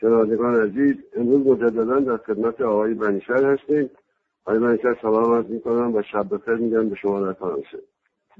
شنوندگان 0.00 0.54
عزیز 0.54 0.94
امروز 1.16 1.46
مجددا 1.46 2.00
در 2.00 2.16
خدمت 2.16 2.60
آقای 2.60 2.94
بنیشر 2.94 3.44
هستیم. 3.44 3.90
آقای 4.46 4.58
بنیشر 4.60 4.98
سلام 5.02 5.32
عرض 5.32 5.46
می‌کنم. 5.46 5.94
و 5.94 6.02
شب 6.02 6.34
بخیر 6.34 6.54
میگم 6.54 6.88
به 6.88 6.96
شما 6.96 7.20
در 7.20 7.32
فرانسه 7.32 7.78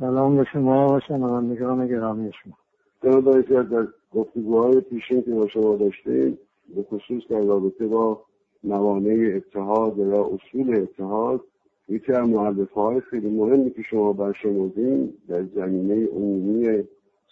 سلام 0.00 0.36
به 0.36 0.44
شما 0.52 0.94
و 0.94 1.00
شنوندگان 1.00 1.86
گرامی 1.86 2.32
شما. 2.42 2.54
جناب 3.02 3.24
بنیشر 3.24 3.62
در 3.62 3.86
گفتگوهای 4.14 4.80
پیشین 4.80 5.22
که 5.22 5.30
با 5.30 5.48
شما 5.48 5.76
داشتیم 5.76 6.38
به 6.74 6.82
خصوص 6.82 7.22
در 7.30 7.40
رابطه 7.40 7.86
با 7.86 8.22
موانع 8.64 9.32
اتحاد 9.36 9.98
یا 9.98 10.24
اصول 10.24 10.76
اتحاد 10.76 11.40
یکی 11.88 12.12
از 12.12 12.28
معلفه 12.28 12.80
های 12.80 13.00
خیلی 13.00 13.30
مهمی 13.30 13.70
که 13.70 13.82
شما 13.82 14.12
برشمردین 14.12 15.12
در 15.28 15.42
زمینه 15.42 16.06
عمومی 16.06 16.84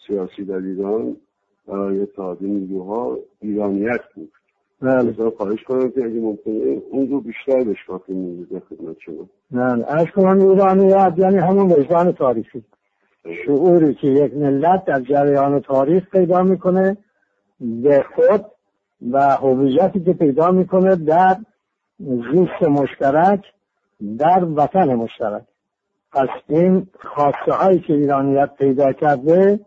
سیاسی 0.07 0.45
در 0.45 0.57
ایران 0.57 1.17
برای 1.69 2.01
اتحاد 2.01 2.39
نیروها 2.41 3.19
ایرانیت 3.41 4.01
بود. 4.15 4.33
بله. 4.81 5.31
خواهش 5.37 5.63
کنم 5.63 5.91
که 5.91 6.05
اگه 6.05 6.21
ممکنه 6.21 6.83
اون 6.91 7.09
رو 7.11 7.21
بیشتر 7.21 7.65
بشکاف 7.65 8.09
میده 8.09 8.61
خدمت 8.61 8.97
شما. 8.99 9.29
نه 9.51 9.85
ارز 9.89 10.07
کنم 10.07 10.49
ایرانیت 10.49 11.15
یعنی 11.17 11.37
همون 11.37 11.73
وجدان 11.73 12.13
تاریخی. 12.13 12.65
شعوری 13.47 13.95
که 13.95 14.07
یک 14.07 14.35
ملت 14.35 14.85
در 14.85 15.01
جریان 15.01 15.61
تاریخ 15.61 16.11
پیدا 16.11 16.43
می‌کنه 16.43 16.97
به 17.61 18.05
خود 18.15 18.45
و 19.13 19.37
هویتی 19.37 20.01
که 20.01 20.13
پیدا 20.13 20.51
می‌کنه 20.51 20.97
در 20.97 21.37
زیست 21.99 22.63
مشترک 22.63 23.45
در 24.19 24.45
وطن 24.45 24.95
مشترک. 24.95 25.43
پس 26.13 26.29
این 26.49 26.87
خواسته 27.15 27.53
هایی 27.53 27.79
که 27.79 27.93
ایرانیت 27.93 28.51
پیدا 28.59 28.93
کرده 28.93 29.61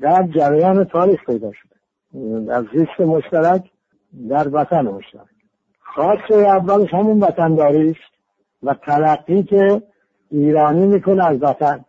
در 0.00 0.22
جریان 0.22 0.84
تاریخ 0.84 1.24
پیدا 1.24 1.52
شده. 1.52 1.74
در 2.46 2.64
زیست 2.72 3.00
مشترک 3.00 3.70
در 4.28 4.48
وطن 4.48 4.80
مشترک. 4.80 5.26
خواسته 5.94 6.34
اولش 6.34 6.94
همون 6.94 7.20
وطنداری 7.20 7.90
است 7.90 8.14
و 8.62 8.74
تلقی 8.74 9.42
که 9.42 9.82
ایرانی 10.30 10.86
می‌کنه 10.86 11.24
از 11.24 11.42
وطن. 11.42 11.84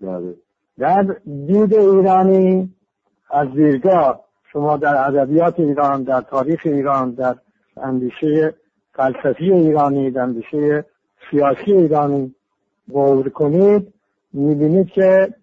بله. 0.00 0.34
در 0.78 1.16
دید 1.26 1.74
ایرانی 1.74 2.74
از 3.30 3.48
دیرگاه 3.50 4.24
شما 4.52 4.76
در 4.76 5.06
ادبیات 5.06 5.60
ایران 5.60 6.02
در 6.02 6.20
تاریخ 6.20 6.60
ایران 6.64 7.10
در 7.10 7.34
اندیشه 7.76 8.54
فلسفی 8.92 9.52
ایرانی 9.52 10.10
در 10.10 10.20
اندیشه 10.20 10.84
سیاسی 11.30 11.72
ایرانی 11.72 12.34
غور 12.92 13.28
کنید 13.28 13.94
می‌بینید 14.32 14.86
که 14.86 15.34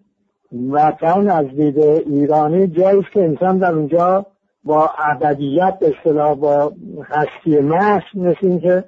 وطن 0.52 1.30
از 1.30 1.46
دید 1.46 1.78
ایرانی 1.78 2.66
جایی 2.66 3.06
که 3.12 3.20
انسان 3.20 3.58
در 3.58 3.72
اونجا 3.72 4.26
با 4.64 4.90
ابدیت 4.98 5.78
به 5.80 5.94
اصطلاح 5.96 6.34
با 6.34 6.72
هستی 7.04 7.60
محض 7.60 8.02
مثل 8.14 8.38
اینکه 8.42 8.84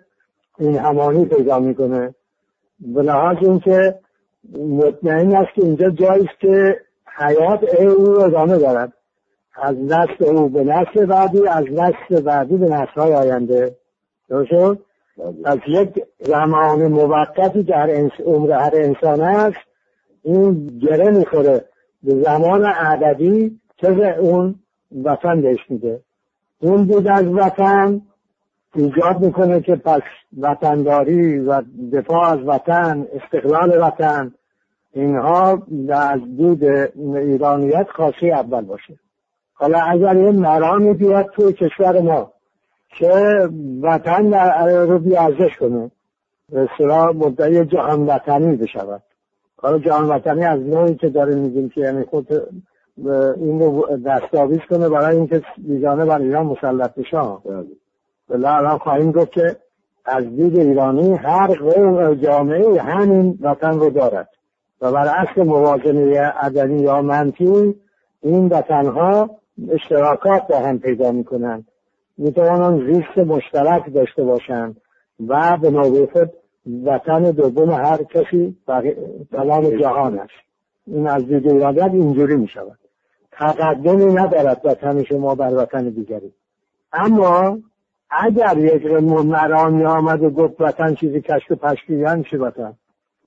این 0.59 0.79
همانی 0.79 1.25
پیدا 1.25 1.59
می‌کنه. 1.59 2.15
به 2.81 3.03
لحاظ 3.03 3.37
اینکه 3.41 3.99
مطمئن 4.59 5.37
است 5.37 5.55
که 5.55 5.65
اینجا 5.65 5.91
جایی 5.91 6.25
است 6.25 6.41
که 6.41 6.81
حیات 7.19 7.75
او 7.75 8.21
ادامه 8.21 8.59
دارد. 8.59 8.93
از 9.63 9.77
نسل 9.77 10.25
او 10.25 10.49
به 10.49 10.65
نسل 10.65 11.07
بعدی 11.07 11.49
از 11.49 11.65
نسل 11.73 12.23
بعدی 12.23 12.57
به 12.57 12.67
نسل 12.67 13.01
های 13.01 13.15
آینده. 13.15 13.77
درست 14.29 14.79
از 15.45 15.59
یک 15.69 16.03
زمان 16.19 16.87
موقتی 16.87 17.63
در. 17.63 17.91
عمر 18.27 18.53
هر 18.53 18.71
انسان 18.75 19.21
است 19.21 19.72
این 20.23 20.67
گره 20.67 21.11
می‌خوره. 21.11 21.65
به 22.03 22.23
زمان 22.23 22.65
عددی 22.65 23.61
که 23.77 24.19
اون 24.19 24.55
وطن 25.05 25.41
بهش 25.41 25.59
میده. 25.69 26.01
اون 26.61 26.85
بود 26.85 27.09
از 27.09 27.27
وطن 27.27 28.03
ایجاد 28.75 29.21
می‌کنه 29.21 29.61
که 29.61 29.77
پس 29.77 30.03
وطنداری 30.39 31.39
و 31.39 31.63
دفاع 31.93 32.31
از 32.31 32.39
وطن 32.47 33.07
استقلال 33.13 33.83
وطن 33.83 34.35
اینها 34.93 35.63
از 35.91 36.21
دود 36.37 36.65
ایرانیت 37.17 37.87
خاصی 37.91 38.31
اول 38.31 38.61
باشه. 38.61 38.99
حالا 39.55 39.79
اگر 39.79 40.17
یه 40.17 40.31
مرامی 40.31 40.95
بیاد 40.95 41.27
توی 41.27 41.53
کشور 41.53 42.01
ما 42.01 42.33
که 42.99 43.49
وطن 43.83 44.35
رو 44.67 44.99
بیارزش 44.99 45.57
کنه؟ 45.61 45.91
به 46.49 46.69
مدعی 47.15 47.65
جهان 47.65 48.07
وطنی 48.07 48.57
بشود. 48.57 49.03
حالا 49.63 49.79
جهان 49.79 50.09
وطنی 50.09 50.45
از 50.45 50.61
نوعی 50.61 50.95
که 50.95 51.09
داره 51.09 51.35
میگیم 51.35 51.69
که 51.69 51.81
یعنی 51.81 52.05
خود 52.05 52.29
این 53.37 53.61
رو 53.61 53.97
دستاویز 54.07 54.61
کنه 54.71 54.89
برای 54.89 55.17
اینکه 55.17 55.43
بیگانه 55.59 56.05
بر 56.05 56.21
ایران 56.21 56.47
مسلط 56.47 56.95
بشه. 56.95 57.19
بله. 58.29 58.49
الان 58.49 58.79
خواهیم 58.79 59.13
گفت 59.13 59.33
که 59.33 59.57
از 60.05 60.25
دید 60.25 60.59
ایرانی 60.59 61.15
هر 61.15 61.47
قوم 61.47 62.15
جامعه 62.15 62.83
همین 62.83 63.39
وطن 63.41 63.79
رو 63.79 63.91
دارد. 63.91 64.29
و 64.81 64.93
بر 64.93 65.09
اصل 65.09 65.43
موازنه 65.43 66.21
عدنی 66.21 66.83
یا 66.83 67.03
منفی 67.03 67.75
این 68.23 68.49
وطنها 68.49 69.31
اشتراکات 69.71 70.47
با 70.49 70.59
هم 70.59 70.79
پیدا 70.79 71.13
می‌کنن 71.13 71.65
می‌توانند 72.19 72.93
زیست 72.93 73.19
مشترک 73.19 73.95
داشته 73.95 74.23
باشند 74.23 74.77
و 75.29 75.59
به 75.63 75.71
نوبه 75.71 76.09
خود 76.13 76.31
وطن 76.67 77.31
دوم 77.31 77.71
هر 77.71 78.03
کسی 78.03 78.57
تمام 79.33 79.77
جهان 79.77 80.19
است. 80.19 80.33
این 80.87 81.07
از 81.07 81.27
دید 81.27 81.49
ایرانیت 81.49 81.91
اینجوری 81.93 82.37
می 82.37 82.49
شود 82.49 82.79
تقدمی 83.33 84.05
ندارد 84.05 84.61
وطن 84.65 85.03
شما 85.03 85.35
بر 85.35 85.55
وطن 85.55 85.89
دیگری. 85.89 86.33
اما 86.93 87.59
اگر 88.11 88.59
یک 88.59 88.87
مرانی 88.87 89.85
آمد 89.85 90.23
و 90.23 90.31
گفت 90.31 90.61
وطن 90.61 90.95
چیزی 90.95 91.21
کشک 91.21 91.53
پشکی 91.53 91.97
یعنی 91.97 92.25
چی 92.31 92.37
وطن؟ 92.37 92.75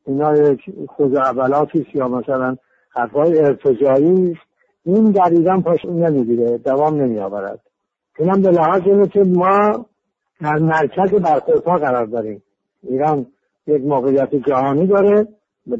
اینا 0.07 0.37
یک 0.37 0.61
خود 0.87 1.15
اولاتی 1.15 1.81
است 1.81 1.95
یا 1.95 2.07
مثلا 2.07 2.57
حرفای 2.89 3.39
ارتجایی 3.39 4.31
است. 4.31 4.41
این 4.85 5.11
در 5.11 5.29
ایران 5.31 5.63
پاش 5.63 5.85
نمی‌گیره 5.85 6.57
دوام 6.57 7.01
نمیآورد. 7.01 7.59
اینم 8.19 8.41
به 8.41 8.51
لحاظ 8.51 8.81
اینه 8.85 9.07
که 9.07 9.23
ما 9.23 9.85
در 10.41 10.55
مرکز 10.55 11.11
برخوردها 11.11 11.77
قرار 11.77 12.05
داریم. 12.05 12.41
ایران 12.89 13.25
یک 13.67 13.81
موقعیت 13.81 14.35
جهانی 14.35 14.87
داره 14.87 15.27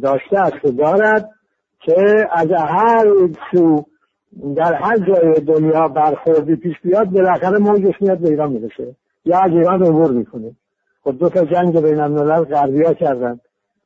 داشته 0.02 0.40
است 0.40 0.66
و 0.66 0.72
دارد 0.72 1.30
که 1.80 2.28
از 2.32 2.48
هر 2.52 3.06
سو 3.52 3.86
در 4.56 4.74
هر 4.74 4.98
جای 4.98 5.34
دنیا 5.34 5.88
برخوردی 5.88 6.56
پیش 6.56 6.76
بیاد 6.84 7.10
بالاخره 7.10 7.58
موجش 7.58 8.02
میاد 8.02 8.18
به 8.18 8.30
ایران 8.30 8.52
می‌رسه. 8.52 8.96
یا 9.26 9.40
از 9.40 9.52
ایران 9.52 9.84
عبور 9.84 10.12
می‌کنه. 10.12 10.52
خود 11.04 11.18
دو 11.18 11.30
تا 11.30 11.46
جنگ 11.46 11.82
بین 11.82 12.00
الملل 12.00 12.44
غربی 12.44 12.84
ها 12.84 12.94
کردن. 12.94 13.40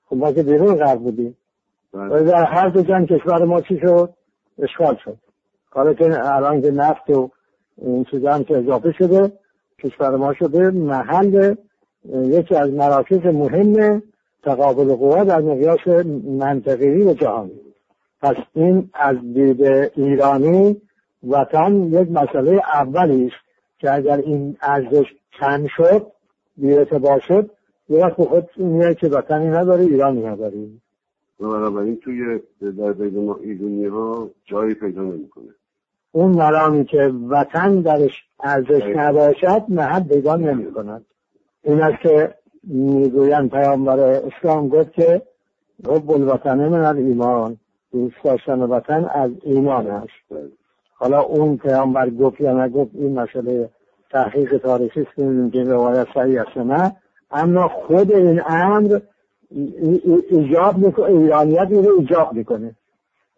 خب 0.06 0.16
ما 0.16 0.31
که 0.31 0.44
بیرون 0.44 0.75
غرب 0.75 1.00
بودیم. 1.00 1.38
و 1.94 2.24
در 2.24 2.44
هر 2.44 2.69
دو 2.69 2.81
جنگ 2.81 3.08
کشور 3.08 3.46
ما 3.46 3.62
چی 3.62 3.79
شد؟ 3.79 4.13
اشغال 4.59 4.97
شد. 5.03 5.18
حالا 5.69 5.94
که 5.94 6.06
الان 6.06 6.62
که 6.62 6.72
نفت 6.72 7.09
و 7.09 7.29
این 7.78 8.03
چیزا 8.12 8.34
هم 8.34 8.44
که 8.44 8.58
اضافه 8.58 8.91
شده 8.97 9.31
کشور 9.84 10.16
ما 10.16 10.34
شده 10.34 10.69
محل 10.69 11.56
یکی 12.05 12.55
از 12.55 12.73
مراکز 12.73 13.25
مهم 13.25 14.03
تقابل 14.43 14.95
قوا 14.95 15.23
در 15.23 15.41
مقیاس 15.41 16.05
منطقی 16.39 17.03
و 17.03 17.13
جهانی. 17.13 17.61
پس 18.21 18.35
این 18.53 18.89
از 18.93 19.15
دید 19.33 19.63
ایرانی 19.95 20.81
وطن 21.27 21.83
یک 21.83 22.11
مسئله 22.11 22.61
اولی 22.73 23.25
است 23.25 23.35
که 23.79 23.93
اگر 23.93 24.17
این 24.17 24.57
ارزش 24.61 25.05
کم 25.39 25.67
شد 25.77 26.07
بی‌اعتبار 26.57 27.19
شد 27.27 27.49
یه 27.89 28.05
وقت 28.05 28.13
خود 28.13 28.49
میاد 28.57 28.97
که 28.97 29.07
وطنی 29.07 29.47
نداره 29.47 29.83
ایرانی 29.83 30.25
نداری. 30.25 30.81
و 31.39 31.47
بنابراین 31.47 31.97
توی 31.97 32.39
در 32.61 32.93
بین 32.93 33.25
ما 33.25 33.39
ایرانی 33.41 33.85
ها 33.85 34.29
جایی 34.45 34.73
پیدا 34.73 35.01
نمی‌کنه. 35.01 35.49
اون 36.11 36.31
مرامی 36.31 36.85
که 36.85 37.13
وطن 37.29 37.81
درش 37.81 38.11
ارزش 38.39 38.83
نباشد 38.95 39.63
محل 39.69 40.03
پیدا 40.03 40.35
نمی 40.35 40.72
کند 40.72 41.05
این 41.64 41.82
است 41.82 42.02
که 42.02 42.34
می‌گویند 42.64 43.50
پیامبر 43.50 44.00
اسلام 44.00 44.70
گفت 44.70 44.94
که 44.94 45.22
رب 45.85 46.11
الوطن 46.11 46.67
من 46.67 46.97
ایمان 46.97 47.58
دوست 47.91 48.16
داشتن 48.23 48.59
وطن 48.59 49.06
از 49.14 49.32
ایمان 49.44 49.88
است. 49.88 50.50
حالا 50.94 51.22
اون 51.22 51.58
پیامبر 51.58 52.09
گفت 52.09 52.41
یا 52.41 52.66
نگفت 52.66 52.91
این 52.94 53.20
مسئله 53.20 53.70
تحقیق 54.11 54.58
تاریخی 54.58 55.02
است 55.02 55.16
که 55.53 55.64
روایت 55.64 56.08
صحیح 56.14 56.41
است 56.41 56.58
نه. 56.58 56.96
اما 57.32 57.67
خود 57.67 58.12
این 58.12 58.41
امر 58.47 59.00
ایجاب 60.29 60.78
می‌کنه 60.78 61.05
ایرانیت 61.05 61.67
رو 61.72 62.00
ایجاب 62.00 62.34
می‌کنه. 62.34 62.76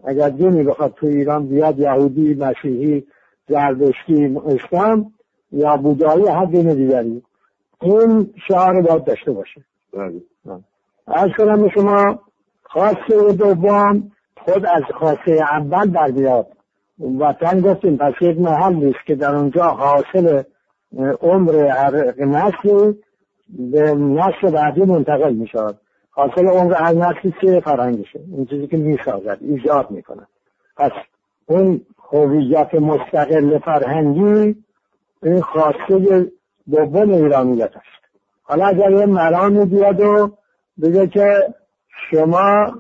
اگر 0.04 0.30
دینی 0.30 0.64
بخواد 0.64 0.94
تو 0.94 1.08
ایران 1.08 1.48
بیاد 1.48 1.80
یهودی 1.80 2.34
مسیحی 2.34 3.04
زردشتی 3.50 4.38
اسلام 4.46 5.14
یا 5.52 5.78
بودایی 5.78 6.28
هر 6.28 6.46
دین 6.46 6.74
دیگری. 6.74 7.24
این 7.82 8.34
شعار 8.48 8.82
باید 8.82 9.04
داشته 9.04 9.32
باشه. 9.32 9.62
از 11.08 11.30
کنم 11.38 11.70
شما 11.70 12.20
خواسته 12.64 13.34
دوم 13.34 14.12
خود 14.38 14.66
از 14.66 14.84
خواسته 14.94 15.32
اول 15.32 15.90
در 15.90 16.12
بیاد. 16.12 16.48
وطن 17.20 17.62
گفتیم 17.62 17.98
پس 17.98 18.14
یک 18.22 18.40
محل 18.40 18.74
نیست 18.74 19.00
که 19.08 19.16
در 19.16 19.36
اونجا 19.36 19.64
حاصل 19.64 20.44
عمر 21.22 21.56
هر 21.56 22.26
نسلی 22.26 23.00
به 23.50 23.96
نسل 23.96 24.52
بعدی 24.52 24.82
منتقل 24.82 25.34
می 25.34 25.48
شود 25.48 25.78
حاصل 26.12 26.48
عمر 26.48 26.74
هر 26.74 26.94
نسلی 26.94 27.34
چه 27.42 27.60
فرهنگشه. 27.60 28.20
این 28.32 28.46
چیزی 28.46 28.68
که 28.68 28.78
می 28.78 28.98
سازد 29.06 29.38
ایجاد 29.42 29.92
می 29.92 30.02
کند 30.02 30.28
پس 30.78 30.92
اون 31.46 31.82
هویت 32.12 32.76
مستقل 32.76 33.60
فرهنگی 33.60 34.56
این 35.24 35.42
خواسته 35.42 36.32
دوم 36.72 37.14
ایرانیت 37.14 37.72
است. 37.76 38.02
حالا 38.44 38.66
اگر 38.66 38.92
یه 38.92 39.06
مرامی 39.06 39.66
بیاد 39.66 40.00
و 40.00 40.32
بگه 40.82 41.08
که 41.08 41.54
شما 42.12 42.72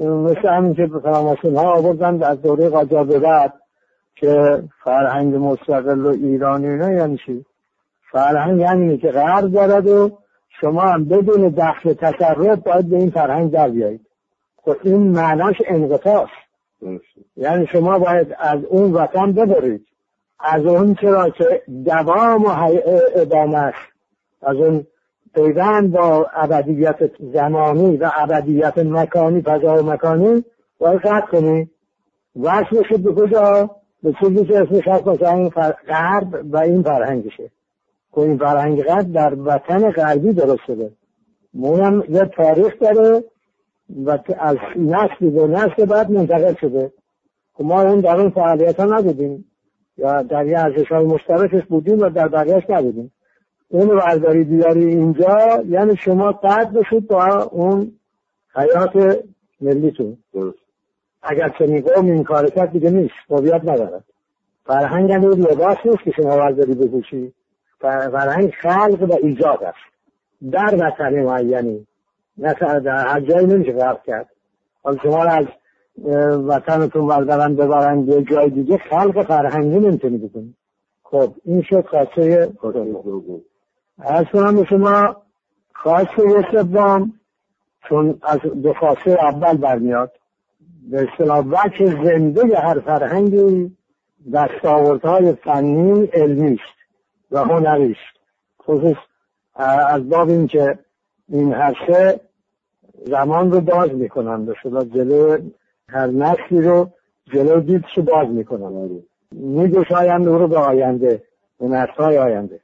مثل 0.00 0.48
همین 0.48 0.74
که 0.74 0.86
فراماسون 0.86 1.56
ها 1.56 1.72
آوردن 1.72 2.22
از 2.22 2.42
دوره 2.42 2.68
قاجار 2.68 3.04
بعد 3.04 3.52
که 4.14 4.62
فرهنگ 4.84 5.34
مستقل 5.34 6.06
و 6.06 6.08
ایرانی 6.08 6.76
نه 6.76 6.94
یعنی 6.94 7.18
چی؟ 7.26 7.44
فرهنگ 8.12 8.60
یعنی 8.60 8.98
که 8.98 9.10
غرب 9.10 9.52
دارد 9.52 9.86
و 9.86 10.18
شما 10.60 10.82
هم 10.82 11.04
بدون 11.04 11.48
دخل 11.48 11.92
تصرف 11.92 12.58
باید 12.58 12.88
به 12.88 12.96
این 12.96 13.10
فرهنگ 13.10 13.50
در 13.50 13.68
بیایید. 13.68 14.06
خب 14.56 14.76
این 14.82 15.10
معناش 15.10 15.56
انقطاع 15.66 16.28
یعنی 17.36 17.66
شما 17.66 17.98
باید 17.98 18.36
از 18.38 18.64
اون 18.64 18.92
وطن 18.92 19.32
ببرید. 19.32 19.86
از 20.40 20.66
اون 20.66 20.94
چرا 20.94 21.30
که 21.30 21.62
دوام 21.84 22.44
و 22.44 22.48
ادامه 23.14 23.58
است 23.58 23.88
از 24.42 24.56
اون 24.56 24.86
پیوند 25.34 25.92
با 25.92 26.26
ابدیت 26.34 27.10
زمانی 27.32 27.96
و 27.96 28.10
ابدیت 28.16 28.78
مکانی 28.78 29.42
فضا 29.42 29.82
و 29.82 29.90
مکانی 29.90 30.44
باید 30.78 31.00
قطع 31.00 31.26
کنی. 31.26 31.70
وصلش 32.36 32.92
به 33.04 33.14
کجا؟ 33.14 33.70
به 34.02 34.14
چیزی 34.20 34.44
که 34.44 34.58
اسمش 34.58 34.88
هست؟ 34.88 35.06
مثلا 35.06 35.32
این 35.32 35.48
غرب 35.88 36.40
و 36.44 36.56
این 36.56 36.82
فرهنگشه. 36.82 37.44
که 37.44 37.50
خب 38.10 38.20
این 38.20 38.38
فرهنگ 38.38 38.82
غرب 38.82 39.12
در 39.12 39.34
وطن 39.34 39.90
غربی 39.90 40.32
درست 40.32 40.62
شده. 40.66 40.92
مونم 41.54 42.04
یه 42.08 42.24
تاریخ 42.24 42.78
داره 42.80 43.24
و 44.04 44.18
از 44.38 44.56
نسل 44.76 45.30
به 45.30 45.46
نسل 45.46 45.84
بعد 45.84 46.10
منتقل 46.10 46.54
شده. 46.60 46.92
خب 47.52 47.64
ما 47.64 47.82
اون 47.82 48.00
در 48.00 48.20
اون 48.20 48.30
فعالیت 48.30 48.80
ها 48.80 48.86
نبودیم. 48.86 49.44
یا 49.98 50.22
در 50.22 50.46
یه 50.46 50.58
ارزش 50.58 50.88
های 50.88 51.04
مشترکش 51.04 51.64
بودیم 51.64 51.98
و 51.98 52.10
در 52.10 52.28
بقیهش 52.28 52.64
نبودیم. 52.68 53.12
اون 53.68 53.88
برداری 53.88 54.44
بیاری 54.44 54.84
اینجا 54.84 55.62
یعنی 55.68 55.96
شما 55.96 56.32
قد 56.32 56.72
بشید 56.72 57.08
با 57.08 57.26
اون 57.52 57.92
حیات 58.54 59.24
ملیتون. 59.60 60.16
اگر 61.22 61.48
چنین 61.58 61.80
قوم 61.80 62.04
این 62.06 62.24
کار 62.24 62.50
کرد 62.50 62.72
دیگه 62.72 62.90
نیست 62.90 63.14
هویت 63.30 63.60
ندارد. 63.64 64.04
فرهنگ 64.66 65.12
هم 65.12 65.24
لباس 65.24 65.76
نیست 65.84 66.02
که 66.04 66.10
شما 66.10 66.36
برداری 66.36 66.74
بپوشی. 66.74 67.32
فرهنگ 67.80 68.52
خلق 68.62 69.02
و 69.02 69.16
ایجاد 69.22 69.64
است. 69.64 69.78
در 70.52 70.74
وطن 70.74 71.22
معینی. 71.22 71.86
نه 72.38 72.54
در 72.80 73.06
هر 73.06 73.20
جایی 73.20 73.46
نمیشه 73.46 73.72
فرق 73.72 74.02
کرد. 74.02 74.28
حالا 74.82 74.98
شما 75.02 75.24
از 75.24 75.46
وطنتون 76.46 77.06
بردارن 77.06 77.54
ببرن 77.54 78.08
یه 78.08 78.22
جای 78.22 78.50
دیگه 78.50 78.78
خلق 78.78 79.22
فرهنگی 79.22 79.78
نمی‌تونی 79.78 80.18
بکنی. 80.18 80.54
خب 81.02 81.34
این 81.44 81.62
شد 81.62 81.86
خاصه 81.86 82.52
از 83.98 84.24
کنم 84.32 84.56
به 84.56 84.64
شما 84.64 85.16
خاصه 85.74 86.46
سوم 86.52 87.12
چون 87.88 88.18
از 88.22 88.38
دو 88.62 88.72
خاصه 88.72 89.10
اول 89.10 89.56
برمیاد. 89.56 90.12
به 90.90 91.08
اصطلاح 91.12 91.44
وجه 91.46 92.04
زنده 92.04 92.58
هر 92.58 92.80
فرهنگی 92.80 93.76
دستاوردهای 94.34 95.32
فنی 95.32 96.06
علمی 96.06 96.52
است 96.52 96.78
و 97.30 97.38
هنری 97.38 97.92
است. 97.92 98.18
خصوص 98.62 98.96
از 99.88 100.08
باب 100.08 100.28
اینکه 100.28 100.78
این 101.28 101.52
هر 101.52 101.76
سه 101.86 102.20
زمان 103.06 103.52
رو 103.52 103.60
باز 103.60 103.92
می‌کنن 103.92 104.44
به 104.46 104.54
صلاح 104.62 104.84
جلو 104.84 105.38
هر 105.88 106.06
نسلی 106.06 106.62
رو 106.62 106.88
جلو 107.32 107.60
دیدش 107.60 107.98
باز 107.98 108.28
می‌کنن 108.28 108.90
میگشایند 109.32 110.28
او 110.28 110.38
رو 110.38 110.48
به 110.48 110.58
آینده 110.58 111.22
به 111.60 111.68
نسلهای 111.68 112.18
آینده. 112.18 112.60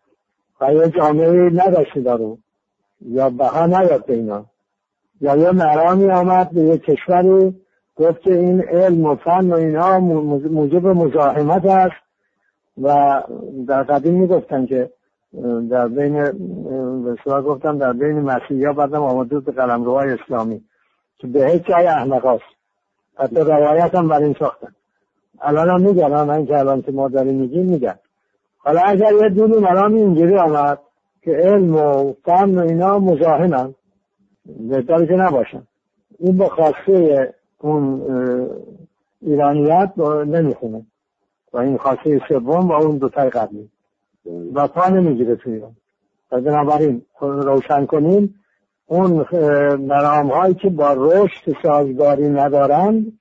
و 0.60 0.74
یه 0.74 0.88
جامعه 0.88 1.50
نداشتی 1.50 2.00
دارو 2.02 2.38
یا 3.00 3.30
بها 3.30 3.66
نیاد 3.66 4.06
به 4.06 4.14
اینا. 4.14 4.44
یا 5.20 5.36
یه 5.36 5.50
مرامی 5.50 6.10
آمد 6.10 6.50
به 6.50 6.60
یه 6.60 6.78
کشوری 6.78 7.56
گفت 7.96 8.20
که 8.20 8.34
این 8.34 8.60
علم 8.60 9.04
و 9.04 9.14
فن 9.14 9.50
و 9.50 9.54
اینها 9.54 9.98
موجب 9.98 10.86
مزاحمت 10.86 11.64
است. 11.64 12.04
و 12.82 13.22
در 13.68 13.82
قدیم 13.82 14.14
می‌گفتن 14.14 14.66
که 14.66 14.90
در 15.70 15.88
بین 15.88 16.22
بسیار 17.04 17.42
گفتم 17.42 17.78
در 17.78 17.92
بین 17.92 18.20
مسیحی 18.20 18.64
ها 18.64 18.72
بعدم 18.72 19.02
آمده 19.02 19.40
به 19.40 19.52
قلمروهای 19.52 20.10
اسلامی. 20.10 20.64
که 21.18 21.26
به 21.26 21.50
هیچ 21.50 21.62
جای 21.62 21.86
احمق 21.86 22.26
هست 22.26 22.53
حتی 23.16 23.36
روایت 23.36 23.94
هم 23.94 24.08
بر 24.08 24.22
این 24.22 24.36
ساختن 24.38 24.74
الان 25.40 25.70
هم 25.70 25.80
میگن 25.80 26.24
من 26.24 26.46
که 26.46 26.58
الان 26.58 26.82
که 26.82 26.92
ما 26.92 27.08
داریم 27.08 27.34
میگیم 27.34 27.66
میگن. 27.66 27.94
حالا 28.58 28.80
اگر 28.80 29.12
یه 29.12 29.28
دونی 29.28 29.58
مرامی 29.58 30.00
اینجوری 30.00 30.36
آمد 30.36 30.78
که 31.22 31.30
علم 31.30 31.76
و 31.76 32.12
فن 32.24 32.58
و 32.58 32.62
اینا 32.62 32.98
مزاحمن 32.98 33.74
بهتره 34.60 35.06
که 35.06 35.12
نباشن. 35.12 35.62
این 36.18 36.36
با 36.36 36.48
خواسته 36.48 37.34
اون 37.58 38.02
ایرانیت 39.22 39.92
نمی‌خونه. 40.26 40.86
و 41.52 41.58
این 41.58 41.76
خواسته 41.76 42.20
سوم 42.28 42.68
و 42.68 42.72
اون 42.72 42.98
دوتای 42.98 43.30
قبلی. 43.30 43.70
و 44.54 44.68
پا 44.68 44.88
نمی‌گیره 44.88 45.36
تو 45.36 45.50
ایران. 45.50 45.76
و 46.32 46.40
بنابراین 46.40 47.02
روشن 47.20 47.86
کنیم 47.86 48.34
اون 48.86 49.26
مرام 49.76 50.30
هایی 50.30 50.54
که 50.54 50.70
با 50.70 50.92
رشد 50.92 51.56
سازگاری 51.62 52.28
ندارند 52.28 53.18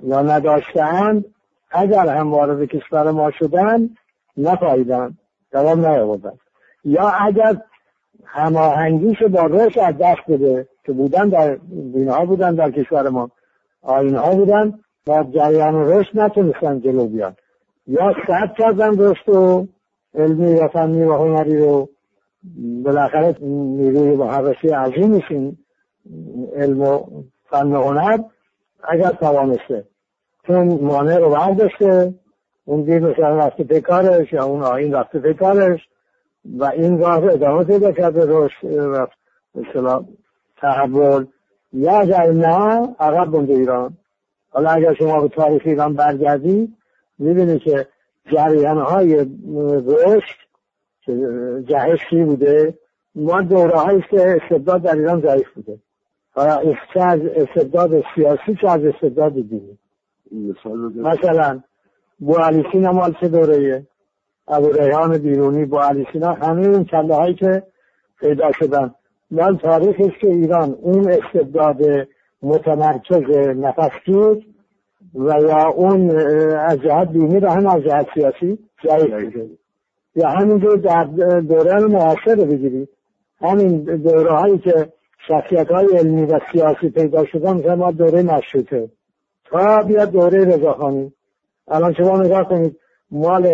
یا 0.00 0.22
نداشتند 0.22 1.24
اگر 1.70 2.08
هم 2.08 2.32
وارد 2.32 2.68
کشور 2.68 3.10
ما 3.10 3.30
شدن 3.30 3.90
نپاییدن 4.36 5.16
دوام 5.52 5.86
نیاوردن 5.86 6.32
یا 6.84 7.08
اگر 7.08 7.56
هماهنگیش 8.24 9.22
با 9.22 9.46
رشد 9.46 9.78
از 9.78 9.94
دست 9.98 10.20
بده 10.28 10.68
که 10.84 10.92
بودن 10.92 11.28
در 11.28 11.58
دینها 11.92 12.24
بودن 12.24 12.54
در 12.54 12.70
کشور 12.70 13.08
ما 13.08 13.30
ها 13.82 14.34
بودن 14.34 14.78
و 15.06 15.24
جریان 15.34 15.74
رشد 15.74 16.20
نتونستن 16.20 16.80
جلو 16.80 17.06
بیان. 17.06 17.36
یا 17.86 18.14
سد 18.26 18.54
کردن 18.58 18.98
رشد 18.98 19.28
و 19.28 19.66
علمی 20.14 20.54
و 20.54 20.68
فنی 20.68 21.02
و 21.02 21.12
هنری 21.12 21.58
رو 21.58 21.88
بالاخره 22.84 23.36
نیروی 23.40 24.16
محرشی 24.16 24.68
عظیمشین 24.68 25.56
علم 26.56 26.80
و 26.82 27.22
فن 27.50 27.72
و 27.72 27.82
هنر 27.82 28.18
اگر 28.84 29.10
توانسته. 29.10 29.84
چون 30.46 30.80
مانع 30.82 31.18
رو 31.18 31.30
برداشته 31.30 32.14
اون 32.64 32.82
دیر 32.82 32.98
مثلا 32.98 33.36
رفته 33.36 33.64
پیکارش 33.64 34.32
یا 34.32 34.44
اون 34.44 34.62
آین 34.62 34.94
رفته 34.94 35.18
پیکارش 35.18 35.80
و 36.58 36.64
این 36.64 36.98
راه 36.98 37.24
ادامه 37.24 37.64
پیدا 37.64 37.92
کرده 37.92 38.24
رشد 38.26 38.64
و 38.64 39.06
مثلا 39.54 40.04
تحول. 40.56 41.26
یا 41.72 42.00
اگر 42.00 42.32
نه 42.32 42.88
عقب 43.00 43.30
بنده 43.30 43.54
ایران. 43.54 43.96
حالا 44.50 44.70
اگر 44.70 44.94
شما 44.94 45.20
به 45.20 45.28
تاریخ 45.28 45.62
ایران 45.64 45.94
برگردید 45.94 46.76
می‌بینید 47.18 47.62
که 47.62 47.86
جریان 48.32 48.78
های 48.78 49.26
رشد 49.86 50.47
جهشی 51.68 52.24
بوده. 52.24 52.74
ما 53.14 53.42
دوره 53.42 53.78
هایی 53.78 54.04
که 54.10 54.40
استبداد 54.42 54.82
در 54.82 54.94
ایران 54.94 55.20
ضعیف 55.20 55.48
بوده. 55.54 55.78
چه 56.94 57.00
از 57.00 57.20
استبداد 57.20 58.04
سیاسی 58.14 58.54
چه 58.60 58.70
از 58.70 58.84
استبداد 58.84 59.32
دینی 59.32 59.78
مثلا 60.96 61.60
بو 62.18 62.34
علی 62.34 62.64
سینا 62.72 62.92
مال 62.92 63.14
چه 63.20 63.28
دوره 63.28 63.86
ابو 64.48 64.72
ریحان 64.72 65.18
بیرونی 65.18 65.64
بو 65.64 65.78
علی 65.78 66.06
سینا 66.12 66.32
همه 66.32 66.68
این 66.68 66.84
کله 66.84 67.14
هایی 67.14 67.34
که 67.34 67.62
پیدا 68.20 68.52
شدن. 68.52 68.94
مال 69.30 69.56
تاریخش 69.56 70.18
که 70.20 70.26
ایران 70.26 70.76
اون 70.80 71.12
استبداد 71.12 72.08
متمرکز 72.42 73.36
نفسگیر 73.56 74.46
و 75.14 75.40
یا 75.40 75.68
اون 75.68 76.10
از 76.56 76.78
جهت 76.78 77.12
دینی 77.12 77.38
و 77.38 77.48
هم 77.48 77.66
از 77.66 77.82
جهت 77.82 78.06
سیاسی 78.14 78.58
ضعیف 78.86 79.24
بوده. 79.24 79.48
یا 80.18 80.28
همینجور 80.28 80.76
در 80.76 81.04
دوره 81.40 81.78
معاصر 81.78 82.34
بگیرید. 82.34 82.88
همین 83.40 83.82
دوره 83.82 84.30
هایی 84.30 84.58
که 84.58 84.92
شخصیت 85.28 85.70
های 85.70 85.86
علمی 85.98 86.24
و 86.26 86.40
سیاسی 86.52 86.90
پیدا 86.90 87.24
شدن 87.24 87.52
مثل 87.52 87.74
ما 87.74 87.90
دوره 87.90 88.22
مشروطه. 88.22 88.88
تا 89.44 89.82
بیاد 89.82 90.10
دوره 90.10 90.44
رضاخانی. 90.44 91.12
الان 91.68 91.94
شما 91.94 92.22
نگاه 92.22 92.48
کنید 92.48 92.76
مال 93.10 93.46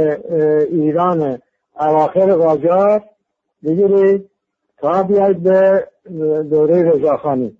ایران 0.70 1.38
اواخر 1.80 2.32
قاجار 2.34 3.02
بگیرید 3.64 4.30
تا 4.78 5.02
بیاید 5.02 5.42
به 5.42 5.86
دوره 6.50 6.82
رضاخانی. 6.82 7.56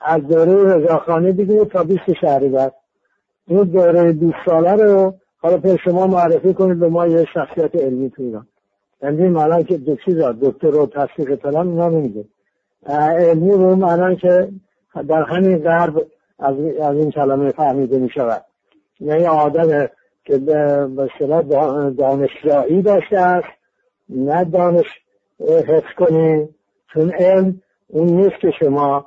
از 0.00 0.22
دوره 0.22 0.74
رضاخانی 0.74 1.32
بگیرید 1.32 1.68
تا 1.68 1.84
20 1.84 2.00
بعد 2.52 2.74
این 3.46 3.62
دوره 3.62 4.12
20 4.12 4.34
ساله 4.46 4.72
رو 4.72 5.14
حالا 5.42 5.58
پر 5.58 5.76
شما 5.76 6.06
معرفی 6.06 6.54
کنید 6.54 6.78
به 6.78 6.88
ما 6.88 7.06
یه 7.06 7.26
شخصیت 7.34 7.76
علمی 7.76 8.10
تو 8.10 8.22
ایران. 8.22 8.46
یعنی 9.02 9.28
معنی 9.28 9.64
که 9.64 9.76
دو 9.76 9.96
چیز 9.96 10.16
دکتر 10.18 10.74
و 10.74 10.86
تصدیق 10.86 11.34
فلان 11.34 11.68
اینا 11.68 11.88
نمیده 11.88 12.24
علمی 12.86 13.50
رو 13.50 13.76
معنی 13.76 14.16
که 14.16 14.48
در 15.08 15.22
همین 15.22 15.58
غرب 15.58 16.06
از, 16.38 16.56
از 16.80 16.96
این 16.96 17.10
کلمه 17.10 17.50
فهمیده 17.50 17.98
می 17.98 18.10
شود 18.10 18.44
یعنی 19.00 19.26
آدم 19.26 19.88
که 20.24 20.38
به 20.38 20.88
اصطلاح 20.98 21.42
دانشجایی 21.90 22.82
داشته 22.82 23.18
است 23.18 23.48
نه 24.08 24.44
دانش 24.44 24.86
حفظ 25.40 25.94
کنی. 25.98 26.48
چون 26.92 27.10
علم 27.10 27.62
اون 27.88 28.06
نیست 28.06 28.40
که 28.40 28.50
شما 28.50 29.06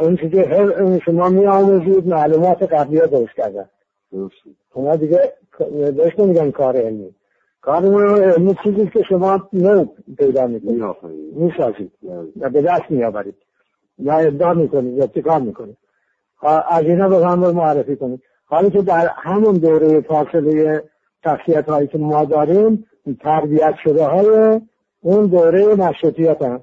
اون 0.00 0.16
که 0.16 1.00
شما 1.04 1.28
می 1.28 1.46
آموزید 1.46 2.06
معلومات 2.06 2.62
قبلی 2.62 2.98
ها 2.98 3.06
درست 3.06 3.32
کرده 3.36 3.68
اونا 4.74 4.96
دیگه 4.96 5.32
بهش 5.96 6.18
نمیگن 6.18 6.50
کار 6.50 6.76
علمی. 6.76 7.14
کار 7.60 7.84
علمی 8.22 8.56
چیزی 8.64 8.86
که 8.86 9.02
شما 9.02 9.48
نو 9.52 9.84
پیدا 10.18 10.46
می‌کنید. 10.46 10.92
می‌سازید. 11.36 11.92
یا 12.36 12.48
به 12.48 12.62
دست 12.62 12.90
میآورید. 12.90 13.34
یا 13.98 14.18
ابداع 14.18 14.52
می‌کنید 14.52 14.94
یا 14.94 15.04
ابتکار 15.04 15.40
می‌کنید. 15.40 15.76
از 16.68 16.82
اینا 16.82 17.08
به 17.08 17.26
هم 17.26 17.38
معرفی 17.38 17.96
کنید. 17.96 18.22
حالی 18.44 18.70
که 18.70 18.82
در 18.82 19.10
همون 19.16 19.54
دوره 19.54 20.00
فاصله 20.00 20.82
تخصیت 21.24 21.68
هایی 21.68 21.86
که 21.86 21.98
ما 21.98 22.24
داریم 22.24 22.86
تربیت 23.20 23.74
شده 23.84 24.04
های 24.04 24.60
اون 25.00 25.26
دوره 25.26 25.74
مشروطیت 25.74 26.42
هم. 26.42 26.60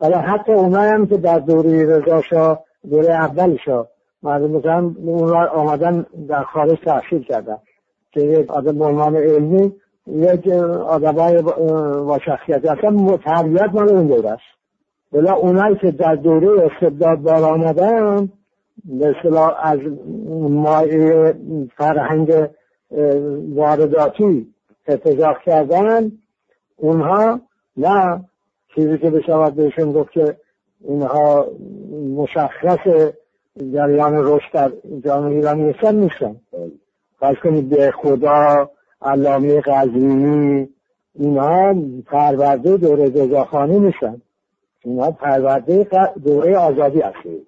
ولی 0.00 0.14
حتی 0.14 0.52
اونایی 0.52 0.92
هم 0.92 1.06
که 1.06 1.16
در 1.16 1.38
دوره 1.38 1.86
رضا 1.86 2.58
دوره 2.90 3.14
اولشا 3.14 3.86
مردم 4.22 4.50
مثلا 4.50 4.94
اون 5.04 5.28
را 5.28 5.50
آمدن 5.50 6.06
در 6.28 6.42
خارج 6.42 6.78
تحصیل 6.84 7.22
کردن. 7.22 7.58
که 8.12 8.20
یک 8.20 8.50
آدم 8.50 8.78
به 8.78 8.84
عنوان 8.84 9.16
علمی 9.16 9.72
یک 10.06 10.48
آدمای 10.86 11.42
با 11.42 12.18
شخصیت 12.24 12.64
اصلا 12.64 13.16
تربیت 13.16 13.70
مال 13.72 13.88
اون 13.88 14.06
دوره 14.06 14.30
است. 14.30 14.42
بلا 15.12 15.34
اونایی 15.34 15.76
که 15.76 15.90
در 15.90 16.14
دوره 16.14 16.70
استبداد 16.72 17.18
بار 17.18 17.44
آمدن 17.44 18.28
به 18.84 19.14
از 19.62 19.78
مایه 20.50 21.34
فرهنگ 21.76 22.48
وارداتی 23.54 24.46
اتجاه 24.88 25.38
کردن 25.44 26.12
اونها 26.76 27.40
نه 27.76 28.24
چیزی 28.74 28.98
که 28.98 29.10
بشود 29.10 29.54
بهشون 29.54 29.92
گفت 29.92 30.12
که 30.12 30.36
اینها 30.80 31.46
مشخص 32.16 32.78
جریان 33.72 34.14
رشد 34.14 34.52
در 34.52 34.72
جامعه 35.04 35.36
ایرانی 35.36 35.74
نیستن. 35.92 36.36
فرض 37.22 37.36
کنید 37.36 37.68
به 37.68 37.90
خدا 37.90 38.70
علامه 39.02 39.60
قزوینی 39.60 40.68
اینها 41.14 41.74
پرورده 42.06 42.76
دوره 42.76 43.04
رضاخانی 43.04 43.78
نیستن. 43.78 44.22
اینها 44.84 45.10
پرورده 45.10 45.88
دوره 46.24 46.56
آزادی 46.56 47.00
هستید 47.00 47.46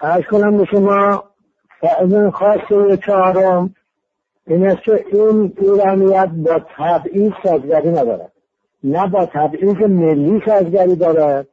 عرض 0.00 0.24
کنم 0.30 0.56
به 0.56 0.64
شما 0.64 1.24
فعلا 1.80 2.30
خاص 2.30 2.60
چهارم 3.06 3.74
این 4.46 4.66
است 4.66 4.82
که 4.82 5.04
این 5.12 5.52
ایرانیت 5.58 6.28
با 6.28 6.60
تبعیض 6.76 7.32
سازگری 7.42 7.88
ندارد. 7.88 8.32
نه 8.84 9.06
با 9.06 9.26
تبعیض 9.26 9.76
ملی 9.76 10.42
سازگری 10.46 10.96
دارد. 10.96 11.46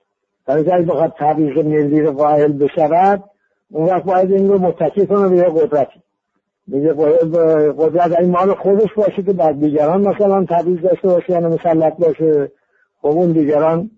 در 0.45 0.57
اگر 0.57 0.81
بخواد 0.81 1.13
تبعیض 1.17 1.65
ملی 1.65 2.01
رو 2.01 2.11
قائل 2.11 2.51
بشود 2.51 3.23
اون 3.69 3.89
وقت 3.89 4.03
باید 4.03 4.31
این 4.31 4.49
رو 4.49 4.59
متکی 4.59 5.07
کنه 5.07 5.29
به 5.29 5.37
یه 5.37 5.43
قدرتی. 5.43 6.01
میگه 6.73 6.93
قدرت 7.77 8.19
این 8.19 8.31
مال 8.31 8.53
خودش 8.53 8.93
باشه 8.97 9.23
که 9.23 9.33
بعد 9.33 9.59
دیگران 9.59 10.07
مثلا 10.07 10.45
تبعیض 10.45 10.79
داشته 10.81 11.07
باشه 11.07 11.33
یعنی 11.33 11.45
مسلط 11.45 11.97
باشه 11.97 12.51
خب 13.01 13.07
اون 13.07 13.31
دیگران 13.31 13.91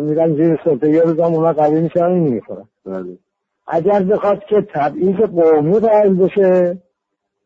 میرن 0.00 0.34
زیر 0.34 0.60
سلطه. 0.64 0.90
یه 0.90 1.00
روزم 1.00 1.22
اونا 1.34 1.52
قوی 1.52 1.80
میشن 1.80 2.04
این 2.04 2.22
می‌خورن. 2.22 2.64
بله. 2.86 3.18
اگر 3.66 4.02
بخواد 4.02 4.38
که 4.48 4.66
تبعیض 4.74 5.16
قومی 5.16 5.78
قائل 5.78 6.14
بشه 6.14 6.78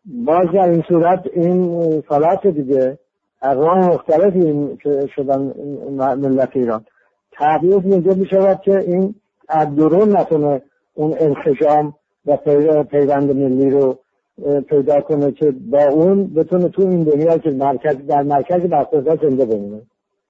باز 0.04 0.46
در 0.54 0.68
این 0.68 0.82
صورت 0.88 1.22
این 1.32 2.00
فلات 2.00 2.46
دیگه 2.46 2.98
اقوام 3.42 3.78
مختلفی 3.78 4.78
شدن 5.16 5.52
ملت 5.96 6.50
ایران. 6.52 6.84
تبعیض 7.32 7.84
اینجا 7.84 8.14
می‌شود 8.14 8.60
که 8.60 8.78
این 8.78 9.14
از 9.48 9.76
درون 9.76 10.16
نتونه 10.16 10.62
اون 10.94 11.14
انسجام 11.20 11.94
و 12.26 12.36
پیوند 12.84 13.36
ملی 13.36 13.70
رو 13.70 13.98
پیدا 14.68 15.00
کنه 15.00 15.32
که 15.32 15.50
با 15.50 15.84
اون 15.84 16.34
بتونه 16.34 16.68
تو 16.68 16.82
این 16.82 17.02
دنیا 17.02 17.38
که 17.38 17.50
مرکز 17.50 17.96
در 18.06 18.22
مرکز 18.22 18.60
برخوردها 18.60 19.28
زنده 19.28 19.44
بمونه. 19.44 19.82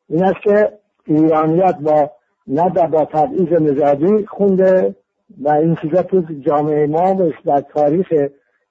این 0.09 0.25
است 0.25 0.43
که 0.45 0.73
ایرانیت 1.07 1.77
با 1.79 2.11
نه 2.47 2.71
با 2.71 3.05
تبعیض 3.05 3.53
نژادی 3.53 4.27
خونده 4.27 4.95
و 5.43 5.49
این 5.51 5.77
چیزا 5.83 6.03
تو 6.03 6.23
جامعه 6.41 6.87
ما 6.87 7.31
در 7.45 7.61
تاریخ 7.61 8.13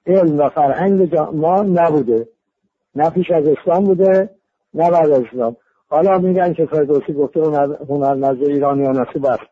علم 0.06 0.38
و 0.38 0.48
فرهنگ 0.48 1.16
ما 1.16 1.62
نبوده. 1.62 2.28
نه 2.94 3.10
پیش 3.10 3.30
از 3.30 3.44
اسلام 3.46 3.84
بوده 3.84 4.30
نه 4.74 4.90
بعد 4.90 5.10
از 5.10 5.24
اسلام. 5.24 5.56
حالا 5.88 6.18
میگن 6.18 6.52
که 6.52 6.66
فردوسی 6.66 7.12
گفته 7.12 7.40
هنر 7.88 8.14
نزد 8.14 8.42
ایرانی 8.42 8.84
ها 8.84 8.92
نصیب 8.92 9.26
است. 9.26 9.50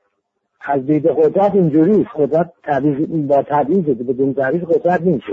از 0.60 0.86
دید 0.86 1.06
قدرت 1.06 1.54
اینجوری 1.54 2.06
قدرت 2.16 2.52
با 3.28 3.42
تبعیض 3.42 3.84
بدون 3.84 4.34
تبعیض 4.34 4.62
قدرت 4.62 5.00
نیست. 5.00 5.24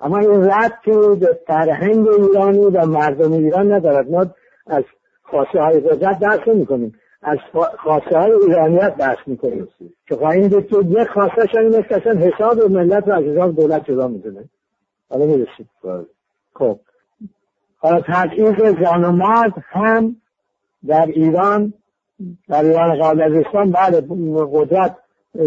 اما 0.00 0.18
این 0.18 0.50
که 0.84 0.92
به 1.20 1.38
فرهنگ 1.46 2.08
ایرانی 2.08 2.66
و 2.66 2.86
مردم 2.86 3.32
ایران 3.32 3.72
ندارد. 3.72 4.10
ما 4.10 4.26
از 4.66 4.84
خاصه 5.22 5.60
های 5.60 5.80
قدرت 5.80 6.18
درس 6.18 6.48
نمی 6.48 6.92
از 7.22 7.38
خاصه 7.78 8.18
های 8.18 8.32
ایرانیت 8.32 8.94
بحث 8.94 9.18
می‌کنیم. 9.26 9.68
که 10.08 10.16
خواهیم 10.16 10.48
دید 10.48 10.68
که 10.68 10.76
یک 10.88 11.08
خاصه 11.08 11.42
است 11.42 11.88
که 11.88 12.10
حساب 12.10 12.70
ملت 12.70 13.08
و 13.08 13.12
از 13.12 13.22
حساب 13.24 13.56
دولت 13.56 13.84
جدا 13.84 14.08
می‌دونه 14.08 14.44
حالا 15.10 15.24
می‌رسیم. 15.24 15.68
بله. 15.84 16.06
خب. 16.54 16.78
حالا 17.78 18.00
تبعیض 18.00 18.54
زن 18.56 19.04
و 19.04 19.12
مرد 19.12 19.52
هم 19.68 20.16
در 20.86 21.06
ایران 21.06 21.72
در 22.48 22.64
ایران 22.64 23.02
قبل 23.02 23.22
از 23.22 23.46
اسلام 23.46 23.70
بعد 23.70 24.08
قدرت 24.52 24.96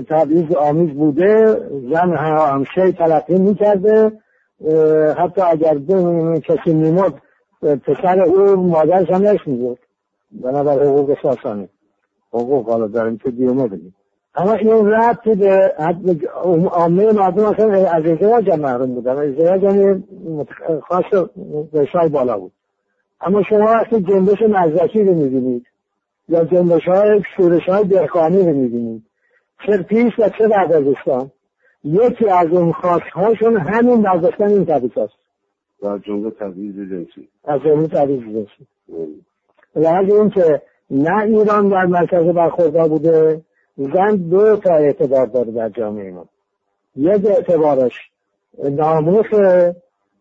تبعیض 0.10 0.56
آمیز 0.56 0.90
بوده 0.96 1.58
زن 1.94 2.14
همشه 2.14 2.92
تلقی 2.92 3.40
می‌کرده. 3.40 4.12
حتی 5.18 5.42
اگر 5.42 5.80
کسی 6.40 6.74
میمرد 6.74 7.14
پسر 7.62 8.22
او 8.22 8.56
مادرش 8.56 9.10
هم 9.10 9.22
نش 9.22 9.40
می‌گفت. 9.48 9.82
بنابر 10.32 10.84
حقوق 10.84 11.18
ساسانی 11.24 11.70
حقوق 12.34 12.70
حالا 12.70 13.06
این 13.06 13.18
که 13.18 13.32
دیومه 13.32 13.68
بدیم 13.68 13.96
اما 14.36 14.54
این 14.54 14.88
ربط 14.88 15.24
به 15.24 15.74
عامه 16.72 17.12
مردم 17.12 17.46
اصلا 17.46 17.74
از 17.74 18.06
ازدواج 18.06 18.50
هم 18.50 18.60
محروم 18.60 18.94
بودن. 18.94 19.18
ازدواج 19.18 19.66
هم 19.66 20.04
خاص 20.82 21.26
بشای 21.74 22.10
بالا 22.10 22.38
بود. 22.38 22.52
اما 23.22 23.44
شما 23.50 23.66
وقتی 23.66 24.02
جنبش 24.02 24.42
مزدکی 24.42 25.04
رو 25.04 25.14
می‌بینید 25.14 25.66
یا 26.30 26.46
جنبش 26.46 26.88
های 26.88 27.22
شورش 27.38 27.70
های 27.70 27.84
دهقانی 27.84 28.38
رو 28.38 28.54
می‌بینید 28.54 29.04
چه 29.66 29.78
پیش 29.78 30.14
و 30.20 30.30
چه 30.38 30.48
بعد 30.48 30.74
از 30.74 30.84
اسلام 30.88 31.32
یکی 31.84 32.30
از 32.30 32.48
اون 32.48 32.72
هاشون 33.14 33.58
همین 33.58 34.02
برداشتن 34.02 34.48
این 34.48 34.66
طبیعت 34.66 34.98
است 34.98 35.14
و 35.84 35.98
جمله 35.98 36.32
تبعیض 36.32 36.76
جنسی. 36.76 37.28
از 37.44 37.62
جمله 37.62 37.88
تبعیض 37.88 38.24
جنسی. 38.24 38.68
لحظه 39.76 40.14
این 40.14 40.30
که 40.30 40.62
نه 40.92 41.24
ایران 41.24 41.70
در 41.70 41.86
مرکز 41.86 42.24
برخوردار 42.24 42.90
بوده 42.90 43.42
زن 43.78 44.16
دو 44.16 44.58
تا 44.58 44.74
اعتبار 44.74 45.26
داره 45.26 45.52
در 45.52 45.70
جامعه 45.70 46.12
ما. 46.12 46.26
یک 46.96 47.26
اعتبارش 47.26 47.94
ناموس 48.58 49.26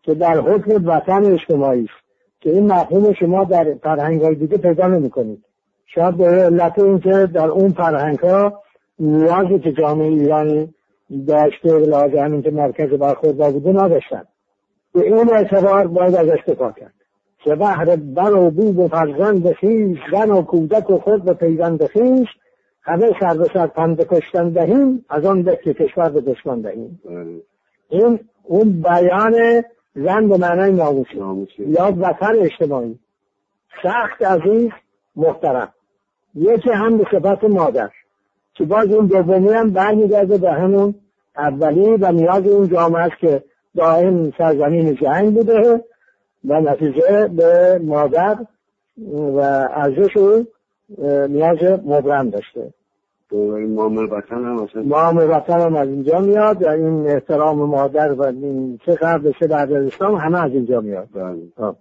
که 0.03 0.13
در 0.13 0.39
حکم 0.39 0.87
وطن 0.87 1.25
اجتماعی 1.25 1.83
است 1.83 2.03
که 2.41 2.49
این 2.49 2.71
مفهوم 2.71 3.13
شما 3.13 3.43
در 3.43 3.73
فرهنگ 3.83 4.21
های 4.21 4.35
دیگه 4.35 4.57
پیدا 4.57 4.87
نمی 4.87 5.09
کنید 5.09 5.45
شاید 5.85 6.17
به 6.17 6.25
علت 6.25 6.79
اینکه 6.79 7.29
در 7.33 7.47
اون 7.47 7.69
فرهنگ 7.69 8.19
ها 8.19 8.61
نیازی 8.99 9.59
که 9.59 9.71
جامعه 9.71 10.07
ایرانی 10.07 10.73
داشته 11.27 11.73
و 11.73 11.85
لازم 11.85 12.17
همین 12.17 12.41
که 12.41 12.51
مرکز 12.51 12.89
برخوردار 12.89 13.51
بوده 13.51 13.69
نداشتن 13.69 14.23
به 14.93 15.01
این 15.01 15.33
اعتبار 15.33 15.87
باید 15.87 16.15
از 16.15 16.27
دفاع 16.47 16.71
کرد. 16.71 16.93
که 17.43 17.55
بهر 17.55 17.95
بر 17.95 18.33
و 18.33 18.51
بود 18.51 18.79
و 18.79 18.87
فرزند 18.87 19.51
خیش 19.51 19.97
زن 20.11 20.31
و 20.31 20.41
کودک 20.41 20.89
و 20.89 20.99
خود 20.99 21.23
به 21.23 21.33
پیوند 21.33 21.85
خیش 21.85 22.27
همه 22.81 23.11
سر 23.19 23.37
به 23.37 23.47
سر 23.53 23.67
پند 23.67 24.01
کشتن 24.07 24.49
دهیم 24.49 25.05
از 25.09 25.25
آن 25.25 25.43
به 25.43 25.59
که 25.63 25.73
کشور 25.73 26.09
به 26.09 26.21
دشمن 26.21 26.61
دهیم. 26.61 27.01
بله. 27.05 27.41
این 27.89 28.19
اون 28.43 28.81
بیان 28.81 29.63
زن 29.95 30.27
به 30.27 30.37
معنای 30.37 30.71
ناموسی. 30.71 31.63
یا 31.63 31.93
وطن 31.97 32.35
اجتماعی. 32.39 32.99
سخت 33.83 34.21
عزیز 34.21 34.69
محترم. 35.15 35.73
یکی 36.35 36.69
هم 36.69 36.97
به 36.97 37.05
صفت 37.11 37.43
مادر. 37.43 37.89
که 38.53 38.63
باز 38.65 38.87
اون 38.87 39.05
دومی 39.05 39.49
هم 39.49 39.69
برمیگرده 39.69 40.37
به 40.37 40.51
همون 40.51 40.95
اولی 41.37 41.89
و 41.89 42.11
نیاز 42.11 42.47
اون 42.47 42.67
جامعه 42.67 43.01
است 43.01 43.17
که 43.19 43.43
دائم 43.75 44.31
سرزمین 44.37 44.95
جنگ 44.95 45.33
بوده 45.33 45.83
و 46.45 46.61
نتیجه 46.61 47.27
به 47.27 47.79
مادر 47.83 48.37
و 49.13 49.39
ارزش 49.73 50.17
او 50.17 50.45
نیاز 51.27 51.57
مبرم 51.85 52.29
داشته. 52.29 52.73
مام 53.67 53.97
وطن 53.97 54.35
هم 54.35 54.67
مام 54.75 55.17
وطن 55.17 55.59
هم 55.59 55.75
از 55.75 55.87
اینجا 55.87 56.19
میاد 56.19 56.63
و 56.63 56.69
این 56.69 57.07
احترام 57.07 57.57
مادر 57.57 58.13
و 58.13 58.23
این 58.23 58.79
چه 58.85 58.95
قرد 58.95 59.23
بشه 59.23 59.47
بعد 59.47 59.73
از 59.73 59.85
اسلام 59.85 60.15
همه 60.15 60.43
از 60.43 60.51
اینجا 60.51 60.81
میاد. 60.81 61.07
بله. 61.13 61.73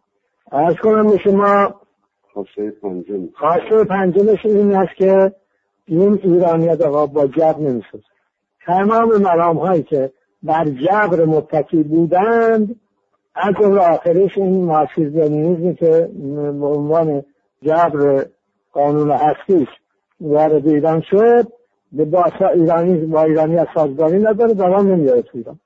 ارز 0.53 0.77
کنم 0.77 1.07
به 1.07 1.19
شما 1.19 1.75
خاصه 2.35 2.71
پنجم. 2.83 3.29
خاصه 3.35 3.85
پنجمش 3.85 4.47
این 4.47 4.75
است 4.75 4.97
که 4.97 5.33
این 5.87 6.21
ایرانیت 6.23 6.81
آقا 6.81 7.07
با 7.07 7.29
نمی‌شد 7.59 8.03
تمام 8.67 9.17
مرام 9.23 9.57
هایی 9.57 9.83
که 9.83 10.13
بر 10.43 10.65
جبر 10.65 11.25
متکی 11.25 11.83
بودند 11.83 12.81
از 13.35 13.55
جمله 13.61 13.81
آخرش 13.81 14.39
این 14.39 14.65
مارکسیزم 14.65 15.75
که 15.75 16.11
به 16.61 16.67
عنوان 16.67 17.23
جبر 17.63 18.27
قانون 18.73 19.11
هستیش 19.11 19.69
وارد 20.21 20.69
ایران 20.69 21.01
شد 21.11 21.47
به 21.93 22.05
با 22.05 22.25
ایرانی 22.55 23.07
با 23.07 23.23
ایرانی 23.23 23.59
از 23.59 23.67
سازگاری 23.75 24.19
نداره 24.19 24.55
دوام 24.55 24.93
نمیاره 24.93 25.23
تو 25.23 25.39
ایران. 25.39 25.61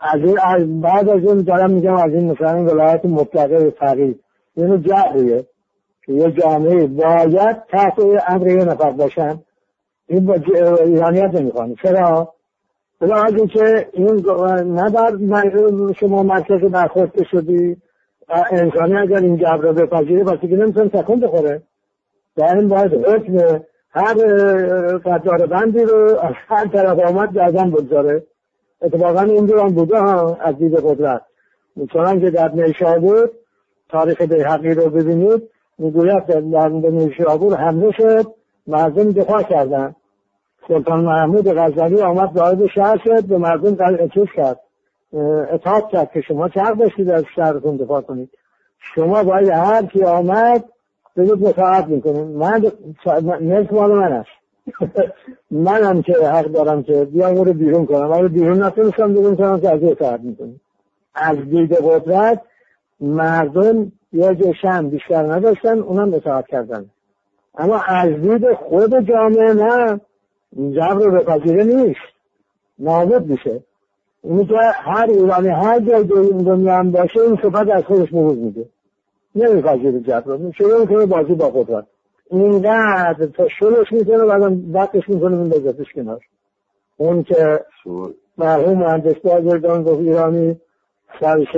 از 0.00 0.20
این 0.20 0.80
بعد 0.80 1.08
از 1.08 1.24
اون 1.24 1.42
دارم 1.42 1.70
میگم 1.70 1.94
از 1.94 2.14
این 2.14 2.30
مثلا 2.30 2.64
ولایت 2.64 3.04
مطلقه 3.04 3.70
فقید 3.70 4.20
اینو 4.56 4.76
جبریه 4.76 5.46
که 6.06 6.12
یه 6.12 6.30
جامعه 6.30 6.86
باید 6.86 7.56
تحت 7.70 7.98
امر 8.28 8.48
یه 8.48 8.64
نفر 8.64 8.90
باشن. 8.90 9.40
این 10.08 10.26
با 10.26 10.36
ایرانیت 10.84 11.34
نمی‌خوانی 11.34 11.76
چرا؟ 11.82 12.34
بلا 13.00 13.22
از 13.22 13.34
که 13.34 13.88
این 13.92 14.26
نه 14.68 15.92
شما 15.92 16.22
مرکز 16.22 16.60
برخورد 16.60 17.22
شدی 17.30 17.76
انسانی 18.50 18.96
اگر 18.96 19.20
این 19.20 19.36
جبر 19.36 19.56
رو 19.56 19.72
بپذیره 19.72 20.24
پس 20.24 20.40
که 20.40 20.46
نمی‌تونه 20.46 20.88
تکون 20.88 21.20
بخوره. 21.20 21.62
در 22.36 22.56
این 22.56 22.68
باید 22.68 22.94
حکم 22.94 23.60
هر 23.90 24.14
قدار 24.98 25.46
بندی 25.46 25.84
رو 25.84 26.18
از 26.22 26.34
هر 26.48 26.66
طرف 26.66 26.98
آمد 26.98 27.34
گردن 27.34 27.70
بگذاره. 27.70 28.22
اتفاقا 28.82 29.20
این 29.20 29.50
هم 29.50 29.68
بوده 29.68 29.98
ها 29.98 30.38
از 30.40 30.56
دید 30.58 30.74
قدرت. 30.74 31.22
چنان 31.92 32.20
که 32.20 32.30
در 32.30 32.52
نیشابور 32.54 33.30
تاریخ 33.88 34.22
بیحقی 34.22 34.74
رو 34.74 34.90
ببینید 34.90 35.42
می‌گوید 35.78 36.26
در 36.26 36.68
نیشابور 36.68 37.54
حمله 37.54 37.92
شد. 37.92 38.37
مردم 38.68 39.12
دفاع 39.12 39.42
کردن. 39.42 39.94
سلطان 40.68 41.00
محمود 41.00 41.48
غزنی 41.48 42.00
آمد 42.00 42.36
وارد 42.36 42.66
شهر 42.66 43.00
شد 43.04 43.24
به 43.24 43.38
مردم 43.38 44.08
چیز 44.08 44.26
کرد. 44.36 44.60
اطاعت 45.52 45.88
کرد 45.88 46.10
که 46.12 46.20
شما 46.20 46.48
چه 46.48 46.74
داشتید 46.78 47.10
از 47.10 47.24
شهرتون 47.36 47.76
دفاع 47.76 48.00
کنید. 48.00 48.30
شما 48.94 49.22
باید 49.22 49.48
هر 49.48 49.86
کی 49.86 50.04
آمد 50.04 50.64
بگید 51.16 51.48
مطاعت 51.48 51.86
می‌کنیم 51.86 52.26
من 52.26 52.72
نصف 53.40 53.72
مال 53.72 53.92
من 53.92 54.12
است. 54.12 54.30
منم 55.50 56.02
که 56.02 56.12
حق 56.12 56.44
دارم 56.44 56.82
که 56.82 57.04
بیام 57.04 57.36
رو 57.36 57.52
بیرون 57.52 57.86
کنم. 57.86 58.12
اگه 58.12 58.28
بیرون 58.28 58.62
نتونستم 58.62 59.14
بیرون 59.14 59.36
کنم 59.36 59.60
که 59.60 59.70
از 59.70 59.84
اطاعت 59.84 60.20
می‌کنیم 60.20 60.60
از 61.14 61.36
دید 61.36 61.74
قدرت 61.74 62.40
مردم 63.00 63.92
یه 64.12 64.34
جشن 64.34 64.88
بیشتر 64.88 65.22
نداشتن 65.22 65.78
اونم 65.78 66.14
اطاعت 66.14 66.46
کردن. 66.46 66.86
اما 67.58 67.80
از 67.88 68.12
دید 68.22 68.52
خود 68.52 69.08
جامعه 69.08 69.52
نه. 69.52 70.00
جبر 70.56 71.04
رو 71.04 71.10
بپذیره 71.10 71.64
نیست. 71.64 72.00
نابود 72.78 73.26
میشه. 73.26 73.60
اینی 74.22 74.46
که 74.46 74.54
هر 74.74 75.06
ایرانی 75.08 75.48
هر 75.48 75.80
جای 75.80 76.04
دنیا 76.44 76.74
هم 76.74 76.90
باشه 76.90 77.20
این 77.20 77.36
صفت 77.36 77.70
از 77.70 77.84
خودش 77.84 78.10
بروز 78.10 78.38
میده 78.38 78.68
نمیپذیره 79.34 80.00
جبر 80.00 80.36
رو. 80.36 80.52
شروع 80.52 80.80
می‌کنه 80.80 81.06
بازی 81.06 81.34
با 81.34 81.48
قدرت. 81.48 81.84
اینقدر 82.30 83.26
تا 83.26 83.48
شلوش 83.48 83.92
می‌کنه 83.92 84.24
بعدم 84.24 84.74
وقتش 84.74 85.08
می‌کنه 85.08 85.38
این 85.38 85.48
بذاتش 85.48 85.92
کنار. 85.94 86.20
اون 86.96 87.22
که 87.22 87.60
مرحوم 88.38 88.78
مهندس 88.78 89.14
بازرگان 89.24 89.82
گفت 89.82 90.00
ایرانی 90.00 90.60
سرش 91.20 91.48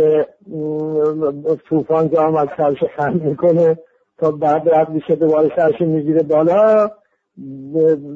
توفان 1.69 2.09
که 2.09 2.19
آمد 2.19 2.49
سرش 2.57 2.85
خند 2.97 3.23
می‌کنه. 3.23 3.79
تا 4.21 4.31
بعد 4.31 4.69
رد 4.75 4.89
میشه 4.91 5.15
دوباره 5.15 5.51
سرش 5.57 5.81
می‌گیره 5.81 6.23
بالا. 6.23 6.91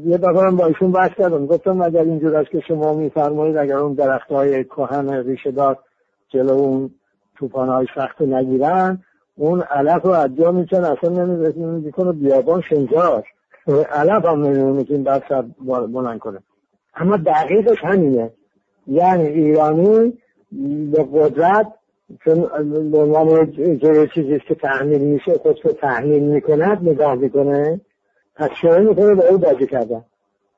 یه 0.07 0.19
دفعه 0.19 0.51
با 0.51 0.67
ایشون 0.67 0.93
بحث 0.93 1.11
کردم. 1.19 1.47
گفتم 1.47 1.83
اگر 1.83 2.03
اینجور 2.03 2.37
است 2.37 2.51
که 2.51 2.61
شما 2.61 2.95
میفرمایید 2.95 3.57
اگر 3.57 3.77
اون 3.77 3.95
درخت 3.95 4.33
های 4.33 4.65
کهن 4.65 5.11
ریشه 5.11 5.51
دار 5.51 5.79
جلو 6.29 6.53
اون 6.53 6.91
توفان 7.39 7.69
های 7.69 7.87
سخت 7.95 8.23
نگیرن 8.23 9.03
اون 9.37 9.61
علف 9.61 10.07
از 10.07 10.37
جا 10.37 10.53
میچن 10.53 10.85
اصلا 10.85 11.25
نمی‌کنه 11.57 12.13
بیابان 12.13 12.61
شنجار 12.61 13.25
علف 13.93 14.25
هم 14.25 14.43
نمیونه 14.43 14.85
که 14.85 14.95
این 14.95 15.05
سر 15.29 15.45
بلند 15.67 16.19
کنه. 16.19 16.39
اما 16.95 17.17
دقیقش 17.17 17.79
همینه. 17.83 18.31
یعنی 18.87 19.27
ایرانی 19.27 20.19
به 20.93 21.07
قدرت 21.13 21.73
چون 22.25 22.49
به 22.91 22.99
عنوان 22.99 23.53
چیزی 24.15 24.41
که 24.49 24.55
تحمیل 24.55 25.05
میشه 25.05 25.39
خود 25.39 25.61
رو 25.65 25.73
تحمیل 25.73 26.23
می‌کند 26.23 26.89
نگاه 26.89 27.15
می‌کنه 27.15 27.81
پس 28.37 28.51
شروع 28.61 28.79
می‌کنه 28.79 29.15
به 29.15 29.29
او 29.31 29.39
بازی 29.39 29.67
کردن. 29.67 30.05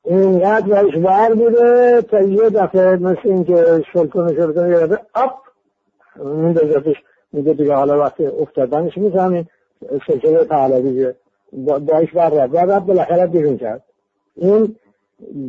اینقدر 0.04 0.82
بهش 0.82 0.96
بر 0.96 1.34
بوده 1.34 2.02
تا 2.02 2.20
یه 2.20 2.50
دفعه 2.50 2.96
مثل 2.96 3.20
اینکه 3.24 3.82
شلکنه 3.92 4.34
شلکنه 4.34 4.68
یه 4.68 4.86
دفعه 4.86 4.98
اپ 5.14 5.32
میندازتش 6.24 6.96
میگه 7.32 7.52
دیگه 7.52 7.74
حالا 7.74 8.00
وقتی 8.00 8.26
افتادنش 8.26 8.98
می‌زنیم. 8.98 9.48
سلسله 10.06 10.44
پهلوی 10.44 11.12
باش 11.52 12.12
بر 12.14 12.28
رد 12.28 12.50
بر 12.50 12.64
رد 12.64 12.86
بالاخره 12.86 13.26
بیرون 13.26 13.56
کرد. 13.58 13.82
این 14.36 14.76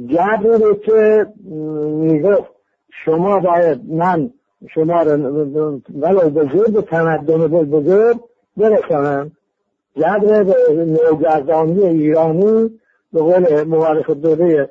جبری 0.08 0.64
رو 0.64 0.74
که 0.74 1.26
می‌گفت 2.02 2.52
شما 3.06 3.40
باید 3.40 3.82
من 3.90 4.30
شما 4.70 5.02
رو 5.02 5.12
ولو 5.96 6.30
بزرگ 6.30 6.86
تمدن 6.86 7.48
بزرگ 7.48 8.18
برسانم 8.58 9.32
جبر 9.96 10.46
نوگردانی 10.86 11.86
ایرانی 11.86 12.80
به 13.14 13.20
قول 13.20 13.64
مورخ 13.64 14.10
دوله 14.10 14.70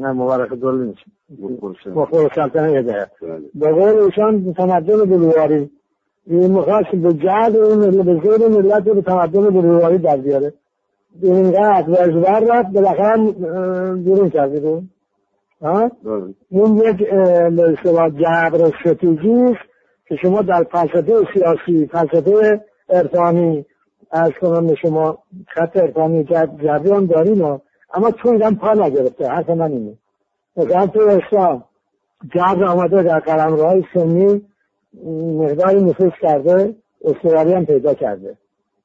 نه 0.00 0.12
مورخ 0.12 0.52
دوله 0.52 0.84
نیست. 0.84 1.00
مخبر 1.86 2.30
سلطنه 2.34 2.72
یده 2.72 3.10
به 3.54 3.72
قول 3.72 4.02
ایشان 4.02 4.54
تمدن 4.54 5.04
بلواری. 5.04 5.70
این 6.26 6.52
مخواست 6.52 6.90
به 6.90 7.12
جهد 7.12 7.56
این 7.56 8.02
به 8.02 8.20
زور 8.22 8.48
ملت 8.48 8.86
رو 8.86 9.00
تمدن 9.00 9.50
بلواری 9.50 9.98
در 9.98 10.16
بیاره. 10.16 10.52
اینقدر 11.22 11.90
وزبر 11.90 12.40
رفت 12.40 12.72
بالاخره 12.72 13.32
بیرون 13.94 14.30
کردی 14.30 14.60
رو 14.60 14.82
این 16.50 16.76
یک 16.76 16.96
به 17.56 17.76
جبر 18.10 18.62
است 18.62 19.00
که 20.08 20.16
شما 20.16 20.42
در 20.42 20.64
فلسفه 20.64 21.28
سیاسی 21.34 21.86
فلسفه 21.86 22.64
عرفانی 22.90 23.66
از 24.10 24.30
کنم 24.40 24.66
به 24.66 24.74
شما 24.74 25.18
خط 25.46 25.76
ارفانی 25.76 26.24
جبری 26.24 26.90
هم 26.90 27.06
داریم 27.06 27.60
اما 27.94 28.10
تو 28.10 28.28
ایران 28.28 28.56
پا 28.56 28.72
نگرفته 28.72 29.28
حرف 29.28 29.50
من 29.50 29.72
اینه. 29.72 29.94
مثلا 30.56 30.86
تو 30.86 31.00
اسلام 31.00 31.64
جبر 32.34 32.64
آمده 32.64 33.02
در 33.02 33.18
قلم 33.18 33.56
رای 33.56 33.84
سنی 33.94 34.42
مقداری 35.38 35.84
نفوذ 35.84 36.12
کرده 36.20 36.74
استراری 37.04 37.52
هم 37.52 37.66
پیدا 37.66 37.94
کرده. 37.94 38.36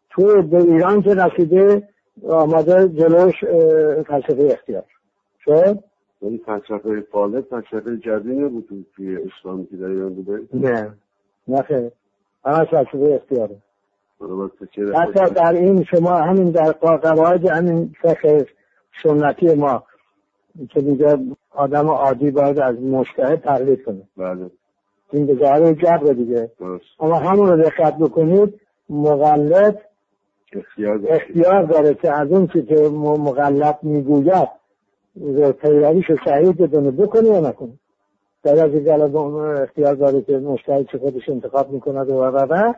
تو 0.10 0.42
به 0.42 0.58
ایران 0.58 1.02
که 1.02 1.16
رسیده 1.16 1.88
آمده 2.30 2.90
جلوش 2.90 3.44
فلسفه 4.08 4.50
اختیار. 4.52 4.84
شد؟ 5.46 5.84
این 6.24 6.42
فلسفه 6.46 7.02
فالت 7.12 7.46
فلسفه 7.46 7.98
جدی 7.98 8.36
نبود 8.36 8.86
توی 8.96 9.18
اسلام 9.18 9.66
که 9.66 9.76
در 9.76 9.86
ایران 9.86 10.14
بوده؟ 10.14 10.40
نه. 10.54 10.94
نه 11.48 11.62
خیلی 11.62 11.92
همه 12.46 12.66
فلسفه 12.66 13.20
اختیاره. 13.22 13.56
حتی 14.96 15.34
در 15.34 15.54
این 15.54 15.84
شما 15.84 16.12
همین 16.12 16.52
در 16.52 16.72
قواعد 16.72 17.46
همین 17.46 17.96
فقه 18.02 18.48
سنتی 19.04 19.56
ما 19.56 19.84
که 20.70 20.82
میگه 20.82 21.18
آدم 21.52 21.88
عادی 21.88 22.32
باید 22.32 22.60
از 22.60 22.76
مشتهد 22.82 23.42
تقلید 23.42 23.84
کنه. 23.84 24.02
بله. 24.18 24.50
این 25.12 25.26
به 25.26 25.36
ظاهر 25.36 25.74
جبر 25.74 26.14
دیگه. 26.14 26.52
اما 27.00 27.16
همون 27.16 27.48
رو 27.48 27.64
دقت 27.64 27.98
بکنید 27.98 28.62
مغلط 28.90 29.78
اختیار 31.10 31.64
داره. 31.64 31.94
که 31.94 32.12
از 32.12 32.32
اون 32.32 32.48
که 32.48 32.90
مغلط 32.92 33.84
می‌گوید 33.84 34.50
پیرویش 35.62 36.06
رو 36.10 36.18
صحیح 36.26 36.52
بدونه 36.52 36.92
بکنه 36.92 37.28
یا 37.28 37.40
نکنه؟ 37.40 37.74
در 38.44 38.66
از 38.66 38.72
اختیار 39.62 39.96
داره 39.96 40.22
که 40.22 40.38
مشتهد 40.38 40.88
چه 40.92 40.98
خودش 40.98 41.30
انتخاب 41.30 41.72
می‌کنه 41.72 42.02
و 42.02 42.48
و 42.50 42.74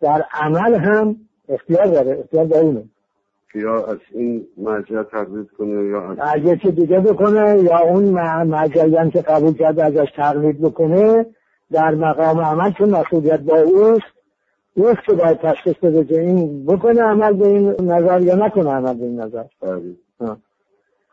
در 0.00 0.24
عمل 0.32 0.74
هم 0.74 1.16
اختیار 1.48 1.86
داره 1.86 2.18
اختیار 2.20 2.44
داره 2.44 2.84
یا 3.54 3.86
از 3.86 3.98
این 4.12 4.46
مرجع 4.56 5.02
تقلید 5.02 5.50
کنه 5.50 5.88
یا 5.88 6.16
از 6.18 6.40
یکی 6.44 6.70
دیگه 6.70 7.00
بکنه 7.00 7.62
یا 7.62 7.78
اون 7.78 8.04
مرجعی 8.44 8.96
هم 8.96 9.10
که 9.10 9.20
قبول 9.20 9.54
کرده 9.54 9.84
ازش 9.84 10.08
تقلید 10.16 10.60
بکنه 10.60 11.26
در 11.72 11.94
مقام 11.94 12.40
عمل 12.40 12.72
چون 12.72 12.90
مسئولیت 12.90 13.40
با 13.40 13.58
اوست 13.60 14.12
اوست 14.74 15.04
که 15.06 15.12
باید 15.12 15.38
تشخیص 15.38 15.74
بده 15.82 16.04
که 16.04 16.20
این 16.20 16.66
بکنه 16.66 17.02
عمل 17.02 17.32
به 17.32 17.46
این 17.46 17.68
نظر 17.80 18.20
یا 18.20 18.34
نکنه 18.34 18.70
عمل 18.70 18.94
به 18.94 19.04
این 19.04 19.20
نظر. 19.20 19.44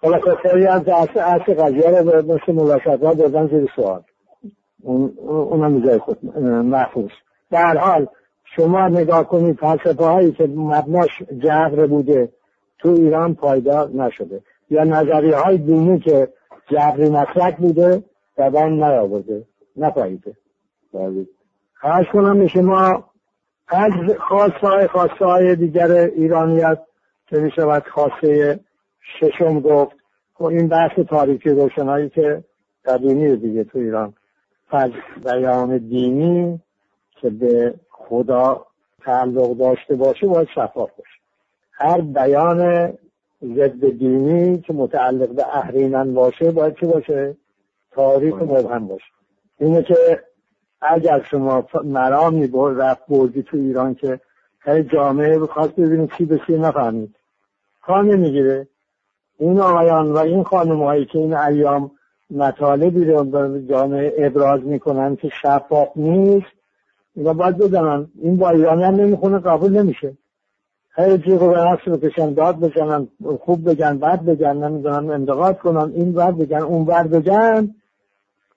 حالا 0.02 0.20
خیلی 0.36 0.68
از 0.68 0.88
اصل 0.88 1.20
اصل 1.20 1.54
قضیه 1.54 2.02
رو 2.02 2.34
مثل 2.34 2.52
ملاقات 2.54 3.04
ها 3.04 3.14
بردن 3.14 3.48
زیر 3.48 3.72
سوال. 3.76 4.02
اون 4.84 5.14
اونم 5.28 5.86
جای 5.86 5.98
خود 5.98 6.38
محفوظ. 6.46 7.10
در 7.52 7.78
حال 7.78 8.08
شما 8.56 8.88
نگاه 8.88 9.24
کنید 9.24 9.60
فلسفه 9.60 10.06
هایی 10.06 10.32
که 10.32 10.48
مبناش 10.48 11.24
جبر 11.40 11.86
بوده 11.86 12.30
تو 12.80 12.90
ایران 12.90 13.36
پایدار 13.36 13.90
نشده. 13.90 14.42
یا 14.70 14.84
نظریه 14.84 15.36
های 15.36 15.58
دینی 15.58 16.00
که 16.00 16.28
جبری 16.72 17.10
مسلک 17.10 17.58
بوده 17.58 18.04
دوام 18.38 18.84
نیاورده. 18.84 19.46
نپاییده 19.78 20.36
بله. 20.94 21.28
خواهش 21.82 22.06
کنم 22.14 22.40
به 22.40 22.48
شما 22.48 23.04
از 23.68 23.92
خواسته 24.28 24.68
های 24.68 24.88
خواسته 24.88 25.26
های 25.26 25.56
دیگر 25.56 25.92
ایرانیت 25.92 26.80
که 27.28 27.38
می 27.40 27.52
شود 27.52 27.84
خواسته 27.88 28.60
ششم 29.20 29.60
گفت 29.60 29.96
و 29.96 30.44
خب 30.44 30.46
این 30.46 30.68
بحث 30.68 31.00
تاریکی 31.00 31.50
روشنایی 31.50 32.10
که 32.10 32.44
قدیمی 32.86 33.36
دیگه 33.36 33.64
تو 33.64 33.80
ایران. 33.80 34.14
فضل 34.72 34.94
بیان 35.24 35.78
دینی 35.78 36.62
که 37.22 37.30
به 37.30 37.74
خدا 37.90 38.66
تعلق 39.06 39.58
داشته 39.58 39.96
باشه 39.96 40.28
باید 40.28 40.48
شفاف 40.56 40.90
باشه. 40.98 41.20
هر 41.72 42.02
بیان 42.02 42.94
ضد 43.44 43.90
دینی 43.90 44.62
که 44.62 44.74
متعلق 44.74 45.30
به 45.36 45.58
اهریمن 45.58 46.14
باشه 46.14 46.52
باید 46.52 46.76
چه 46.76 46.88
باشه؟ 46.88 47.38
تاریخ 47.92 48.36
مبهم 48.36 48.88
باشه. 48.88 49.12
اینه 49.60 49.84
که 49.84 50.24
اگر 50.82 51.24
شما 51.32 51.68
مرامی 51.84 52.52
رفت 52.56 53.02
بردی 53.08 53.44
تو 53.44 53.58
ایران 53.58 53.96
که 53.96 54.20
هر 54.60 54.82
جامعه 54.82 55.40
بخواست 55.40 55.76
ببینید 55.76 56.12
چی 56.18 56.26
به 56.26 56.42
چی 56.48 56.54
نفهمید. 56.54 57.16
کار 57.82 58.04
نمی‌گیره. 58.04 58.68
این 59.40 59.60
آقایان 59.60 60.12
و 60.12 60.18
این 60.18 60.44
خانم 60.44 60.84
هایی 60.84 61.06
که 61.06 61.20
این 61.20 61.34
ایام 61.34 61.92
مطالبی 62.32 63.06
رو 63.06 63.24
به 63.24 63.62
جامعه 63.70 64.14
ابراز 64.18 64.62
می‌کنن 64.64 65.16
که 65.16 65.30
شفاف 65.42 65.88
نیست 65.96 66.48
اینا 67.16 67.34
باید 67.34 67.58
بدانن. 67.58 68.08
این 68.22 68.38
با 68.38 68.50
ایرانی 68.50 68.84
هم 68.84 68.96
نمی‌خونه 68.96 69.40
قبول 69.40 69.78
نمیشه. 69.78 70.18
هر 70.92 71.18
جیغ 71.18 71.40
به 71.40 71.58
نفس 71.72 71.88
بکشن 71.88 72.34
داد 72.34 72.60
بزنن 72.60 73.08
خوب 73.40 73.70
بگن 73.70 73.98
بد 73.98 74.26
بگن 74.26 74.58
نمی‌دونم 74.58 75.10
انتقاد 75.10 75.58
کنن 75.58 75.92
این 75.96 76.16
ور 76.16 76.32
بگن 76.32 76.62
اون 76.62 76.86
ور 76.86 77.08
بگن. 77.08 77.70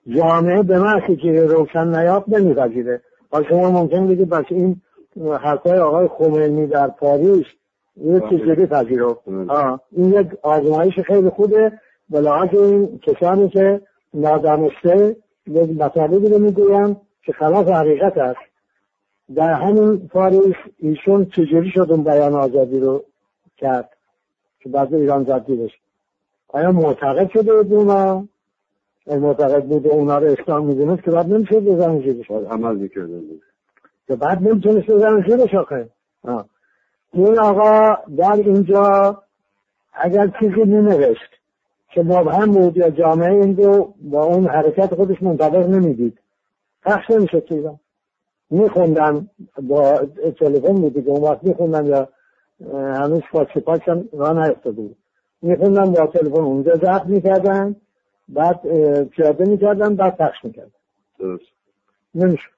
جامعه 0.07 0.63
به 0.63 0.79
محضی 0.79 1.15
که 1.15 1.45
روشن 1.45 1.87
نیافت 1.87 2.29
نمیپذیره. 2.29 3.01
و 3.33 3.43
شما 3.49 3.71
ممکن 3.71 4.07
بگید 4.07 4.29
بس 4.29 4.45
این 4.49 4.81
حرفای 5.41 5.79
آقای 5.79 6.07
خمینی 6.07 6.67
در 6.67 6.87
پاریس 6.87 7.45
یه 7.97 8.21
چیزی 8.29 8.65
پذیرفت. 8.65 9.27
این 9.91 10.13
یک 10.13 10.27
آزمایش 10.41 10.99
خیلی 10.99 11.29
خوبه. 11.29 11.71
به 12.09 12.31
این 12.53 12.99
کسانی 12.99 13.49
که 13.49 13.81
نادانسته 14.13 15.15
یک 15.47 15.81
مطالبی 15.81 16.29
رو 16.29 16.39
می‌گویم 16.39 16.97
که 17.23 17.31
خلاف 17.31 17.67
حقیقت 17.67 18.17
است. 18.17 18.39
در 19.35 19.53
همین 19.53 20.07
پاریس 20.07 20.55
ایشون 20.77 21.25
چجوری 21.25 21.69
شد 21.69 21.87
اون 21.89 22.03
بیان 22.03 22.33
آزادی 22.33 22.79
رو 22.79 23.03
کرد 23.57 23.89
که 24.59 24.69
بعد 24.69 24.93
ایران 24.93 25.23
زدی 25.23 25.55
بشه؟ 25.55 25.77
آیا 26.47 26.71
معتقد 26.71 27.29
شده 27.29 27.53
بود 27.53 27.73
اونا 27.73 28.27
معتقد 29.07 29.63
بود 29.63 29.87
اونا 29.87 30.17
رو 30.17 30.27
اسلام 30.27 30.65
می‌دونست 30.65 31.03
که 31.03 31.11
بعد 31.11 31.33
نمیشه 31.33 31.59
بزنن 31.59 31.99
زیرش 31.99 32.31
عمل 32.31 32.75
می‌کرده 32.75 33.19
بود. 33.19 33.41
که 34.07 34.15
بعد 34.15 34.47
نمی‌تونست 34.47 34.87
بزنن 34.87 35.25
زیرش 35.27 35.55
آخه 35.55 35.89
این 37.13 37.39
آقا 37.39 37.95
در 38.17 38.33
اینجا 38.33 39.17
اگر 39.93 40.27
چیزی 40.39 40.65
نوشت 40.65 41.29
که 41.89 42.03
مبهم 42.03 42.51
بود 42.51 42.77
یا 42.77 42.89
جامعه 42.89 43.31
این 43.31 43.57
رو 43.57 43.93
با 44.01 44.23
اون 44.23 44.47
حرکت 44.47 44.95
خودش 44.95 45.23
منطبق 45.23 45.69
نمی‌دید 45.69 46.19
پخش 46.83 47.11
نمیشه 47.11 47.39
تو 47.39 47.77
میخوندم 48.49 49.29
با 49.61 50.01
تلفن 50.39 50.73
بود 50.73 50.93
دیگه 50.93 51.09
اون 51.09 51.21
وقت 51.21 51.43
میخوندم 51.43 51.87
یا 51.87 52.09
هنوز 52.73 53.21
فاچه 53.31 53.59
پاچم 53.59 54.09
را 54.13 54.33
نیفتاده 54.33 54.81
بود. 54.81 54.95
میخوندم 55.41 55.91
با 55.91 56.07
تلفن 56.07 56.41
اونجا 56.41 56.75
ضبط 56.75 57.05
می‌کردن 57.05 57.75
بعد 58.29 58.61
پیاده 59.05 59.45
می‌کردن 59.45 59.95
بعد 59.95 60.17
پخش 60.17 60.43
می‌کردن. 60.43 60.71
درست. 61.19 61.45
نمیشه 62.15 62.49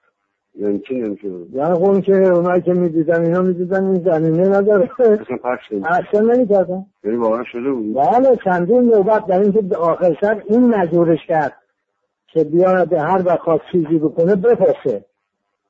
یعنی 0.60 0.80
چی 0.88 0.96
نمیشه 0.96 1.28
یعنی 1.54 1.72
اون 1.72 2.02
که 2.02 2.14
اونایی 2.14 2.62
که 2.62 2.74
می‌دیدن 2.74 3.26
اینا 3.26 3.42
می‌دیدن 3.42 3.86
این 3.86 4.04
زمینه 4.04 4.50
نداره. 4.50 4.90
اصلا 5.00 5.38
پخش 5.44 5.72
اصلا 5.86 6.22
نمی‌کردن. 6.34 6.86
یعنی 7.04 7.18
واقعا 7.18 7.44
شده 7.44 7.72
بود؟ 7.72 7.96
بله 7.96 8.36
چندین 8.44 8.82
نوبت 8.82 9.26
در 9.26 9.40
اینکه 9.40 9.62
به 9.62 9.78
آخر 9.78 10.18
سر 10.22 10.44
این 10.48 10.76
نجورش 10.76 11.26
کرد 11.28 11.54
که 12.28 12.44
بیاد 12.44 12.94
هر 12.94 13.22
وقت 13.26 13.62
چیزی 13.72 14.00
بکنه 14.00 14.36
بپرسه. 14.36 15.06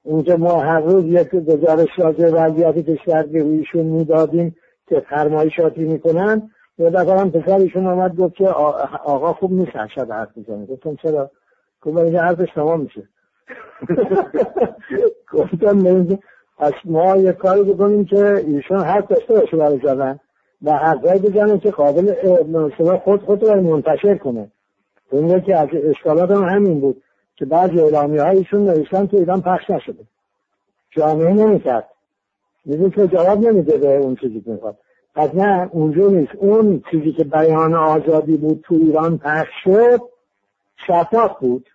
اونجا 0.04 0.38
ما 0.38 0.60
هر 0.60 0.80
روز 0.80 1.06
یک 1.06 1.36
گزارش 1.36 1.90
راجع 1.98 2.30
وضعیت 2.30 2.76
کشور 2.76 3.24
به 3.24 3.44
ایشون 3.44 3.86
می‌دادیم 3.86 4.56
که 4.88 5.00
فرمایشاتی 5.10 5.84
می‌کنن 5.84 6.50
یه 6.78 6.90
دفعه 6.90 7.20
هم 7.20 7.32
پسر 7.32 7.58
ایشون 7.58 7.88
آمد 7.88 8.16
گفت 8.16 8.36
که 8.36 8.48
آقا 8.48 9.34
خوب 9.34 9.52
نیست 9.52 9.72
شد 9.96 10.12
حرف 10.12 10.30
می‌زنه. 10.36 10.66
گفتم 10.66 10.96
چرا؟ 10.96 11.32
گفت 11.82 11.98
اینجا 11.98 12.20
حرفش 12.20 12.48
تمام 12.56 12.82
میشه. 12.82 13.04
گفتم 15.34 16.18
پس 16.58 16.74
ما 16.86 17.18
یه 17.18 17.32
کاری 17.32 17.64
بکنیم 17.64 18.06
که 18.06 18.36
ایشون 18.36 18.80
حرف 18.80 19.08
داشته 19.08 19.34
باشه 19.34 19.58
برای 19.58 19.80
زدن 19.84 20.20
و 20.62 20.72
حرفایی 20.72 21.20
بزنه 21.20 21.60
که 21.60 21.72
قابل 21.72 22.14
خود 22.98 23.22
خود 23.24 23.44
رو 23.44 23.62
منتشر 23.62 24.18
کنه. 24.18 24.52
اون 25.10 25.42
که 25.42 25.56
از 25.56 25.68
اشکالات 25.74 26.32
هم 26.32 26.44
همین 26.44 26.80
بود 26.80 27.04
که 27.36 27.46
بعضی 27.46 27.80
اعلامی 27.80 28.18
هایشون 28.18 28.64
نوشتن 28.64 29.08
که 29.08 29.18
ایران 29.18 29.42
پخش 29.42 29.70
نشده. 29.70 30.04
جامعه 30.92 31.34
نمی‌کرد. 31.34 31.90
میدون 32.66 32.90
که 32.90 33.08
جواب 33.08 33.40
نمیده 33.40 33.78
به 33.78 33.98
اون 33.98 34.16
چیزی 34.16 34.42
که 34.42 34.52
می‌خواد. 34.52 34.78
پس 35.16 35.36
نه 35.36 35.70
اونجا 35.72 36.08
نیست. 36.08 36.36
اون 36.36 36.84
چیزی 36.92 37.12
که 37.12 37.24
بیان 37.24 37.74
آزادی 37.74 38.38
بود 38.38 38.62
تو 38.64 38.76
ایران 38.76 39.18
پخش 39.18 39.54
شد 39.64 40.02
شفاف 40.88 41.40
بود. 41.40 41.70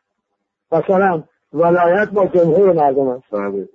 مثلا 0.72 1.22
ولایت 1.52 2.08
با 2.08 2.26
جمهور 2.26 2.72
مردم 2.72 3.08
است. 3.08 3.24
بله. 3.30 3.68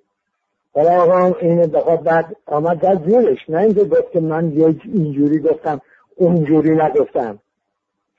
حالا 0.75 1.01
آقا 1.01 1.39
این 1.39 1.61
بخواد 1.61 2.03
بعد 2.03 2.35
آمد 2.45 2.79
در 2.79 2.95
زیرش. 3.05 3.49
نه 3.49 3.57
اینکه 3.57 3.83
گفت 3.83 4.11
که 4.11 4.19
من 4.19 4.51
یک 4.51 4.81
اینجوری 4.85 5.39
گفتم 5.39 5.81
اونجوری 6.15 6.75
نگفتم. 6.75 7.39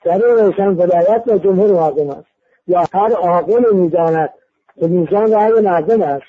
سر 0.03 0.17
روشن 0.17 0.67
ولایت 0.67 1.23
با 1.27 1.37
جمهور 1.37 1.71
مردم 1.71 2.09
است. 2.09 2.27
یا 2.67 2.83
هر 2.93 3.13
عاقل 3.13 3.75
می‌داند 3.75 4.29
که 4.79 4.87
میزان 4.87 5.31
رای 5.31 5.61
مردم 5.61 6.01
است. 6.01 6.25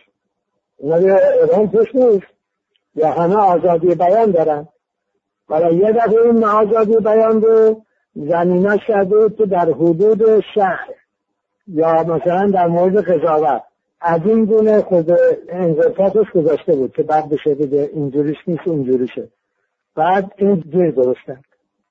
اونا 0.77 0.97
ایران 0.97 1.71
توش 1.71 1.95
نیست. 1.95 2.27
یا 2.95 3.11
همه 3.11 3.37
آزادی 3.37 3.95
بیان 3.95 4.31
دارن. 4.31 4.69
ولی 5.49 5.77
یه 5.77 5.93
دفعه 5.93 6.21
این 6.21 6.45
آزادی 6.45 6.97
بیان 6.97 7.43
رو 7.43 7.83
زمینه 8.15 8.79
شده 8.87 9.37
که 9.37 9.47
در 9.47 9.71
حدود 9.71 10.41
شهر 10.55 10.89
یا 11.69 12.03
مثلا 12.03 12.51
در 12.51 12.67
مورد 12.67 12.97
قضاوت. 12.97 13.63
از 14.01 14.21
این 14.25 14.45
گونه 14.45 14.83
خود 14.83 15.11
انضباطش 15.49 16.31
گذاشته 16.35 16.77
بود 16.77 16.93
که 16.93 17.03
بعد 17.03 17.29
بشه 17.29 17.55
بگه 17.55 17.91
اینجوریش 17.93 18.37
نیست 18.47 18.69
اونجوریشه. 18.69 19.29
بعد 19.95 20.33
این 20.37 20.55
دیر 20.55 20.91
درست 20.91 21.21
کرد 21.27 21.45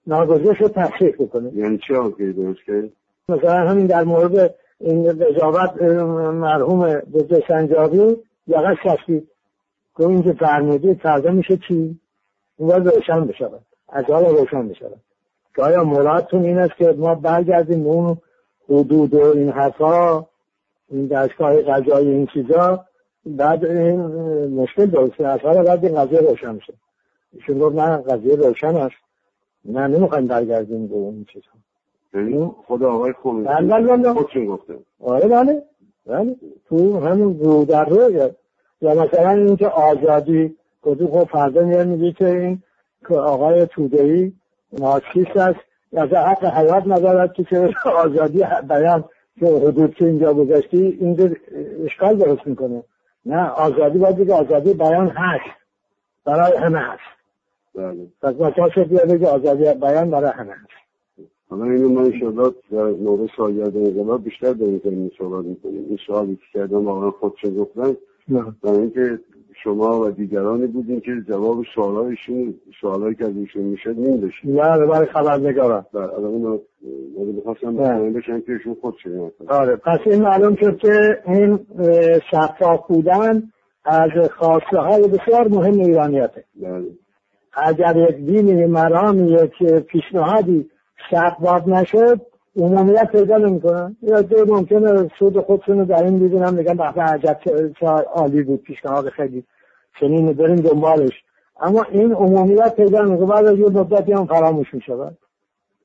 رو 0.08 0.68
تصحیح 0.68 1.16
بکنه. 1.20 1.54
یعنی 1.54 1.80
چه 1.88 1.96
آقایی 1.96 2.34
درست 2.34 2.60
کرد 2.68 2.90
مثلا 3.30 3.70
همین 3.70 3.86
در 3.86 4.04
مورد 4.04 4.56
این 4.80 5.20
قضاوت 5.20 5.82
مرحوم 6.32 7.00
دکتر 7.13 7.44
سنجابی 7.48 8.18
یقه 8.48 8.76
ششید 8.84 9.28
که 9.98 10.08
اینکه 10.08 10.34
فرمودی 10.34 10.94
فردا 10.94 11.32
میشه 11.32 11.58
چی؟ 11.68 12.00
این 12.58 12.68
باید 12.68 12.88
روشن 12.88 13.26
بشود. 13.26 13.62
از 13.90 14.06
حالا 14.06 14.30
روشن 14.30 14.68
بشود. 14.68 15.02
که 15.56 15.62
آیا 15.62 15.84
مرادتون 15.84 16.44
این 16.44 16.58
است 16.58 16.76
که 16.78 16.96
ما 16.98 17.16
برگردیم 17.16 17.86
اون 17.86 18.18
حدود 18.70 19.14
و 19.14 19.22
این 19.22 19.50
حرفا 19.50 20.26
این 20.90 21.08
دستگاه 21.08 21.62
قضایی 21.62 22.10
این 22.10 22.28
چیزا 22.34 22.86
بعد 23.26 23.66
این 23.66 24.02
مشکل 24.48 24.86
درسته. 24.86 25.28
از 25.28 25.40
حالا 25.40 25.64
بعد 25.64 25.86
این 25.86 25.96
قضیه 25.96 26.20
روشن 26.20 26.56
میشه. 26.56 26.74
ایشون 27.34 27.60
گفت 27.60 27.76
نه 27.76 27.98
قضیه 27.98 28.36
روشن 28.36 28.76
است. 28.76 28.96
نه 29.66 29.88
نمی‌خوایم 29.88 30.28
برگردیم 30.28 30.88
به 30.88 30.96
اون 30.96 31.26
چیزا. 31.34 31.46
یعنی 32.14 32.52
خود 32.68 32.84
آقای 32.84 33.14
خمینی 33.24 33.46
بله 33.46 33.68
بله 33.68 33.98
بله. 33.98 34.14
خودشون 34.14 34.46
گفته. 34.46 34.76
آره 35.00 35.28
بله. 35.28 35.64
بله. 36.06 36.36
تو 36.70 37.00
همین 37.00 37.40
رو 37.40 37.66
در 37.66 37.86
رو 37.86 38.12
یا, 38.12 38.32
یا 38.82 38.94
مثلا 38.94 39.30
اینکه 39.30 39.68
آزادی 39.68 40.56
گفتی 40.82 41.08
خب 41.08 41.24
فردا 41.24 41.84
میگه 41.84 42.12
که 42.12 42.28
این 42.28 42.64
که 43.08 43.16
آقای 43.16 43.66
تودهی 43.66 44.34
مارکسیست 44.80 45.38
است. 45.38 45.60
از 45.93 46.10
حق 46.10 46.45
حیات 46.45 46.84
ندارد 46.88 47.34
که 47.34 47.43
چه 47.43 47.73
آزادی 47.86 48.43
بیان 48.69 49.04
که 49.39 49.45
حدود 49.45 49.95
که 49.95 50.06
اینجا 50.06 50.34
گذاشتی 50.34 50.97
اینجا 51.02 51.30
اشکال 51.86 52.15
درست 52.15 52.47
می‌کنه. 52.47 52.84
نه 53.26 53.50
آزادی 53.50 54.00
باید 54.00 54.28
که 54.28 54.34
آزادی 54.34 54.73
بیان 54.73 55.08
هست. 55.08 55.58
برای 56.26 56.58
همه 56.58 56.80
هست. 56.80 57.02
بله. 57.76 58.08
پس 58.21 58.34
با 58.34 58.69
شد 58.69 58.88
بیاده 58.88 59.19
که 59.19 59.28
آزادی 59.28 59.63
بیان 59.63 60.10
برای 60.10 60.32
همه 60.32 60.54
هست؟ 60.54 60.78
حالا 61.50 61.63
اینو 61.63 61.89
من 61.89 62.06
انشاءالله 62.06 62.54
در 62.71 62.84
مورد 62.84 63.30
سالگرد 63.38 63.78
انقلاب 63.78 64.23
بیشتر 64.23 64.54
که 64.54 64.89
این 64.89 65.12
سوال 65.17 65.45
می‌کنیم. 65.45 65.86
این 65.89 66.00
سوالی 66.08 66.36
که 66.36 66.60
کردم 66.60 66.86
واقعا 66.86 67.12
خودشون 67.12 67.56
گفتن 67.56 67.97
برای 68.63 68.78
اینکه 68.78 69.19
شما 69.63 70.02
و 70.02 70.12
دیگرانی 70.12 70.67
بودین 70.67 71.00
که 71.00 71.12
جواب 71.28 71.63
سوالایشون 71.76 72.56
سوالایی 72.82 73.15
که 73.15 73.24
از 73.24 73.38
ایشون 73.38 73.63
می‌شد 73.63 73.98
مینداشتین 73.98 74.52
نه 74.56 74.86
برای 74.86 75.06
خبرنگاران 75.06 75.86
بله 75.93 76.13
الان 76.13 76.26
اونو 76.34 76.60
می‌خواستم 77.34 77.67
مطمئن 77.67 78.13
بشن 78.13 78.41
که 78.41 78.52
ایشون 78.52 78.78
خودشون 78.82 79.32
آره 79.48 79.76
پس 79.76 80.00
این 80.06 80.22
معلوم 80.22 80.56
شد 80.56 80.78
که 80.78 81.17
این 81.28 81.60
شفاف 82.32 82.88
بودن 82.88 83.43
از 83.86 84.10
خواسته 84.38 84.78
های 84.78 85.08
بسیار 85.08 85.48
مهم 85.48 85.80
ایرانیته. 85.80 86.43
بله. 86.62 86.86
اگر 87.54 87.96
یک 88.10 88.15
دینی 88.15 88.65
مرام 88.65 89.28
یک 89.28 89.63
پیشنهادی 89.63 90.70
شفاف 91.10 91.67
نشد 91.67 92.22
عمومیت 92.58 93.12
پیدا 93.12 93.38
نمی‌کنن. 93.38 93.98
یا 94.02 94.22
دو 94.22 94.56
ممکنه 94.56 95.12
سود 95.20 95.39
خودشونو 95.39 95.86
در 95.86 96.04
این 96.04 96.20
ببینم 96.20 96.54
میگن 96.54 96.78
به 96.78 96.84
عجب 96.84 97.39
عالی 98.13 98.43
بود 98.43 98.63
پیشنهاد 98.63 99.10
خیلی 99.10 99.43
چنین 100.00 100.34
بریم 100.34 100.56
دنبالش. 100.56 101.13
اما 101.60 101.84
این 101.84 102.13
عمومیت 102.13 102.76
پیدا 102.76 103.02
نمی‌کنه. 103.02 103.28
بعد 103.28 103.46
از 103.46 103.58
یه 103.58 103.70
مدتی 103.70 104.12
هم 104.12 104.26
فراموش 104.26 104.74
می‌شود 104.74 105.17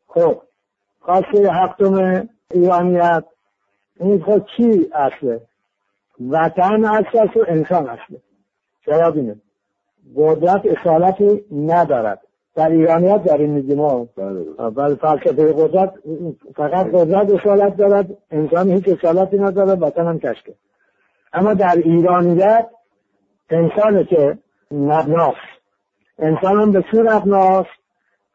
خب 0.09 0.43
خواسته 1.01 1.53
هفتم 1.53 2.29
ایرانیت. 2.51 3.25
این 4.01 4.21
خود 4.21 4.47
چی 4.57 4.91
اصله؟ 4.95 5.41
وطن 6.31 6.85
اصل 6.85 7.19
و 7.19 7.45
انسان 7.49 7.89
اصله. 7.89 8.21
جواب 8.87 9.17
اینه. 9.17 9.37
قدرت 10.17 10.63
اصالتی 10.67 11.45
ندارد. 11.53 12.21
در 12.55 12.69
ایرانیت 12.69 13.25
در 13.25 13.37
این 13.37 13.51
میگیم 13.51 13.81
ها. 13.81 14.09
بله. 14.17 14.95
فلسفه 14.95 15.53
قدرت 15.53 15.95
فقط 16.57 16.87
قدرت 16.87 17.31
اصالت 17.31 17.77
دارد 17.77 18.07
انسان 18.31 18.71
هیچ 18.71 18.89
اصالتی 18.89 19.39
ندارد 19.39 19.83
وطن 19.83 20.07
هم 20.07 20.19
کشکه 20.19 20.55
اما 21.33 21.55
در 21.55 21.77
ایرانیت 21.77 22.67
انسان 23.51 24.05
که 24.05 24.39
مبناست 24.71 25.37
انسان 26.19 26.61
هم 26.61 26.73
به 26.73 26.85
چون 26.91 27.13
مبناست 27.13 27.71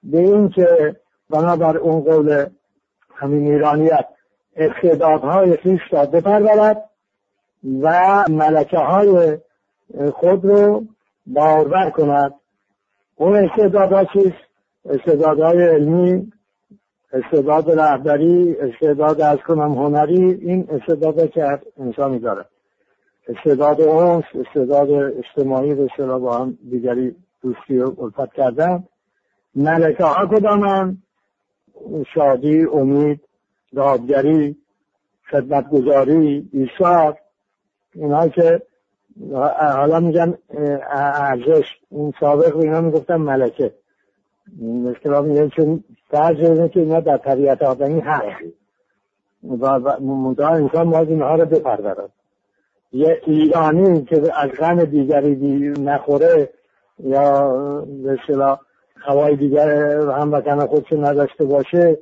به 0.04 0.18
این 0.18 0.50
که 0.50 0.96
بنابر 1.30 1.78
اون 1.78 2.02
قول 2.02 2.46
همین 3.16 3.52
ایرانیت 3.52 4.06
استعدادهای 4.56 5.58
خیش 5.58 5.82
را 5.92 6.06
بپرورد 6.06 6.90
و 7.82 8.26
ملکه 8.30 8.78
های 8.78 9.38
خود 10.14 10.46
رو 10.46 10.84
باور 11.28 11.90
کند. 11.90 12.34
اون 13.18 13.36
استعدادها 13.36 14.06
چیست 14.06 14.48
استعدادهای 14.86 15.64
علمی 15.64 16.32
استعداد 17.14 17.72
رهبری 17.72 18.56
استعداد 18.60 19.22
از 19.22 19.38
کنم 19.38 19.74
هنری 19.74 20.34
این 20.34 20.68
استعداد 20.70 21.30
که 21.30 21.60
انسانی 21.78 22.20
داره 22.20 22.46
استعداد 23.28 23.82
اونس 23.82 24.24
استعداد 24.36 24.92
اجتماعی 24.92 25.76
به 25.76 25.84
اصطلاح 25.92 26.20
با 26.20 26.38
هم 26.38 26.58
دیگری 26.70 27.16
دوستی 27.42 27.80
و 27.80 28.02
الفت 28.02 28.34
کردن. 28.34 28.84
ملکه 29.56 30.04
ها 30.04 30.28
کدامن؟ 30.28 30.98
شادی 32.14 32.66
امید 32.66 33.20
دادگری 33.76 34.58
خدمتگذاری 35.32 36.50
ایثار. 36.54 37.18
اینها 37.96 38.28
که 38.28 38.62
حالا 39.60 40.00
میگن 40.00 40.38
ارزش 40.92 41.66
این 41.92 42.14
سابق 42.20 42.58
اینا 42.58 42.82
می‌گفتن 42.82 43.16
ملکه. 43.16 43.74
مثلا 44.62 45.22
میگن 45.22 45.50
چون 45.50 45.84
فرض 46.12 46.38
اینه 46.40 46.70
که 46.70 46.80
اینا 46.80 47.00
در 47.00 47.18
طبیعت 47.18 47.62
آدمی 47.62 48.00
هست. 48.00 48.44
و 49.44 49.66
انسان 50.44 50.90
باید 50.90 51.10
اینها 51.10 51.36
رو 51.36 51.46
بپرورد 51.46 52.10
یه 52.92 53.22
ایرانی 53.26 54.04
که 54.06 54.22
از 54.36 54.50
غم 54.50 54.86
دیگری 54.86 55.36
دی 55.36 55.82
نخوره 55.84 56.50
یا 57.00 57.52
به 58.04 58.18
اصطلاح 58.22 58.60
هوای 58.96 59.36
دیگر 59.36 59.70
هموطن 60.12 60.66
خودش 60.66 60.94
نداشته 60.94 61.46
باشه 61.46 61.98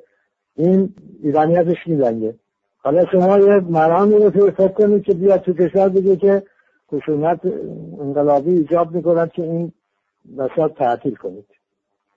این 0.55 0.93
ایرانیتش 1.23 1.87
میزنگه 1.87 2.35
حالا 2.77 3.05
شما 3.11 3.39
یه 3.39 3.59
مرامی 3.59 4.15
رو 4.15 4.29
فکر 4.29 4.67
کنید 4.67 5.03
که 5.03 5.13
بیاد 5.13 5.41
تو 5.41 5.53
کشور 5.53 5.89
بگه 5.89 6.15
که 6.15 6.43
خشونت 6.91 7.39
انقلابی 7.99 8.51
ایجاب 8.51 8.95
می‌کند 8.95 9.31
که 9.31 9.43
این 9.43 9.71
بسیار 10.37 10.69
تعطیل 10.69 11.15
کنید. 11.15 11.45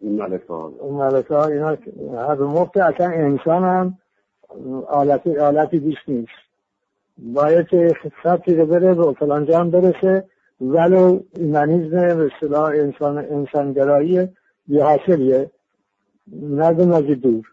این 0.01 0.23
ملکه 0.23 0.47
ها 0.49 0.73
این 0.83 0.95
ملکه 0.95 1.35
ها 1.35 1.47
اینا 1.47 1.77
هر 2.29 2.35
مفت 2.35 2.77
اصلا 2.77 3.07
انسان 3.11 3.65
هم 3.65 3.99
آلتی, 4.89 5.39
آلتی 5.39 5.79
بیش 5.79 5.99
نیست. 6.09 6.33
باید 7.19 7.69
که 7.69 7.97
سبتی 8.23 8.55
رو 8.55 8.67
بره 8.67 8.95
به 8.95 9.13
فلانجا 9.13 9.59
هم 9.59 9.71
برسه 9.71 10.25
ولو 10.61 11.21
ایمانیزم 11.37 12.17
به 12.17 12.31
اصطلاح 12.35 12.65
انسان 12.65 13.19
انسانگرایی 13.19 14.29
یه 14.69 14.85
حاصلیه. 14.85 15.51
نردم 16.33 16.93
از 16.93 17.05
دور. 17.05 17.47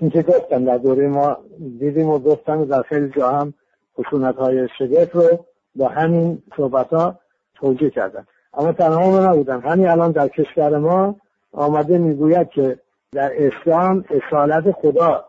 این 0.00 0.10
که 0.10 0.22
گفتم 0.22 0.64
در 0.64 0.78
دوره 0.78 1.08
ما 1.08 1.36
دیدیم 1.78 2.08
و 2.08 2.18
گفتم 2.18 2.64
در 2.64 2.82
خیلی 2.82 3.10
جا 3.16 3.28
هم 3.28 3.54
خشونت 3.98 4.36
های 4.36 4.68
شگفت 4.78 5.14
رو 5.14 5.44
با 5.78 5.88
همین 5.88 6.42
صحبت 6.56 6.86
ها 6.86 7.18
توجیه 7.54 7.90
کردن. 7.90 8.26
اما 8.54 8.72
تنها 8.72 9.30
نبودن. 9.30 9.60
همین 9.60 9.88
الان 9.88 10.12
در 10.12 10.28
کشور 10.28 10.78
ما 10.78 11.16
آمده 11.52 11.98
می‌گوید 11.98 12.48
که 12.48 12.78
در 13.12 13.32
اسلام 13.36 14.04
اصالت 14.10 14.70
خدا 14.70 15.24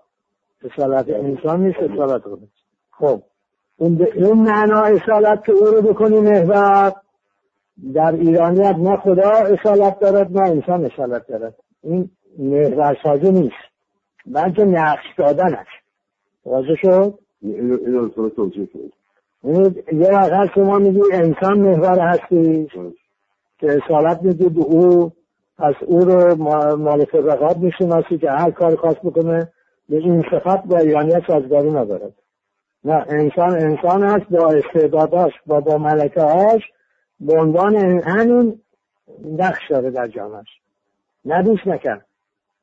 اصالت 0.63 1.09
انسان 1.09 1.65
نیست 1.65 1.79
اصالت 1.79 2.21
خدا 2.21 2.37
خب 2.91 3.21
اون 3.77 3.95
به 3.95 4.11
این 4.15 4.33
معنا 4.33 4.81
اصالت 4.81 5.45
که 5.45 5.51
او 5.51 5.65
رو 5.65 5.81
بکنی 5.81 6.19
محور 6.19 6.93
در 7.93 8.11
ایرانیت 8.11 8.75
نه 8.75 8.97
خدا 8.97 9.29
اصالت 9.29 9.99
دارد 9.99 10.37
نه 10.37 10.49
انسان 10.49 10.85
اصالت 10.85 11.27
دارد. 11.27 11.55
این 11.83 12.09
محور 12.39 12.97
سازه 13.03 13.31
نیست. 13.31 13.69
بلکه 14.25 14.65
نقش 14.65 15.05
دادن 15.17 15.53
است 15.53 15.69
واضح 16.45 16.75
شد؟ 16.81 17.19
این 17.41 17.69
رو 18.15 18.29
توجیه 18.29 18.65
کنید 18.65 18.93
یه 19.43 20.11
وقت 20.11 20.53
شما 20.55 20.77
میگی 20.77 21.01
انسان 21.11 21.59
محور 21.59 21.99
هستی 21.99 22.67
که 23.59 23.67
اصالت 23.83 24.23
میدی 24.23 24.49
به 24.49 24.61
او 24.61 25.11
از 25.57 25.75
او 25.85 25.99
رو 25.99 26.35
مال 26.75 27.05
فقرات 27.05 27.57
می‌شناسی 27.57 28.17
که 28.17 28.31
هر 28.31 28.51
کار 28.51 28.75
خاص 28.75 28.95
بکنه 29.03 29.51
به 29.89 29.97
این 29.97 30.21
صفت 30.31 30.63
با 30.65 30.77
ایرانیت 30.77 31.21
سازگاری 31.27 31.69
ندارد. 31.69 32.13
نه 32.83 33.05
انسان 33.09 33.49
انسان 33.49 34.03
است 34.03 34.25
با 34.29 34.51
استعداداش 34.51 35.31
با 35.45 35.59
با 35.59 35.77
ملکه 35.77 36.21
هاش 36.21 36.61
به 37.19 37.39
عنوان 37.39 37.75
همین 37.99 38.61
نقش 39.25 39.61
داره 39.69 39.91
در 39.91 40.07
جامعش 40.07 40.47
ندوش 41.25 41.67
نکن 41.67 42.01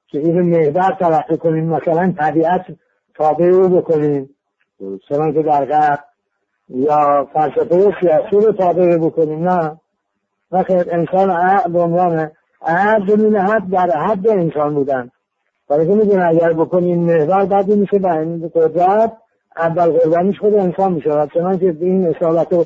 که 0.09 0.19
این 0.19 0.41
محور 0.41 0.97
تلقی 1.01 1.37
کنیم 1.37 1.65
مثلا 1.65 2.15
طبیعت 2.19 2.67
تابع 3.15 3.45
او 3.45 3.69
بکنیم. 3.69 4.31
چنان 5.09 5.33
که 5.33 5.43
در 5.43 5.65
غرب 5.65 6.05
یا 6.69 7.29
فلسفه 7.35 7.95
سیاسی 8.01 8.47
رو 8.47 8.53
تابع 8.53 8.97
بکنیم 8.97 9.49
نه. 9.49 9.81
نخیر 10.53 10.85
انسان 10.91 11.61
به 11.73 11.81
عنوان 11.81 12.31
عهد 12.63 13.37
حد 13.37 13.71
در 13.71 13.91
حد 13.91 14.29
انسان 14.29 14.75
بودن. 14.75 15.11
برای 15.69 15.87
که 15.87 15.95
می‌دونه 15.95 16.27
اگر 16.27 16.53
بکنیم 16.53 16.99
محور 16.99 17.45
بعد 17.45 17.69
میشه 17.69 17.99
به 17.99 18.13
این 18.13 18.51
قدرت 18.55 19.13
اول 19.57 19.91
قربانیش 19.91 20.39
خود 20.39 20.55
انسان 20.55 20.93
میشه. 20.93 21.29
چنانکه 21.35 21.77
این 21.81 22.07
اصالت 22.07 22.53
و 22.53 22.65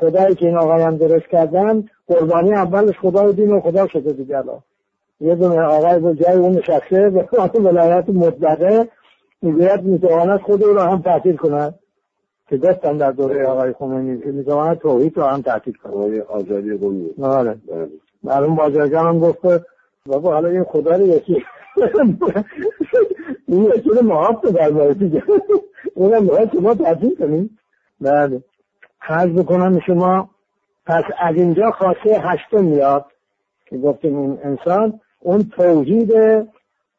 خدایی 0.00 0.34
که 0.34 0.46
این 0.46 0.56
آقایان 0.56 0.96
درست 0.96 1.26
کردن 1.26 1.84
قربانی 2.06 2.54
اولش 2.54 2.98
خدا 2.98 3.28
و 3.28 3.32
دین 3.32 3.52
و 3.52 3.60
خدا 3.60 3.86
شده 3.88 4.12
دیگه 4.12 4.42
یه 5.20 5.34
دونه 5.34 5.60
آقای 5.60 6.00
به 6.00 6.14
جای 6.14 6.36
اون 6.36 6.52
نشسته 6.52 7.10
به 7.10 7.60
ولایت 7.60 8.08
مطلقه 8.08 8.88
می‌گوید 9.42 9.82
می‌تواند 9.82 10.40
خود 10.40 10.64
او 10.64 10.74
را 10.74 10.84
هم 10.84 11.02
تعطیل 11.02 11.36
کند. 11.36 11.74
که 12.48 12.56
گفتن 12.56 12.96
در 12.96 13.10
دوره 13.10 13.46
آقای 13.46 13.72
خمینی 13.72 14.20
که 14.20 14.26
می‌تواند 14.26 14.78
توحید 14.78 15.16
رو 15.16 15.24
هم 15.24 15.42
تعطیل 15.42 15.74
کند 15.74 15.92
آقای 15.92 16.20
آزادی 16.20 16.76
قومی. 16.76 17.10
آره. 17.22 17.58
معلوم 18.22 18.54
بازرگان 18.54 19.06
هم 19.06 19.18
گفت 19.20 19.38
بابا 20.06 20.32
حالا 20.32 20.48
این 20.48 20.64
خدا 20.64 20.96
رو 20.96 21.06
یکی 21.06 21.44
این 23.48 23.64
یکی 23.64 23.90
رو 23.90 24.02
محاب 24.02 24.50
در 24.50 24.70
باید 24.70 24.98
دیگه. 24.98 25.22
اونم 25.94 26.26
باید 26.26 26.52
شما 26.52 26.74
تعطیل 26.74 27.16
کنیم 27.16 27.58
بله. 28.00 28.42
خرج 29.00 29.32
بکنم 29.32 29.80
شما 29.86 30.30
پس 30.86 31.04
از 31.18 31.34
اینجا 31.34 31.70
خاصه 31.70 32.20
هشتم 32.20 32.64
میاد 32.64 33.06
که 33.66 33.78
گفتیم 33.78 34.18
این 34.18 34.38
انسان 34.42 35.00
اون 35.20 35.42
توحید 35.42 36.12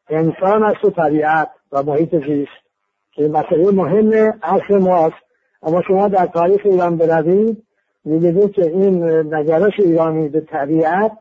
انسان 0.08 0.62
است 0.62 0.84
و 0.84 0.90
طبیعت 0.90 1.48
و 1.72 1.82
محیط 1.82 2.14
زیست. 2.26 2.66
که 3.12 3.28
مسئله 3.28 3.70
مهم 3.70 4.34
اصل 4.42 4.78
ماست. 4.78 5.25
اما 5.62 5.82
شما 5.82 6.08
در 6.08 6.26
تاریخ 6.26 6.60
ایران 6.64 6.96
بروید 6.96 7.62
میگه 8.04 8.48
که 8.48 8.62
این 8.62 9.04
نگرش 9.34 9.72
ایرانی 9.78 10.28
به 10.28 10.40
طبیعت 10.40 11.12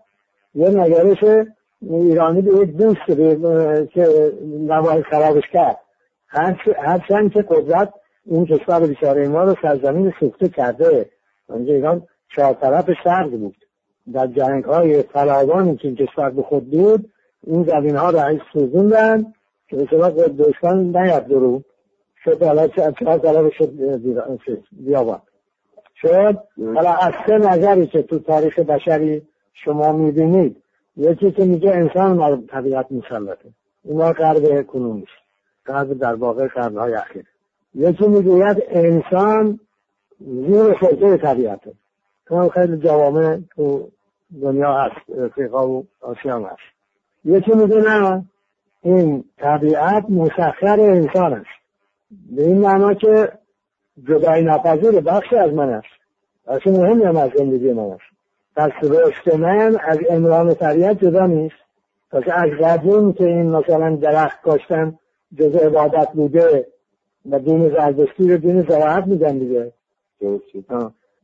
یه 0.55 0.69
نگرش 0.69 1.45
ایرانی 1.81 2.41
به 2.41 2.57
یک 2.57 2.77
دوست 2.77 3.05
که 3.93 4.31
نوای 4.43 5.03
خرابش 5.03 5.43
کرد. 5.53 5.77
هرچند 6.77 7.31
که 7.33 7.41
قدرت 7.41 7.93
این 8.25 8.45
کشور 8.45 8.87
بیچاره 8.87 9.27
ما 9.27 9.43
رو 9.43 9.55
سرزمین 9.61 10.13
سوخته 10.19 10.49
کرده. 10.49 11.09
اونجا 11.49 11.73
ایران 11.73 12.07
چهار 12.35 12.53
طرف 12.53 12.89
سرد 13.03 13.31
بود. 13.31 13.55
در 14.13 14.27
جنگ 14.27 14.63
های 14.63 15.01
فراوانی 15.01 15.77
که 15.77 15.87
این 15.87 15.97
کشور 15.97 16.29
به 16.29 16.41
خود 16.41 16.71
بود 16.71 17.11
این 17.47 17.63
زمین 17.63 17.95
ها 17.95 18.09
رو 18.09 18.39
سوزوندن 18.53 19.33
که 19.67 19.75
به 19.75 19.85
دشمن 20.27 20.77
نیاد 20.77 21.27
درو. 21.27 21.61
شد 22.25 22.43
حالا 22.43 22.67
چهار 22.67 23.17
طرف 23.17 23.53
شد 23.53 23.73
بیابان 24.71 25.21
شد 25.95 26.37
حالا 26.57 26.93
از 26.93 27.13
سه 27.27 27.37
نظری 27.37 27.87
که 27.87 28.01
تو 28.01 28.19
تاریخ 28.19 28.59
بشری 28.59 29.21
شما 29.53 29.91
می‌بینید 29.91 30.63
یکی 30.97 31.31
که 31.31 31.45
میگه 31.45 31.71
انسان 31.71 32.17
ما 32.17 32.37
طبیعت 32.49 32.91
مسلطه. 32.91 33.49
اینا 33.83 34.11
قرب 34.11 34.67
کنونیست 34.67 35.11
قرب 35.65 35.93
در 35.93 36.13
واقع 36.13 36.47
قرنهای 36.47 36.93
اخیر. 36.93 37.25
یکی 37.75 38.07
می‌گوید 38.07 38.63
انسان 38.69 39.59
زیر 40.19 40.77
سلطه 40.81 41.17
طبیعته. 41.17 41.73
تو 42.25 42.49
خیلی 42.49 42.77
جوامع 42.77 43.37
تو 43.55 43.87
دنیا 44.41 44.73
هست 44.73 45.19
افریقا 45.19 45.67
و 45.67 45.85
آسیا 46.01 46.39
هست. 46.39 46.59
یکی 47.25 47.51
میگه 47.51 47.75
نه 47.75 48.25
این 48.81 49.23
طبیعت 49.37 50.05
مسخر 50.09 50.79
انسان 50.79 51.33
است. 51.33 51.64
به 52.11 52.43
این 52.43 52.57
معنا 52.57 52.93
که 52.93 53.31
جدای 54.03 54.43
نپذیر 54.43 55.01
بخشی 55.01 55.35
از 55.35 55.53
من 55.53 55.69
است. 55.69 55.87
اصلا 56.47 56.73
مهم 56.73 57.01
هم 57.01 57.17
از 57.17 57.31
زندگی 57.37 57.73
من 57.73 57.91
است. 57.91 58.03
پس 58.55 58.71
رشد 58.83 59.35
من 59.35 59.77
از 59.87 59.97
امران 60.09 60.53
طبیعت 60.53 61.05
جدا 61.05 61.25
نیست. 61.25 61.55
پس 62.11 62.23
از 62.27 62.49
قدیم 62.63 63.13
که 63.13 63.23
این 63.23 63.51
مثلا 63.51 63.95
درخت 63.95 64.41
کاشتن 64.41 64.99
جز 65.37 65.55
عبادت 65.55 66.09
بوده 66.13 66.67
و 67.29 67.39
دین 67.39 67.69
زردشتی 67.69 68.31
رو 68.31 68.37
دین 68.37 68.61
زراعت 68.61 69.07
میگن 69.07 69.37
دیگه. 69.37 69.71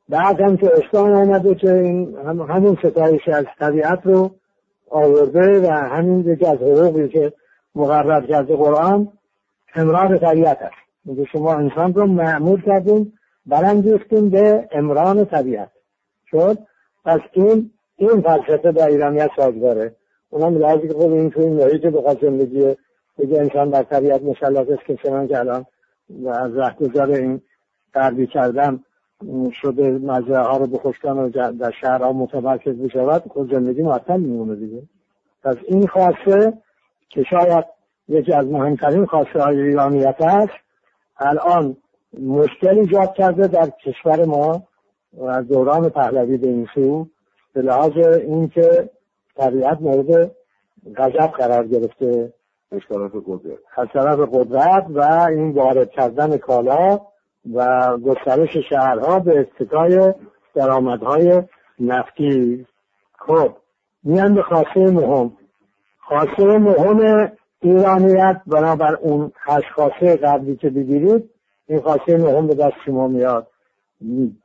بعد 0.10 0.42
هم 0.42 0.58
که 0.58 0.72
اسلام 0.74 1.12
آمده 1.12 1.56
که 1.56 1.74
این 1.74 2.18
هم 2.26 2.42
همون 2.42 2.78
ستایش 2.84 3.28
از 3.28 3.46
طبیعت 3.60 4.00
رو 4.04 4.32
آورده 4.90 5.62
و 5.62 5.72
همین 5.72 6.20
یکی 6.20 6.46
از 6.46 6.58
حقوقی 6.58 7.10
که 7.10 7.34
مقرر 7.76 8.28
کرده 8.28 8.56
قرآن 8.56 9.08
امران 9.76 10.20
طبیعت 10.20 10.62
است. 10.62 10.76
میگه 11.06 11.26
شما 11.26 11.54
انسان 11.54 11.94
رو 11.94 12.06
معمول 12.06 12.62
کردیم 12.62 13.14
برانگیختیم 13.46 14.30
به 14.30 14.68
امران 14.72 15.26
طبیعت. 15.26 15.72
شد؟ 16.32 16.58
پس 17.06 17.20
این 17.32 17.72
این 17.96 18.22
فلسفه 18.22 18.72
در 18.72 18.88
ایرانیت 18.88 19.30
سازگاره 19.36 19.96
اونم 20.30 20.58
لازم 20.58 20.88
که 20.88 20.94
خب 20.94 21.12
این 21.12 21.30
تو 21.30 21.42
این 21.42 21.80
که 21.80 21.90
بخواد 21.90 22.22
زندگی 22.22 22.76
بگه 23.18 23.40
انسان 23.40 23.70
در 23.70 23.84
طبیعت 23.84 24.22
مسلط 24.24 24.70
است 24.70 24.86
که 24.86 24.96
چنان 25.04 25.28
که 25.28 25.40
الان 25.40 25.66
از 26.28 26.58
رهگذار 26.58 27.12
این 27.12 27.42
غربی 27.94 28.28
کردن 28.28 28.84
شده 29.62 29.92
مزرعه 29.92 30.42
ها 30.42 30.58
رو 30.58 30.68
بخشکن 30.68 31.10
و 31.12 31.30
در 31.52 31.72
شهرها 31.82 32.14
متمرکز 32.14 32.76
بشود 32.76 33.24
خود 33.28 33.52
زندگی 33.52 33.82
معطل 33.82 34.20
میمونه 34.20 34.56
دیگه. 34.56 34.82
پس 35.44 35.56
این 35.68 35.88
خواسته 35.88 36.54
که 37.10 37.24
شاید 37.24 37.66
یکی 38.12 38.34
از 38.34 38.46
مهمترین 38.46 39.06
خواسته 39.06 39.44
های 39.44 39.62
ایرانیت 39.62 40.22
است. 40.22 40.54
الان 41.18 41.78
مشکل 42.20 42.80
ایجاد 42.80 43.14
کرده 43.14 43.48
در 43.48 43.70
کشور 43.70 44.26
ما 44.26 44.64
و 45.14 45.24
از 45.24 45.48
دوران 45.48 45.90
پهلوی 45.90 46.38
به 46.38 46.48
این 46.48 46.68
سو 46.76 47.08
به 47.54 47.62
لحاظ 47.62 47.98
اینکه 47.98 48.90
طبیعت 49.36 49.82
مورد 49.82 50.32
غضب 50.96 51.32
قرار 51.38 51.68
گرفته. 51.68 52.34
از 52.72 52.80
طرف 52.90 53.12
قدرت. 53.28 53.60
از 53.78 53.88
طرف 53.94 54.20
قدرت 54.34 54.86
و 54.90 55.02
این 55.30 55.52
وارد 55.52 55.92
کردن 55.92 56.38
کالا 56.38 57.00
و 57.54 57.98
گسترش 57.98 58.58
شهرها 58.70 59.20
به 59.20 59.40
اتکای 59.40 60.14
درآمدهای 60.56 61.44
نفتی. 61.80 62.66
خب 63.18 63.56
میان 64.04 64.36
به 64.36 64.42
خواسته 64.42 64.92
مهم. 64.92 65.32
خواسته 66.00 66.58
مهم 66.58 67.32
ایرانیت 67.62 68.42
بنابر 68.48 68.96
اون 68.96 69.32
خواسته 69.76 70.16
قبلی 70.16 70.56
که 70.56 70.70
بگیرید 70.70 71.30
این 71.68 71.80
خواسته 71.80 72.18
مهم 72.18 72.48
به 72.48 72.56
دست 72.56 72.76
شما 72.86 73.08
میاد. 73.08 73.48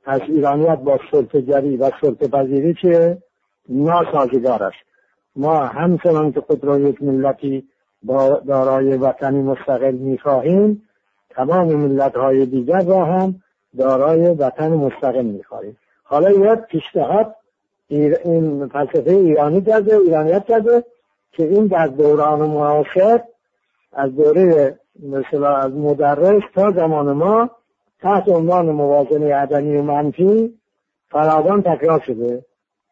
پس 0.04 0.20
ایرانیت 0.28 0.78
با 0.78 0.98
سلطگری 1.10 1.76
و 1.76 1.90
سلطه 2.00 2.28
پذیری 2.28 2.74
که 2.74 3.18
ناسازگار 3.68 4.62
است 4.62 4.76
ما 5.36 5.64
همچنان 5.64 6.32
که 6.32 6.40
خود 6.40 6.64
را 6.64 6.78
یک 6.78 7.02
ملتی 7.02 7.68
دارای 8.46 8.96
وطنی 8.96 9.42
مستقل 9.42 9.94
می‌خواهیم 9.94 10.82
تمام 11.30 11.66
ملت 11.72 12.16
های 12.16 12.46
دیگر 12.46 12.84
را 12.84 13.04
هم 13.04 13.34
دارای 13.78 14.28
وطن 14.28 14.68
مستقل 14.68 15.24
می‌خواهیم. 15.24 15.76
حالا 16.04 16.30
یه 16.30 16.54
پیشنهاد 16.54 17.34
این 17.88 18.68
فلسفه 18.68 19.10
ایرانی 19.10 19.60
کرده 19.60 19.96
ایرانیت 19.96 20.44
کرده. 20.44 20.84
که 21.32 21.42
این 21.42 21.66
در 21.66 21.86
دوران 21.86 22.40
معاصر 22.40 23.20
از 23.92 24.16
دوره 24.16 24.78
مثلا 25.02 25.56
از 25.56 25.72
مدرس 25.72 26.42
تا 26.54 26.70
زمان 26.70 27.12
ما 27.12 27.50
تحت 28.00 28.28
عنوان 28.28 28.70
موازنه 28.70 29.34
عدمی 29.34 29.76
و 29.76 29.82
منفی 29.82 30.58
فراوان 31.10 31.62
تکرار 31.62 32.00
شده. 32.06 32.44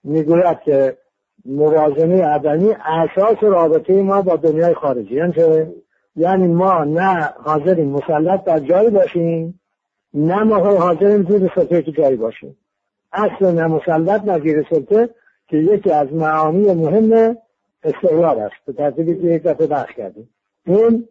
می‌گوید 0.04 0.60
که 0.60 0.96
موازنه 1.44 2.24
عدمی 2.24 2.76
اساس 2.84 3.36
رابطه 3.42 4.02
ما 4.02 4.22
با 4.22 4.36
دنیای 4.36 4.74
خارجی. 4.74 5.14
یعنی, 5.14 5.74
یعنی 6.16 6.46
ما 6.46 6.84
نه 6.84 7.34
حاضرین 7.44 7.90
مسلط 7.90 8.44
در 8.44 8.58
جایی 8.60 8.90
باشیم 8.90 9.60
نه 10.14 10.42
ما 10.42 10.56
حاضرین 10.56 11.26
زیر 11.30 11.50
سلطه 11.54 11.82
که 11.82 11.92
جایی 11.92 12.16
باشیم. 12.16 12.56
اصل 13.12 13.52
نه 13.52 13.66
مسلط 13.66 14.24
نه 14.24 14.40
زیر 14.40 14.66
سلطه 14.70 15.08
که 15.48 15.56
یکی 15.56 15.90
از 15.90 16.12
معانی 16.12 16.74
مهم 16.74 17.36
استقلال 17.84 18.38
است. 18.38 18.54
به 18.66 18.72
ترتیبی 18.72 19.14
که 19.14 19.26
یک 19.26 19.42
دفعه 19.42 19.66
بحث 19.66 19.88
کردیم. 19.96 20.30
این 20.66 21.08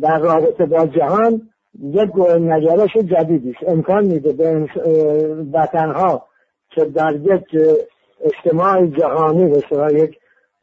در 0.00 0.18
رابطه 0.18 0.66
با 0.66 0.86
جهان 0.86 1.50
یک 1.82 2.10
نگرش 2.40 2.96
جدیدی 2.96 3.50
است 3.50 3.68
امکان 3.68 4.06
میده 4.06 4.32
به 4.32 4.68
وطنها 5.52 6.26
که 6.70 6.84
در 6.84 7.14
یک 7.14 7.44
اجتماع 8.24 8.86
جهانی 8.86 9.48
به 9.48 9.62
یک 9.92 10.18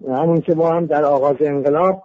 همون 0.08 0.42
که 0.42 0.56
ما 0.56 0.70
هم 0.70 0.86
در 0.86 1.06
آغاز 1.06 1.36
انقلاب 1.40 2.04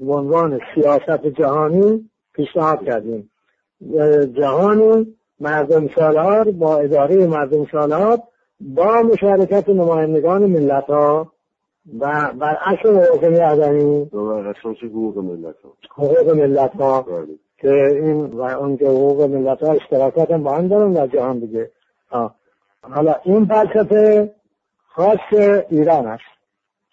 به 0.00 0.12
عنوان 0.12 0.60
سیاست 0.74 1.26
جهانی 1.26 2.10
پیشنهاد 2.34 2.84
کردیم. 2.84 3.30
جهانی 4.36 5.16
مردم 5.40 5.88
سالار 5.88 6.50
با 6.50 6.78
اداره 6.78 7.26
مردم 7.26 7.66
سالار 7.72 8.18
با 8.60 9.02
مشارکت 9.02 9.68
نمایندگان 9.68 10.46
ملت 10.46 10.84
ها 10.84 11.32
و 11.92 12.32
بر 12.32 12.58
اصل 12.64 12.88
حقوق 12.88 13.24
عدمی 13.24 14.10
حقوق 14.82 15.18
ملت 15.18 15.56
ها 15.64 15.72
حقوق 15.90 16.30
ملت 16.36 16.76
ها 16.76 17.02
بله. 17.02 17.26
که 17.58 17.70
این 17.70 18.24
و 18.24 18.42
اون 18.42 18.76
که 18.76 18.86
حقوق 18.86 19.22
ملت 19.22 19.62
ها 19.62 19.72
اشتراکات 19.72 20.30
هم 20.30 20.42
با 20.42 20.54
هم 20.54 20.68
دارن 20.68 20.92
در 20.92 21.06
جهان 21.06 21.38
دیگه. 21.38 21.70
حالا 22.82 23.14
این 23.24 23.46
فلسفه 23.46 24.34
خاص 24.86 25.18
ایران 25.68 26.06
است. 26.06 26.24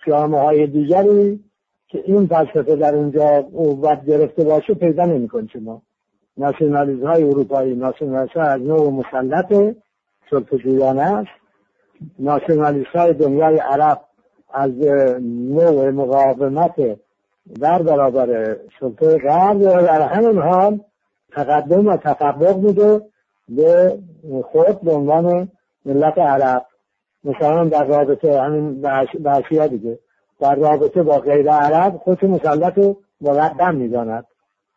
جامعه 0.08 0.42
های 0.42 0.68
دیگری 0.68 1.44
که 1.88 2.04
این 2.06 2.28
فلسفه 2.28 2.76
در 2.76 2.96
اونجا 2.96 3.42
قوت 3.42 4.06
گرفته 4.06 4.44
باشه 4.44 4.74
پیدا 4.74 5.06
نمیکن 5.06 5.48
شما. 5.48 5.82
ناسیونالیزم 6.38 7.08
های 7.08 7.24
اروپایی 7.24 7.76
ناسیونالیزم 7.76 8.40
از 8.40 8.62
نوع 8.62 8.92
مسلط 8.92 9.76
سلطجویانه 10.30 11.02
است. 11.02 11.32
ناسیونالیست 12.20 12.96
های 12.96 13.14
دنیای 13.14 13.58
عرب 13.58 14.02
از 14.54 14.72
نوع 15.22 15.90
مقاومت 15.90 16.76
در 17.60 17.82
برابر 17.82 18.58
سلطه 18.80 19.18
غرب 19.18 19.62
در 19.62 20.02
همین 20.02 20.38
حال 20.38 20.80
تقدم 21.36 21.88
و 21.88 21.98
تطبق 21.98 22.58
میده 22.58 23.02
به 23.50 23.98
خود 24.44 24.82
به 24.82 24.92
عنوان 24.92 25.50
ملت 25.86 26.18
عرب. 26.18 26.66
مثلا 27.24 27.66
در 27.66 27.84
رابطه 27.84 28.42
همین 28.42 28.82
بحثی 29.24 29.68
دیگه. 29.68 30.00
در 30.40 30.56
رابطه 30.56 31.04
با 31.04 31.20
غیر 31.20 31.52
عرب 31.52 31.98
خود 31.98 32.26
مسلط 32.26 32.78
رو 32.78 32.98
مقدم 33.22 33.76
می‌داند. 33.76 34.26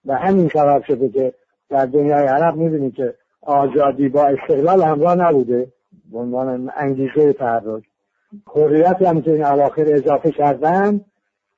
و 0.07 0.15
همین 0.15 0.49
سبب 0.49 0.83
شده 0.87 1.09
که 1.09 1.33
در 1.71 1.87
دنیای 1.87 2.27
عرب 2.27 2.57
می‌بینی 2.57 2.91
که 2.91 3.15
آزادی 3.43 4.09
با 4.09 4.25
استقلال 4.25 4.83
همراه 4.83 5.15
نبوده. 5.15 5.67
به 6.13 6.19
عنوان 6.19 6.73
انگیزه 6.77 7.33
تحرک. 7.33 7.83
حریت 8.55 9.03
هم 9.03 9.23
که 9.23 9.31
این 9.31 9.45
اواخر 9.45 9.85
اضافه 9.95 10.31
کردن 10.31 11.01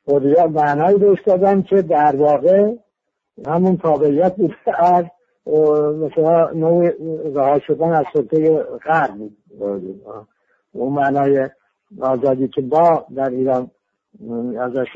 حریت 0.08 0.46
معنایی 0.46 0.98
بهش 0.98 1.18
دادن 1.26 1.62
که 1.62 1.82
در 1.82 2.16
واقع 2.16 2.72
همون 3.46 3.76
تابعیت 3.76 4.36
بوده 4.36 4.84
از 4.84 5.04
مثلا 6.00 6.50
نوع 6.50 6.90
رها 7.34 7.58
شدن 7.58 7.92
از 7.92 8.04
سلطه 8.12 8.58
غرب 8.58 9.14
بود. 9.14 9.36
اون 10.72 10.92
معنای 10.92 11.50
آزادی 12.00 12.48
که 12.48 12.60
با 12.60 13.06
در 13.16 13.30
ایران 13.30 13.70
ازش 14.60 14.86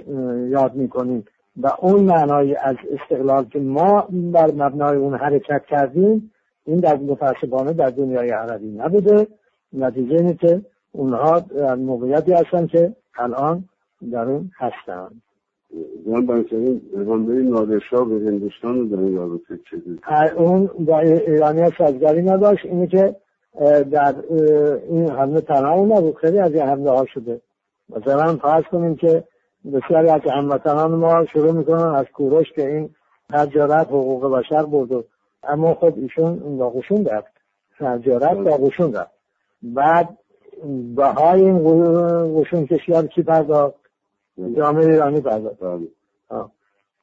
یاد 0.49 0.75
می‌کنیم 0.75 1.25
و 1.57 1.71
اون 1.79 2.01
معنای 2.01 2.57
از 2.57 2.77
استقلال 2.91 3.45
که 3.45 3.59
ما 3.59 4.09
بر 4.11 4.53
مبنای 4.53 4.97
اون 4.97 5.15
حرکت 5.15 5.63
کردیم 5.69 6.33
این 6.67 6.77
در 6.77 6.97
متاسفانه 6.97 7.73
در 7.73 7.91
دنیای 7.91 8.31
عربی 8.31 8.69
نبوده 8.69 9.27
نتیجه 9.73 10.17
اینه 10.17 10.35
که 10.35 10.63
اونها 10.93 11.41
در 11.41 11.75
موقعیتی 11.75 12.33
هستن 12.33 12.67
که 12.67 12.97
الان 13.19 13.65
در 14.13 14.25
اون 14.25 14.51
هستن. 14.57 15.09
من 16.07 16.27
بنابراین 16.27 16.81
حمله 16.95 17.43
نادرشاه 17.43 18.09
به 18.09 18.15
هندوستان 18.15 18.79
رو 18.79 18.87
در 18.87 19.03
این 19.03 19.17
رابطه 19.17 19.59
اون 20.37 20.71
با 20.79 21.01
ایرانی 21.01 21.61
ها 21.61 21.71
سازگاری 21.79 22.23
نداشت. 22.23 22.67
اینه 22.67 22.87
که 22.87 23.17
در 23.91 24.15
این 24.89 25.11
حمله 25.11 25.41
تنها 25.41 25.85
نبود. 25.85 26.17
خیلی 26.17 26.39
از 26.39 26.53
این 26.55 26.63
حمله 26.63 26.91
ها 26.91 27.07
شده. 27.15 27.41
مثلا 27.89 28.37
فرض 28.37 28.65
کنیم 28.65 28.97
که 28.97 29.25
بسیاری 29.73 30.09
از 30.09 30.21
هموطنان 30.31 30.91
ما 30.91 31.25
شروع 31.33 31.53
می‌کنن 31.53 31.95
از 31.95 32.07
کوروش 32.15 32.53
که 32.53 32.69
این 32.69 32.91
تجارت 33.33 33.87
حقوق 33.87 34.39
بشر 34.39 34.63
بود 34.63 35.05
اما 35.43 35.75
خب 35.75 35.95
ایشون 35.97 36.59
لاغوشون 36.59 37.05
رفت. 37.05 37.33
تجارت 37.79 38.37
لاغوشون 38.37 38.93
رفت. 38.93 39.11
بعد 39.63 40.19
بهای 40.97 41.45
این 41.45 41.59
قشون 42.41 42.67
کشیار 42.67 43.07
کی 43.07 43.23
پرداخت؟ 43.23 43.75
جامعه 44.57 44.87
ایرانی 44.87 45.21
پرداخت. 45.21 45.59
بله. 45.61 45.89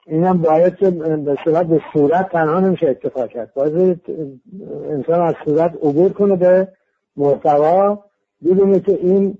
اینم 0.07 0.37
باید 0.37 0.79
به 1.25 1.37
صورت 1.43 1.65
به 1.65 1.81
صورت 1.93 2.31
تنها 2.31 2.59
نمیشه 2.59 2.89
اتفاق 2.89 3.29
کرد. 3.29 3.53
باید 3.53 4.01
انسان 4.89 5.21
از 5.21 5.35
صورت 5.45 5.75
عبور 5.83 6.13
کنه 6.13 6.35
به 6.35 6.67
محتوا 7.17 8.03
بدونه 8.45 8.79
که 8.79 8.93
این 9.01 9.37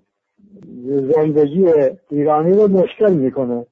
زندگی 1.16 1.66
ایرانی 2.10 2.54
رو 2.54 2.68
مشکل 2.68 3.14
می‌کنه. 3.14 3.66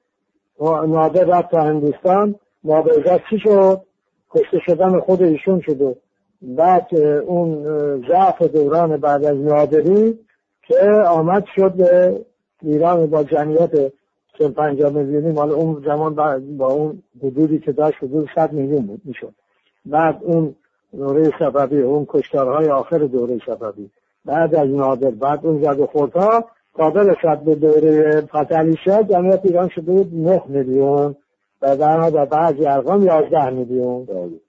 نادر 0.86 1.24
رفت 1.24 1.50
تا 1.50 1.60
هندوستان 1.60 2.34
نادر 2.64 3.20
چی 3.30 3.38
شد؟ 3.38 3.82
کشته 4.30 4.58
شدن 4.66 5.00
خود 5.00 5.22
ایشون 5.22 5.60
شد 5.60 5.96
بعد 6.42 6.94
اون 7.26 7.64
ضعف 8.08 8.42
دوران 8.42 8.96
بعد 8.96 9.24
از 9.24 9.36
نادری 9.36 10.18
که 10.68 10.90
آمد 11.08 11.44
شد 11.56 11.72
به 11.72 12.20
ایران 12.62 13.06
با 13.06 13.24
جمعیت 13.24 13.92
چون 14.38 14.52
پنجاه 14.52 14.92
میلیونی 14.92 15.32
مال 15.32 15.50
اون 15.50 15.82
زمان 15.86 16.14
با 16.56 16.66
اون 16.66 17.02
حدودی 17.22 17.58
که 17.58 17.72
داشت 17.72 17.96
حدود 18.02 18.28
صد 18.34 18.52
میلیون 18.52 18.86
بود 18.86 19.00
می‌شد. 19.04 19.34
بعد 19.86 20.18
اون 20.22 20.54
دوره 20.92 21.32
سببی 21.38 21.80
اون 21.80 22.06
کشتارهای 22.08 22.68
آخر 22.68 22.98
دوره 22.98 23.38
سببی 23.46 23.90
بعد 24.24 24.54
از 24.54 24.68
نادر 24.68 25.10
بعد 25.10 25.46
اون 25.46 25.62
زد 25.62 25.80
و 25.80 25.86
خوردها 25.86 26.44
قابل 26.74 27.14
شد 27.22 27.38
به 27.38 27.54
دوره 27.54 28.20
فتلی 28.20 28.76
شد 28.84 29.10
جمعیت 29.10 29.40
ایران 29.44 29.68
شده 29.68 29.92
بود 29.92 30.14
نه 30.14 30.42
میلیون. 30.46 31.16
و 31.62 31.76
در 31.76 32.24
بعضی 32.24 32.66
ارقام 32.66 33.02
یازده 33.02 33.50
میلیون. 33.50 34.04
بله. 34.04 34.40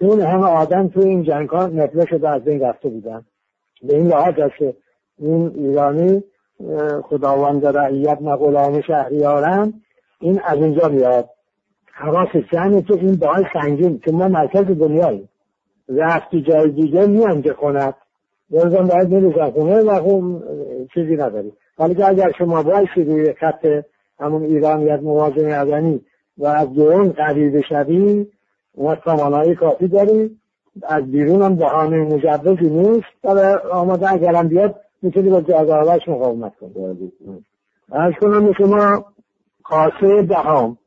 اون 0.00 0.20
همه 0.20 0.46
آدم 0.46 0.88
تو 0.88 1.00
این 1.00 1.22
جنگ 1.22 1.48
ها 1.48 1.66
نفله 1.66 2.06
شده 2.06 2.28
از 2.28 2.48
این 2.48 2.60
رفته 2.60 2.88
بودن. 2.88 3.24
به 3.82 3.96
این 3.96 4.08
لحاظ 4.08 4.34
که 4.58 4.74
این 5.18 5.52
ایرانی 5.54 6.24
خداوند 7.02 7.66
رعیت 7.66 8.18
نه 8.20 8.36
غلام 8.36 8.80
شهریارن 8.80 9.72
این 10.20 10.40
از 10.44 10.58
اینجا 10.58 10.88
میاد. 10.88 11.28
حواس 11.92 12.28
جمعه 12.52 12.82
که 12.82 12.94
این 12.94 13.16
باعث 13.16 13.44
سنگین 13.52 13.98
که 14.04 14.12
ما 14.12 14.28
مرکز 14.28 14.64
دنیاییم. 14.64 15.28
رفتی 15.88 16.42
جای 16.42 16.70
دیگه 16.70 17.06
میان 17.06 17.42
که 17.42 17.50
کند 17.50 17.94
روزان 18.50 18.86
باید 18.86 19.08
میریزن 19.08 19.50
خونه 19.50 19.82
و 19.82 20.00
خون 20.00 20.42
چیزی 20.94 21.16
نداری. 21.16 21.52
حالا 21.78 21.94
که 21.94 22.08
اگر 22.08 22.32
شما 22.38 22.62
بایستی 22.62 23.04
روی 23.04 23.32
خط 23.32 23.66
همون 24.20 24.42
ایرانیت 24.42 25.00
موازن 25.02 25.60
ادنی 25.60 26.00
و 26.38 26.46
از 26.46 26.74
درون 26.74 27.08
قریب 27.08 27.60
شدی 27.68 28.28
ما 28.76 28.96
سامانهای 29.04 29.54
کافی 29.54 29.88
داریم 29.88 30.40
از 30.82 31.10
بیرون 31.10 31.42
هم 31.42 31.56
بحانه 31.56 31.96
مجوزی 31.96 32.70
نیست. 32.70 33.06
ولی 33.24 33.40
آماده 33.72 34.12
اگرم 34.12 34.48
بیاد 34.48 34.80
می‌تونی 35.02 35.30
با 35.30 35.40
جزاوش 35.40 36.08
مقاومت 36.08 36.52
کنی. 36.56 37.06
از 37.92 38.12
کنم 38.20 38.52
شما 38.52 39.04
خاصه 39.62 40.22
دهم 40.22 40.78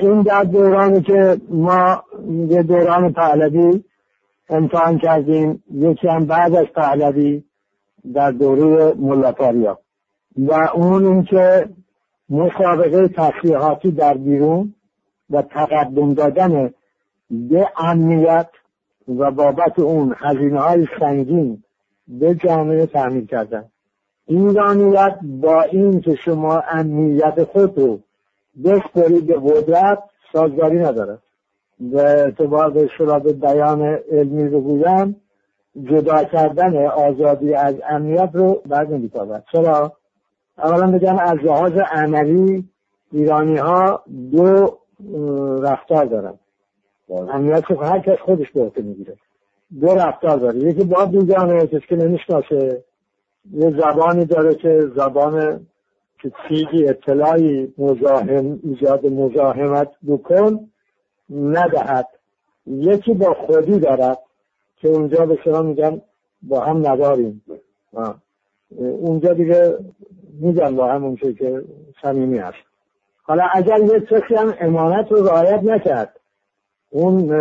این 0.00 0.22
در 0.22 0.44
دورانی 0.44 1.02
که 1.02 1.40
ما 1.48 2.02
یه 2.48 2.62
دوران 2.62 3.12
پهلوی 3.12 3.84
امتحان 4.50 4.98
کردیم 4.98 5.62
یکی 5.74 6.08
هم 6.08 6.26
بعد 6.26 6.54
از 6.54 6.66
پهلوی 6.66 7.44
در 8.14 8.30
دوره 8.30 8.94
ملتاریا 8.94 9.78
و 10.36 10.68
اون 10.74 11.06
اینکه 11.06 11.68
مسابقه 12.30 13.08
تفریحاتی 13.08 13.90
در 13.90 14.14
بیرون 14.14 14.74
و 15.30 15.42
تقدم 15.42 16.14
دادن 16.14 16.74
به 17.30 17.68
امنیت 17.76 18.48
و 19.08 19.30
بابت 19.30 19.78
اون 19.78 20.14
هزینه 20.18 20.60
های 20.60 20.86
سنگین 21.00 21.62
به 22.18 22.34
جامعه 22.34 22.86
تعمیر 22.86 23.26
کردن. 23.26 23.64
ایرانیت 24.26 25.18
با 25.22 25.62
این 25.62 26.00
که 26.00 26.14
شما 26.14 26.62
امنیت 26.70 27.44
خود 27.44 27.78
رو 27.78 28.00
بسپرید 28.64 29.26
به 29.26 29.34
قدرت 29.34 30.02
سازگاری 30.32 30.78
نداره. 30.78 31.18
به 31.80 32.02
اعتبار 32.02 32.70
به 32.70 32.88
به 33.18 33.32
بیان 33.32 33.82
علمی 34.12 34.48
رو 34.48 34.60
بگویم 34.60 35.16
جدا 35.84 36.24
کردن 36.24 36.86
آزادی 36.86 37.54
از 37.54 37.74
امنیت 37.88 38.30
رو 38.32 38.62
بعد 38.66 38.92
نمیتابد. 38.92 39.44
چرا؟ 39.52 39.92
اولا 40.58 40.90
بگم 40.90 41.18
از 41.18 41.38
لحاظ 41.38 41.72
عملی 41.72 42.68
ایرانی 43.12 43.56
ها 43.56 44.02
دو 44.32 44.78
رفتار 45.62 46.04
دارن. 46.04 46.34
امنیت 47.10 47.66
که 47.66 47.74
هر 47.74 47.98
کس 47.98 48.18
خودش 48.18 48.50
به 48.50 48.72
می‌گیره. 48.76 49.16
دو 49.80 49.86
رفتار 49.86 50.36
داره. 50.36 50.58
یکی 50.58 50.84
با 50.84 51.04
دیگران 51.04 51.66
کسی 51.66 51.80
که 51.88 51.96
نمی‌شناسه. 51.96 52.84
یه 53.52 53.70
زبانی 53.70 54.24
داره 54.24 54.54
که 54.54 54.90
زبان 54.96 55.66
که 56.22 56.32
چیزی 56.48 56.88
اطلاعی 56.88 57.74
مزاحم 57.78 58.60
ایجاد 58.62 59.06
مزاحمت 59.06 59.90
بکن 60.08 60.70
ندهد. 61.30 62.06
یکی 62.66 63.14
با 63.14 63.34
خودی 63.34 63.78
دارد 63.78 64.18
که 64.76 64.88
اونجا 64.88 65.26
به 65.26 65.38
شما 65.44 65.62
میگن 65.62 66.00
با 66.42 66.60
هم 66.60 66.86
نداریم 66.86 67.42
اونجا 68.78 69.32
دیگه 69.34 69.78
میگن 70.40 70.76
با 70.76 70.86
هم 70.86 71.04
اونجا 71.04 71.32
که 71.32 71.62
صمیمی 72.02 72.38
هست. 72.38 72.56
حالا 73.22 73.44
اگر 73.54 73.78
یه 73.78 74.00
کسی 74.00 74.34
هم 74.34 74.54
امانت 74.60 75.12
رو 75.12 75.26
رعایت 75.26 75.62
نکرد 75.62 76.20
اون 76.90 77.34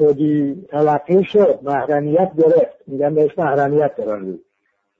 خودی 0.00 0.66
تلقی 0.70 1.24
شد 1.24 1.58
محرمیت 1.62 2.32
گرفت. 2.38 2.76
میگن 2.86 3.14
بهش 3.14 3.38
محرمیت 3.38 3.96
دارن 3.96 4.38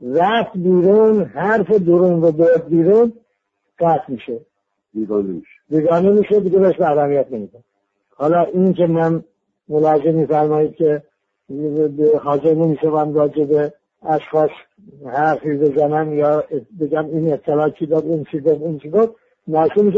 رفت 0.02 0.52
بیرون 0.54 1.24
حرف 1.24 1.70
درون 1.70 2.22
رو 2.22 2.32
برد 2.32 2.68
بیرون 2.68 3.12
قطع 3.78 4.02
میشه. 4.08 4.40
بیگانه 4.94 6.10
میشه. 6.10 6.40
دیگه 6.40 6.58
بهش 6.58 6.80
محرمیت 6.80 7.26
نمیده 7.30 7.58
حالا 8.16 8.44
این 8.44 8.72
که 8.72 8.86
من 8.86 9.24
ملاحظه 9.68 10.12
میفرمایید 10.12 10.74
که 10.74 11.02
حاضر 12.22 12.54
نمی‌شوم 12.54 13.14
راجع 13.14 13.44
به 13.44 13.72
اشخاص 14.02 14.50
حرفی 15.06 15.56
بزنم 15.56 16.14
یا 16.14 16.44
بگم 16.80 17.06
این 17.06 17.32
اطلاع 17.32 17.70
چی 17.70 17.86
داد 17.86 18.04
اون 18.04 18.24
چی 18.30 18.40
داد 18.40 18.62
اون 18.62 18.78
چی 18.78 18.90
داد 18.90 19.14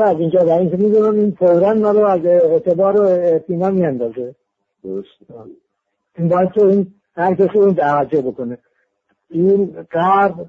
از 0.01 0.13
اینجا 0.19 0.41
در 0.41 0.59
اینکه 0.59 0.77
می‌دونم 0.77 1.15
این 1.15 1.31
فورا 1.31 1.75
ما 1.75 1.91
رو 1.91 2.05
از 2.05 2.27
اعتبار 2.27 3.01
و 3.01 3.05
اطمینان 3.05 3.75
میاندازه. 3.75 4.35
این 4.85 6.29
باید 6.29 6.51
تو 6.51 6.65
این 6.65 6.95
هر 7.17 7.35
کسی 7.35 7.59
این 7.59 7.75
توجه 7.75 8.23
بکنه. 8.23 8.59
این 9.31 9.87
قرب 9.91 10.47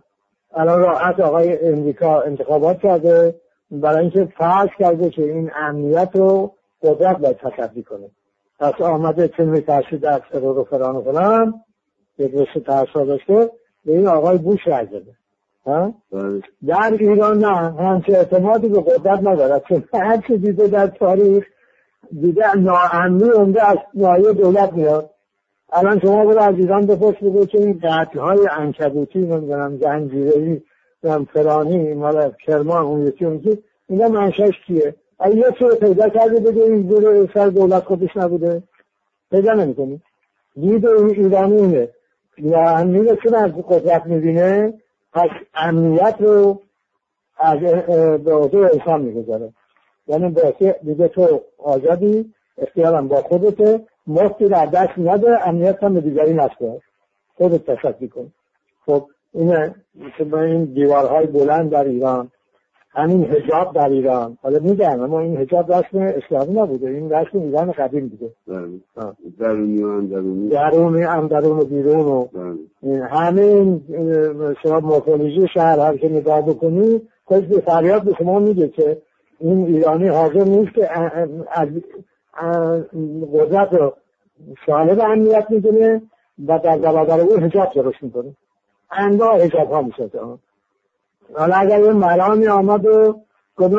الان 0.53 0.79
راحت 0.79 1.19
آقای 1.19 1.67
امریکا 1.67 2.21
انتخابات 2.21 2.79
کرده 2.79 3.35
برای 3.71 3.99
اینکه 3.99 4.25
فرض 4.37 4.69
کرده 4.79 5.09
که 5.09 5.21
این 5.21 5.51
امنیت 5.55 6.09
رو 6.13 6.53
قدرت 6.81 7.17
باید 7.17 7.37
تصدی 7.37 7.83
کنه. 7.83 8.09
پس 8.59 8.81
آمده 8.81 9.27
چون 9.27 9.59
تحصیل 9.59 9.99
در 9.99 10.21
سرور 10.31 10.57
و 10.59 10.63
فران 10.63 10.95
و 10.95 11.01
فلان. 11.01 11.53
یک 12.17 12.31
رشته 12.33 12.59
تحصیل 12.59 13.05
داشته. 13.05 13.49
به 13.85 13.97
این 13.97 14.07
آقای 14.07 14.37
بوش 14.37 14.59
رای 14.65 14.85
داده. 14.85 15.13
بله. 16.11 16.41
در 16.67 16.93
ایران 16.99 17.37
نه. 17.37 17.83
همچه 17.83 18.13
اعتمادی 18.13 18.67
به 18.67 18.81
قدرت 18.81 19.19
ندارد. 19.19 19.63
چون 19.69 19.83
هر 19.93 20.23
چه 20.27 20.37
دیده 20.37 20.67
در 20.67 20.87
تاریخ 20.87 21.45
دیده 22.21 22.55
ناامنی 22.55 23.29
اونده 23.29 23.63
از 23.65 23.77
نایه 23.93 24.33
دولت 24.33 24.73
میاد. 24.73 25.09
الان 25.73 25.99
شما 25.99 26.25
برو 26.25 26.41
از 26.41 26.55
ایران 26.55 26.85
بپرس 26.85 27.15
بگو 27.15 27.45
که 27.45 27.57
این 27.57 27.79
قتل 27.83 28.19
های 28.19 28.47
انکبوتی 28.51 29.19
نمی‌دونم 29.19 29.77
زنجیری 29.77 30.63
فرانی 31.33 31.93
مال 31.93 32.31
کرمان 32.45 32.81
اون 32.81 33.07
یکی 33.07 33.25
اون 33.25 33.41
اینا 33.89 34.07
منشش 34.07 34.51
کیه؟ 34.67 34.95
اگه 35.19 35.35
یه 35.35 35.45
چیز 35.59 35.79
پیدا 35.79 36.09
کرده 36.09 36.39
بگه 36.39 36.63
این 36.63 36.89
زیر 36.89 37.31
سر 37.33 37.47
دولت 37.47 37.83
خودش 37.83 38.17
نبوده؟ 38.17 38.63
پیدا 39.31 39.53
نمی‌کنی 39.53 40.01
دید 40.55 40.85
ایرانی 40.87 41.55
اینه 41.61 41.89
و 42.51 42.85
میرسونه 42.85 43.37
از 43.37 43.51
قدرت 43.67 44.05
می‌بینه 44.05 44.73
پس 45.13 45.29
امنیت 45.55 46.15
رو 46.19 46.61
از 47.37 47.59
به 48.23 48.33
عهده 48.33 48.57
انسان 48.57 49.01
می‌گذاره. 49.01 49.53
یعنی 50.07 50.29
باشه 50.29 50.75
دیگه 50.83 51.07
تو 51.07 51.41
آزادی 51.57 52.33
اختیارم 52.57 53.07
با 53.07 53.15
خودته 53.15 53.81
مفتی 54.07 54.47
در 54.47 54.65
دست 54.65 54.97
نده 54.97 55.47
امنیت 55.47 55.83
هم 55.83 55.99
دیگری 55.99 56.33
نسپار 56.33 56.79
خودت 57.37 57.71
تصدی 57.71 58.07
کن 58.07 58.31
خب 58.85 59.07
اینه 59.33 59.75
مثل 59.95 60.35
این 60.35 60.65
دیوارهای 60.65 61.25
بلند 61.25 61.69
در 61.69 61.83
ایران 61.83 62.31
همین 62.95 63.25
هجاب 63.25 63.73
در 63.75 63.89
ایران 63.89 64.37
حالا 64.41 64.59
میگم 64.59 65.01
اما 65.01 65.19
این 65.19 65.37
هجاب 65.37 65.73
رسم 65.73 65.97
اسلامی 65.97 66.53
نبوده 66.53 66.89
این 66.89 67.09
رسم 67.09 67.39
ایران 67.39 67.71
قدیم 67.71 68.07
بوده. 68.07 68.31
درونی 69.39 69.83
و 69.83 69.87
اندرونی 69.87 70.49
درونی 70.49 71.03
اندرون 71.03 71.59
و 71.59 71.65
بیرون 71.65 72.05
و 72.05 72.25
بله. 72.25 73.05
همین 73.05 73.81
شما 74.63 74.79
مورفولوژی 74.79 75.47
شهر 75.53 75.79
هر 75.79 75.97
که 75.97 76.09
نگاه 76.09 76.41
بکنی 76.41 77.01
به 77.29 77.61
فریاد 77.65 78.03
به 78.03 78.13
شما 78.17 78.39
میگه 78.39 78.67
که 78.67 78.97
این 79.43 79.65
ایرانی 79.65 80.07
حاضر 80.07 80.43
نیست 80.43 80.73
که 80.73 80.89
از 81.51 81.67
قدرت 83.33 83.73
رو 83.73 83.93
صاحب 84.65 84.99
امنیت 84.99 85.45
می‌دونه 85.49 86.01
و 86.47 86.59
در 86.59 86.77
برابر 86.77 87.19
او 87.19 87.37
حجاب 87.37 87.73
درست 87.75 87.97
می‌کنه. 88.01 88.35
انواع 88.91 89.45
حجاب 89.45 89.71
ها 89.71 89.81
میشه 89.81 90.09
حالا 91.33 91.55
اگر 91.55 91.79
یه 91.79 91.91
مرامی 91.91 92.47
آمد 92.47 92.85
و 92.85 93.15
گفت 93.57 93.75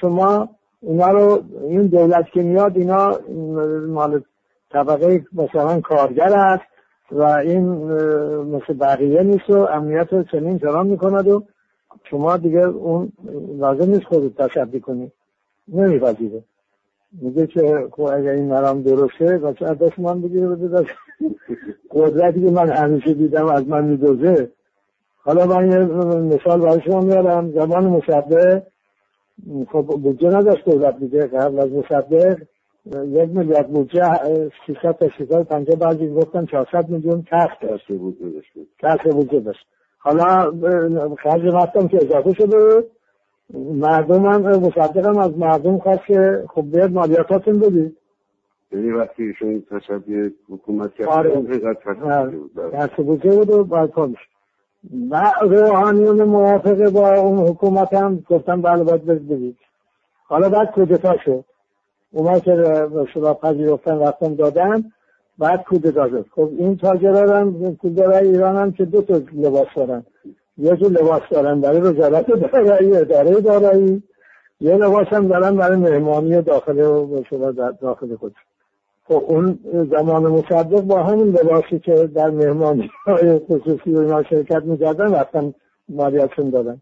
شما 0.00 0.48
اینا 0.82 1.10
رو 1.10 1.42
این 1.68 1.86
دولت 1.86 2.24
که 2.32 2.42
میاد 2.42 2.76
اینا 2.76 3.18
مال 3.88 4.22
طبقه 4.72 5.24
مثلا 5.32 5.80
کارگر 5.80 6.32
است 6.32 6.64
و 7.12 7.22
این 7.22 7.64
مثل 8.42 8.74
بقیه 8.80 9.22
نیست 9.22 9.50
و 9.50 9.56
امنیت 9.56 10.12
رو 10.12 10.22
چنین 10.22 10.58
چنان 10.58 10.86
می‌کند 10.86 11.28
و 11.28 11.42
شما 12.04 12.36
دیگه 12.36 12.60
اون 12.66 13.12
لازم 13.58 13.90
نیست 13.90 14.04
خودت 14.04 14.36
تشبیه 14.42 14.80
کنی. 14.80 15.12
نمیپذیره. 15.68 16.44
میگه 17.12 17.46
که 17.46 17.88
خب 17.92 18.02
اگر 18.02 18.30
این 18.30 18.48
مرام 18.48 18.82
درسته 18.82 19.36
و 19.38 19.52
چه 19.52 19.74
دست 19.74 19.98
من 19.98 20.20
بگیره 20.22 20.48
بده 20.48 20.86
قدرتی 21.90 22.44
که 22.44 22.50
من 22.50 22.70
همیشه 22.70 23.14
دیدم 23.14 23.46
از 23.46 23.68
من 23.68 23.84
میدوزه. 23.84 24.50
حالا 25.16 25.46
من 25.46 25.72
یه 25.72 25.78
مثال 26.36 26.60
برای 26.60 26.80
شما 26.80 27.00
میارم. 27.00 27.52
زمان 27.52 27.86
مصدق 27.86 28.62
خب 29.72 29.82
بودجه 29.82 30.28
نداشت 30.28 30.64
دولت 30.64 30.98
دیگه 30.98 31.26
قبل 31.26 31.58
از 31.58 31.72
مصدق 31.72 32.38
یک 32.86 33.28
میلیارد 33.30 33.68
بودجه 33.68 34.50
600 34.66 34.92
تا 34.92 35.08
650 35.08 35.76
بعضی 35.76 36.08
گفتن 36.08 36.46
400 36.46 36.88
میلیون 36.88 37.22
کسب 37.22 37.60
داشت. 37.60 37.86
کسب 38.78 39.10
بودجه 39.10 39.40
داشت. 39.40 39.66
حالا 40.02 40.52
خرج 41.22 41.54
مستم 41.54 41.88
که 41.88 41.96
اضافه 41.96 42.32
شده 42.32 42.84
مردم 43.54 44.26
هم 44.26 44.40
مصدق 44.40 45.06
هم 45.06 45.18
از 45.18 45.38
مردم 45.38 45.78
خواست 45.78 46.06
که 46.06 46.44
خب 46.48 46.62
بیاد 46.62 46.92
مالیاتاتون 46.92 47.58
بدید. 47.58 47.96
یعنی 48.72 48.90
وقتی 48.90 49.22
ایشون 49.22 49.62
تصدی 49.70 50.30
حکومت 50.48 50.94
کرد 50.94 51.08
آره. 51.08 51.30
کسب 52.72 52.96
بودجه 52.96 53.36
بود. 53.36 53.50
و 53.50 53.64
باید 53.64 53.90
کار 53.90 54.10
و 55.10 55.32
روحانیون 55.40 56.22
موافقه 56.22 56.90
با 56.90 57.14
اون 57.14 57.48
حکومت 57.48 57.94
هم 57.94 58.24
گفتن 58.28 58.62
بله 58.62 58.84
باید 58.84 59.06
بدید 59.06 59.56
حالا 60.24 60.48
بعد 60.48 60.70
کودتا 60.70 61.16
شد؟ 61.24 61.44
اومد 62.12 62.42
که 62.42 62.86
شما 63.14 63.34
پذیرفتن 63.34 63.98
رفتن 63.98 64.34
دادن. 64.34 64.92
بعد 65.42 65.64
کودتا 65.64 66.08
شد 66.08 66.26
خب 66.34 66.50
این 66.58 66.76
تاجرها 66.76 67.38
هم 67.38 67.76
کودرای 67.76 68.28
ایران 68.28 68.56
هم 68.56 68.72
که 68.72 68.84
دو 68.84 69.02
تا 69.02 69.20
لباس 69.32 69.66
دارن. 69.76 70.02
یکی 70.58 70.84
لباس 70.84 71.22
دارن 71.30 71.60
برای 71.60 71.80
وزارت 71.80 72.26
دارایی 72.26 72.96
اداره 72.96 73.40
دارایی. 73.40 74.02
یه 74.60 74.76
لباس 74.76 75.06
هم 75.06 75.28
دارن 75.28 75.56
برای 75.56 75.76
مهمانی 75.76 76.42
داخل 76.42 76.80
و 76.80 77.52
داخل 77.80 78.16
خود. 78.16 78.34
خب 79.08 79.24
اون 79.28 79.58
زمان 79.90 80.22
مصدق 80.22 80.80
با 80.80 81.02
همین 81.02 81.26
لباسی 81.26 81.78
که 81.78 81.94
در 81.94 82.30
مهمانی 82.30 82.90
های 83.06 83.38
خصوصی 83.38 83.92
و 83.92 83.98
اینا 83.98 84.22
شرکت 84.22 84.62
می‌کردن 84.64 85.14
رفتن 85.14 85.54
مالیاتشون 85.88 86.50
دادن. 86.50 86.80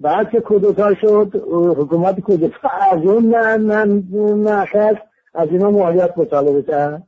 بعد 0.00 0.30
که 0.30 0.40
کودتا 0.40 0.94
شد 0.94 1.42
حکومت 1.76 2.20
کودتا 2.20 2.68
از 2.92 3.02
اون 3.02 3.34
نخست 4.48 5.02
از 5.34 5.48
اینا 5.48 5.70
مالیات 5.70 6.18
مطالبه 6.18 6.62
کرد. 6.62 7.02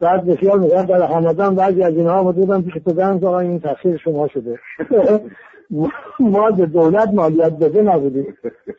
بعد 0.00 0.24
بسیار 0.24 0.58
میگن 0.58 0.84
در 0.84 1.02
همدان 1.02 1.54
بعضی 1.54 1.82
از 1.82 1.94
اینها 1.94 2.18
آمده 2.18 2.60
پیش 2.60 2.82
پدرم 2.82 3.20
که 3.20 3.26
این 3.26 3.60
تقصیر 3.60 3.96
شما 3.96 4.28
شده. 4.28 4.58
ما 6.20 6.50
به 6.50 6.66
دولت 6.66 7.08
مالیات 7.08 7.52
بده 7.52 7.82
نبودیم. 7.82 8.36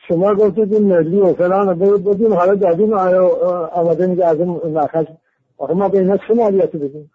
شما 0.08 0.36
گفتید 0.36 0.74
این 0.74 0.86
ملی 0.86 1.20
و 1.20 1.34
فلان 1.34 1.80
بدیم 1.80 2.34
حالا 2.34 2.56
دادیم 2.56 2.94
آمده 2.94 4.08
میگه 4.08 4.26
از 4.26 4.40
این 4.40 4.62
نخش 4.66 5.06
آخه 5.58 5.74
ما 5.74 5.90
به 5.90 6.00
اینا 6.00 6.18
چه 6.18 6.34
مالیات 6.34 6.76
بدیم؟ 6.76 7.12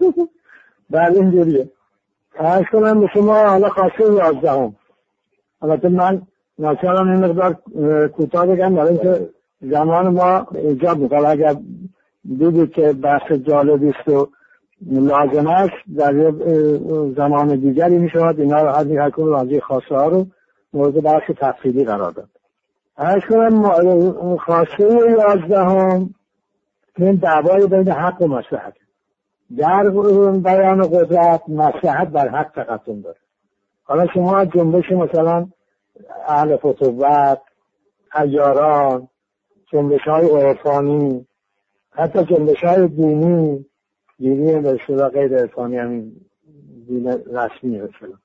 بله 0.90 1.16
اینجوریه. 1.16 1.68
ارز 2.38 2.64
کنم 2.72 3.00
به 3.00 3.06
شما 3.14 3.34
حالا 3.34 3.68
خواسته 3.68 4.12
یازدهم. 4.12 4.76
البته 5.62 5.88
من 5.88 6.22
ناچارم 6.58 7.10
این 7.10 7.24
مقدار 7.24 7.54
کوتاه 8.08 8.46
بگم 8.46 8.74
برای 8.74 8.88
اینکه 8.88 9.28
زمان 9.60 10.08
ما 10.08 10.46
ایجاب 10.54 10.98
می‌کنه. 10.98 11.28
اگر 11.28 11.56
دیدید 12.24 12.72
که 12.72 12.92
بحث 12.92 13.32
جالبی 13.32 13.88
است 13.88 14.08
و 14.08 14.28
لازم 14.90 15.46
است. 15.46 15.96
در 15.96 16.32
زمان 17.16 17.56
دیگری 17.56 17.98
می 17.98 18.10
شود 18.10 18.40
اینا 18.40 18.62
رو 18.62 18.68
هر 18.68 18.98
هر 18.98 19.10
کنون 19.10 19.34
از 19.34 19.60
خواسته 19.62 19.94
ها 19.94 20.08
رو 20.08 20.26
مورد 20.72 21.02
بحث 21.02 21.22
تفصیلی 21.36 21.84
قرار 21.84 22.10
داد. 22.10 22.28
ارز 22.98 23.22
کنم 23.24 24.36
خواسته 24.36 24.84
یازدهم 25.10 26.14
این 26.96 27.14
دعوای 27.14 27.66
بین 27.66 27.88
حق 27.88 28.22
و 28.22 28.26
مسلحت 28.26 28.74
در 29.56 29.90
بیان 30.44 30.82
قدرت 30.82 31.42
مسلحت 31.48 32.08
بر 32.08 32.28
حق 32.28 32.50
تقدم 32.54 33.00
داره. 33.00 33.16
حالا 33.84 34.06
شما 34.14 34.44
جنبش 34.44 34.92
مثلا 34.92 35.46
اهل 36.28 36.56
فتوبت 36.56 37.40
ایاران 38.20 39.08
جنبش 39.72 40.00
های 40.00 40.30
عرفانی 40.30 41.26
حتی 41.92 42.24
جنبش 42.24 42.64
های 42.64 42.88
دینی 42.88 43.66
دینی 44.18 44.60
به 44.60 44.68
اصطلاح 44.68 45.08
غیر 45.08 45.36
ارفانی 45.36 45.76
همین 45.76 46.12
دین 46.88 47.08
رسمی 47.08 47.80
مثلا. 47.80 48.18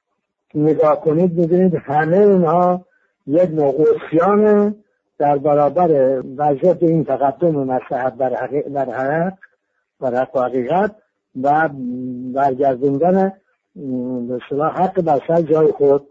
نگاه 0.55 1.01
کنید 1.01 1.39
می‌دونید 1.39 1.75
همه 1.75 2.17
اینها 2.17 2.85
یک 3.27 3.49
نوع 3.49 4.73
در 5.17 5.37
برابر 5.37 6.21
وضعیت 6.37 6.83
این 6.83 7.03
تقدم 7.03 7.55
و 7.55 7.65
مسلحت 7.65 8.13
بر 8.13 8.33
حق 8.35 8.69
بر 8.69 8.89
حق 8.89 9.37
بر 9.99 10.21
حق 10.21 10.35
و 10.35 10.41
حقیقت 10.41 10.95
و 11.41 11.69
برگردوندن 12.33 13.33
به 14.57 14.65
حق 14.65 15.01
بر 15.01 15.21
سر 15.27 15.41
جای 15.41 15.71
خود 15.71 16.07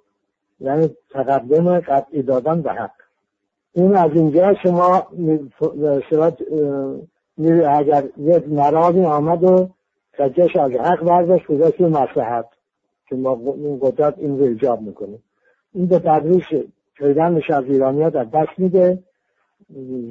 یعنی 0.61 0.96
تقدم 1.11 1.80
قطعی 1.80 2.22
دادن 2.22 2.62
به 2.62 2.72
حق. 2.72 2.90
این 3.72 3.96
از 3.96 4.11
اینجا 4.14 4.54
شما 4.54 5.07
اگر 7.39 8.05
یک 8.18 8.49
مرابی 8.49 9.05
آمد 9.05 9.45
و 9.45 9.68
کجش 10.18 10.57
از 10.57 10.70
حق 10.70 11.05
برداشت 11.05 11.47
گذاشت 11.47 11.80
مسلحت 11.80 12.47
که 13.09 13.16
ما 13.16 13.34
قدرت 13.80 14.18
این 14.18 14.39
رو 14.39 14.45
ایجاب 14.45 14.80
می‌کنه 14.80 15.18
این 15.72 15.87
به 15.87 15.99
تدریج 15.99 16.45
پیدنش 16.99 17.51
از 17.51 17.64
ایرانی 17.64 18.11
در 18.11 18.24
دست 18.24 18.59
میده 18.59 18.99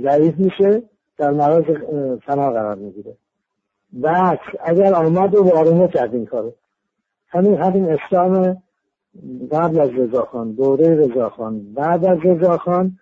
ضعیف 0.04 0.38
میشه 0.38 0.84
در 1.18 1.32
مراز 1.32 1.64
فنا 2.26 2.52
قرار 2.52 2.76
می‌گیره. 2.76 3.16
بعد 3.94 4.40
اگر 4.64 4.94
آمد 4.94 5.36
و 5.36 5.44
وارونه 5.44 5.88
کرد 5.88 6.16
این 6.16 6.26
کارو. 6.26 6.54
همین 7.28 7.58
همین 7.58 7.90
اسلام 7.90 8.58
قبل 9.52 9.80
از 9.80 9.90
رضاخان 9.90 10.52
دوره 10.52 10.96
رضاخان 10.96 11.74
بعد 11.74 12.06
از 12.06 12.18
رضاخان 12.24 13.00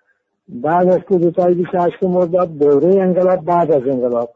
بعد 0.48 0.88
از 0.88 1.00
کودتای 1.00 1.54
28 1.54 2.04
مرداد 2.04 2.58
دوره 2.58 3.02
انقلاب 3.02 3.46
بعد 3.46 3.72
از 3.72 3.82
انقلاب. 3.82 4.30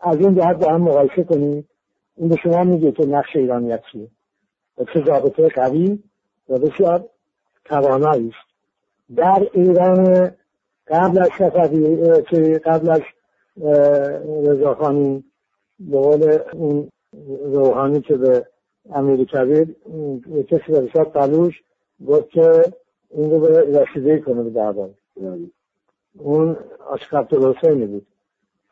از 0.00 0.16
این 0.16 0.34
جهت 0.34 0.56
با 0.56 0.72
هم 0.72 0.80
مقایسه 0.80 1.24
کنید 1.24 1.68
این 2.16 2.28
به 2.28 2.36
شما 2.36 2.64
میگه 2.64 2.92
که 2.92 3.06
نقش 3.06 3.36
ایرانیت 3.36 3.80
چیه؟ 3.92 4.08
و 4.78 4.84
چه 4.84 5.04
ضابطه 5.06 5.48
قوی 5.48 5.98
و 6.48 6.58
بسیار 6.58 7.04
توانایی 7.64 8.28
است. 8.28 8.54
در 9.16 9.48
ایران 9.52 10.30
قبل 10.88 11.18
از 11.18 11.28
که 12.30 12.60
قبل 12.64 12.90
از 12.90 13.00
رضاخانی 14.44 15.24
به 15.80 15.98
قول 15.98 16.38
اون 16.52 16.88
روحانی 17.44 18.00
که 18.00 18.16
به 18.16 18.46
امیر 18.92 19.24
کبیر 19.24 19.76
کسی 20.48 20.72
به 20.72 20.80
رشاد 20.80 21.12
تلوش 21.12 21.62
گفت 22.06 22.30
که 22.30 22.72
این 23.10 23.30
رو 23.30 23.40
به 23.40 23.80
رسیده 23.80 24.18
کنه 24.18 24.42
به 24.42 24.50
دربار. 24.50 24.90
اون 26.18 26.56
اشکبت 26.92 27.32
الحسینی 27.32 27.86
بود. 27.86 28.06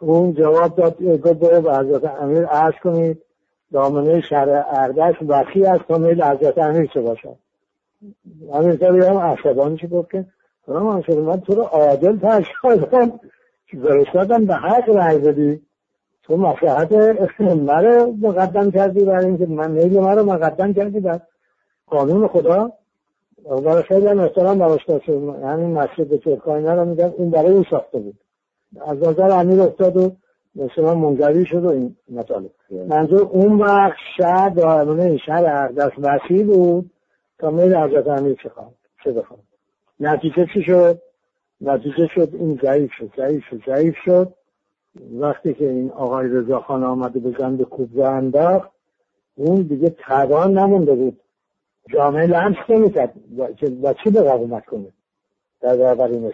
اون 0.00 0.34
جواب 0.34 0.76
داد 0.76 1.02
گفت 1.02 1.38
برو 1.38 1.60
به 1.60 1.76
حضرت 1.76 2.04
امیر 2.04 2.46
عرض 2.46 2.74
کنید. 2.82 3.22
دامنه 3.72 4.20
شهر 4.20 4.64
اردش 4.66 5.14
وقی 5.22 5.66
از 5.66 5.80
تا 5.88 5.98
میل 5.98 6.22
حضرت 6.22 6.58
امیر 6.58 6.86
چه 6.86 7.00
باشد. 7.00 7.36
امیر 8.52 8.76
کاری 8.76 9.00
هم 9.00 9.16
عصبانی 9.16 9.76
چه 9.76 9.86
گفت 9.86 10.10
که 10.10 10.26
من 10.68 11.40
تو 11.40 11.54
رو 11.54 11.62
عادل 11.62 12.18
تشکردم 12.18 13.20
فرستادم 13.82 14.44
به 14.44 14.54
حق 14.54 14.88
رای 14.88 15.18
بدی. 15.18 15.62
تو 16.22 16.36
مصلحت 16.36 16.92
مرا 17.40 18.06
مقدم 18.20 18.70
کردی 18.70 19.04
برای 19.04 19.24
اینکه 19.26 19.46
من 19.46 19.70
میل 19.70 20.00
مرا 20.00 20.22
مقدم 20.22 20.72
کردی. 20.72 21.00
بر 21.00 21.20
قانون 21.86 22.28
خدا 22.28 22.72
برای 23.44 23.82
خیلی 23.82 24.06
هم 24.06 24.20
احترام 24.20 24.58
براش 24.58 24.80
همین 24.88 25.40
یعنی 25.42 25.66
مسجد 25.66 26.16
ترکانه 26.16 26.74
رو 26.74 26.84
میگن 26.84 27.12
این 27.18 27.30
برای 27.30 27.52
این 27.52 27.64
ساخته 27.70 27.98
بود. 27.98 28.18
از 28.86 28.98
نظر 28.98 29.30
امیر 29.30 29.60
افتاد 29.60 29.96
و 29.96 30.12
مثلا 30.54 30.94
منجوی 30.94 31.46
شد 31.46 31.64
و 31.64 31.68
این 31.68 31.96
مطالب. 32.10 32.50
منظور 32.88 33.22
اون 33.22 33.58
وقت 33.58 33.96
شهر 34.16 34.48
دارمونه 34.48 35.16
شهر 35.16 35.44
اردست 35.46 35.98
وسیع 35.98 36.44
بود 36.44 36.90
تا 37.38 37.50
میل 37.50 37.74
حضرت 37.74 38.08
امیر 38.08 38.36
چه 38.42 38.48
خواهد 38.48 38.74
چه 39.04 39.12
بخواد 39.12 39.40
نتیجه 40.00 40.46
چی 40.54 40.62
شد؟ 40.62 40.98
نتیجه 41.60 42.06
شد 42.14 42.28
این 42.32 42.60
ضعیف 42.62 42.90
شد 42.92 43.10
ضعیف 43.16 43.44
شد 43.50 43.62
ضعیف 43.66 43.94
شد. 44.04 44.32
وقتی 45.12 45.54
که 45.54 45.68
این 45.68 45.90
آقای 45.90 46.28
رضاخان 46.28 46.84
آمده 46.84 47.20
به 47.20 47.34
زند 47.38 47.62
کوبزه 47.62 48.04
انداخت 48.04 48.70
اون 49.34 49.62
دیگه 49.62 49.90
توان 49.90 50.58
نمونده 50.58 50.94
بود. 50.94 51.20
جامعه 51.88 52.26
لمس 52.26 52.56
نمی‌کرد. 52.68 53.12
و 53.82 53.92
چی 53.92 54.10
مقاومت 54.10 54.64
کنه؟ 54.66 54.88
در 55.60 55.76
برابر 55.76 56.06
این 56.06 56.32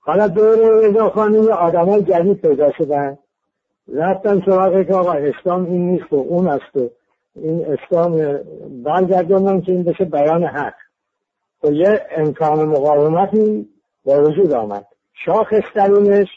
حالا 0.00 0.28
دور 0.28 0.86
رضاخانی 0.88 1.48
آدم 1.48 1.84
های 1.84 2.02
جدید 2.02 2.40
پیدا 2.40 2.72
شدن. 2.72 3.18
رفتن 3.88 4.42
سراغ 4.46 4.86
که 4.86 4.94
آقا 4.94 5.12
اسلام 5.12 5.64
این 5.64 5.90
نیست 5.90 6.12
و 6.12 6.16
اون 6.16 6.48
است 6.48 6.76
و 6.76 6.90
این 7.34 7.66
اسلام 7.66 8.40
برگردوندن 8.84 9.60
که 9.60 9.72
این 9.72 9.82
بشه 9.82 10.04
بیان 10.04 10.44
حق. 10.44 10.74
و 11.64 11.72
یه 11.72 12.06
امکان 12.10 12.64
مقاومتی 12.64 13.68
با 14.04 14.22
وجود 14.22 14.52
آمد. 14.52 14.86
شاخصترینش 15.24 16.28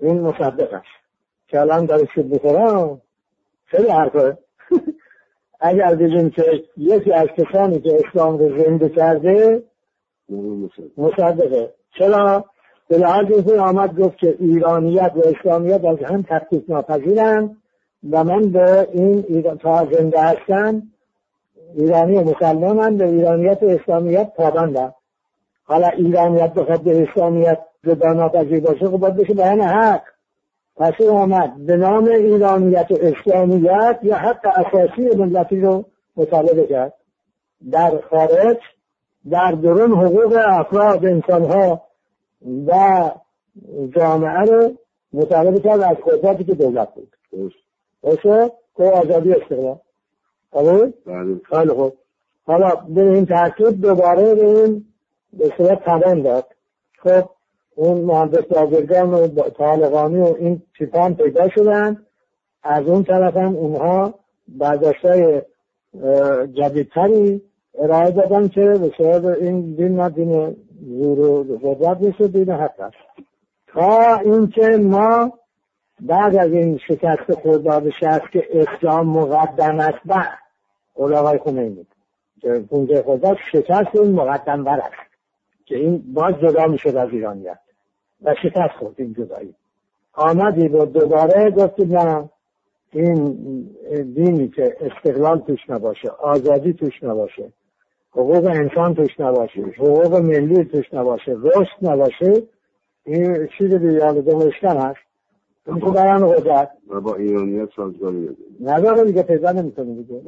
این 0.00 0.20
مصدق 0.20 0.72
است. 0.72 1.00
که 1.48 1.60
الان 1.60 1.86
داره 1.86 2.08
شد 2.14 2.28
بخورم 2.28 3.00
خیلی 3.64 3.88
حرفه. 3.88 4.38
اگر 5.60 5.94
بگیم 5.94 6.30
که 6.30 6.64
یکی 6.76 7.12
از 7.12 7.28
کسانی 7.28 7.80
که 7.80 7.98
اسلام 8.04 8.38
رو 8.38 8.58
زنده 8.58 8.88
کرده 8.88 9.62
مصدقه. 10.96 11.72
چرا؟ 11.98 12.44
به 12.88 12.98
لحاظ 12.98 13.52
آمد 13.58 14.00
گفت 14.00 14.18
که 14.18 14.36
ایرانیت 14.38 15.12
و 15.16 15.20
اسلامیت 15.28 15.84
از 15.84 15.98
هم 15.98 16.22
تفکیک 16.22 16.64
ناپذیرند 16.68 17.56
و 18.10 18.24
من 18.24 18.42
به 18.42 18.88
این 18.92 19.24
ایران 19.28 19.58
تا 19.58 19.88
زنده 19.92 20.22
هستم 20.22 20.82
ایرانی 21.74 22.16
و 22.16 22.24
مسلمان 22.24 22.96
به 22.96 23.04
ایرانیت 23.04 23.62
و 23.62 23.66
اسلامیت 23.66 24.32
پابندم. 24.36 24.94
حالا 25.64 25.88
ایرانیت 25.88 26.54
بخواد 26.54 26.80
به 26.80 27.02
اسلامیت 27.02 27.58
جدا 27.84 28.12
ناپذیر 28.12 28.60
باشه 28.60 28.86
خب 28.86 28.96
باید 28.96 29.16
بشه 29.16 29.34
بیان 29.34 29.60
حق. 29.60 30.02
پس 30.80 31.00
آمد. 31.00 31.66
به 31.66 31.76
نام 31.76 32.04
ایرانیت 32.04 32.86
و 32.90 32.94
اسلامیت 33.00 33.98
یا 34.02 34.16
حق 34.16 34.46
اساسی 34.46 35.16
ملتی 35.16 35.60
رو 35.60 35.84
مطالبه 36.16 36.66
کرد. 36.66 36.94
در 37.70 38.00
خارج 38.10 38.56
در 39.30 39.52
درون 39.52 39.92
حقوق 39.92 40.38
افراد 40.46 41.06
انسانها 41.06 41.82
و 42.66 43.10
جامعه 43.96 44.40
رو 44.40 44.72
مطالبه 45.12 45.60
کرد 45.60 45.80
از 45.80 45.96
قدرتی 45.96 46.44
که 46.44 46.54
دولت 46.54 46.88
بود. 46.94 47.16
باشه 48.02 48.52
که 48.76 48.82
آزادی 48.82 49.32
استقلال. 49.32 49.78
قبول؟ 50.52 50.92
خیلی 51.50 51.72
خوب 51.72 51.92
حالا 52.46 52.70
به 52.88 53.02
این 53.02 53.26
ترکیب 53.26 53.80
دوباره 53.80 54.34
به 54.34 54.46
این 54.46 54.84
به 55.32 55.52
صورت 55.56 55.84
توان 55.84 56.22
داد. 56.22 56.46
خب 56.98 57.30
اون 57.74 58.00
مهندس 58.00 58.44
بازرگان 58.44 59.10
و 59.10 59.28
طالقانی 59.58 60.20
و 60.20 60.34
این 60.38 60.62
چیپان 60.78 61.14
پیدا 61.14 61.48
شدن. 61.48 61.96
از 62.62 62.86
اون 62.86 63.04
طرف 63.04 63.36
هم 63.36 63.56
اونها 63.56 64.14
برداشتای 64.48 65.42
جدیدتری 66.52 67.42
ارائه 67.78 68.10
دادن 68.10 68.48
که 68.48 68.60
به 68.60 69.36
این 69.40 69.74
دین 69.74 70.00
نه 70.00 70.08
دین 70.08 70.56
زور 70.82 71.20
و 71.20 71.42
قدرت 71.42 72.00
نیست 72.00 72.22
دین 72.22 72.50
حق 72.50 72.80
است. 72.80 72.96
تا 73.66 74.16
اینکه 74.16 74.66
ما 74.66 75.32
بعد 76.00 76.36
از 76.36 76.52
این 76.52 76.78
شکست 76.88 77.40
خرداد 77.42 77.90
شهست 78.00 78.32
که 78.32 78.44
اسلام 78.50 79.06
مقدم 79.06 79.80
است 79.80 79.98
بر 80.04 80.28
آقای 80.96 81.38
خمینی. 81.38 81.86
که 82.40 82.64
پونجه 82.70 83.02
خرداد 83.02 83.36
شکست 83.52 83.96
این 83.96 84.12
مقدم 84.12 84.64
بر 84.64 84.80
است. 84.80 85.09
که 85.70 85.76
این 85.76 86.02
باز 86.14 86.34
جدا 86.42 86.66
می‌شد 86.66 86.96
از 86.96 87.08
ایرانیت. 87.12 87.58
و 88.22 88.34
شکست 88.42 88.74
خورد 88.78 88.94
این 88.96 89.14
جدایی. 89.14 89.54
آمدی 90.12 90.68
با 90.68 90.84
دوباره 90.84 91.50
گفت 91.50 91.80
نه 91.80 92.30
این 92.92 93.36
دینی 94.14 94.48
که 94.48 94.76
استقلال 94.80 95.38
توش 95.38 95.58
نباشه 95.68 96.08
آزادی 96.08 96.72
توش 96.72 97.02
نباشه 97.02 97.52
حقوق 98.10 98.44
انسان 98.44 98.94
توش 98.94 99.20
نباشه 99.20 99.60
حقوق 99.60 100.14
ملی 100.14 100.64
توش 100.64 100.94
نباشه 100.94 101.36
رشد 101.42 101.76
نباشه 101.82 102.42
این 103.04 103.48
چیز 103.58 103.74
دیگه 103.74 104.12
دمشکن 104.12 104.76
هست. 104.76 105.00
اون 105.66 105.80
تو 105.80 105.90
بیان 105.90 106.32
قدرت 106.32 106.70
و 106.88 107.00
با 107.00 107.14
ایرانیت 107.14 107.68
سازگاری 107.76 108.36
نداره 108.60 109.04
دیگه 109.04 109.22
پیدا 109.22 109.52
نمی‌تونه 109.52 109.94
دیگه. 109.94 110.22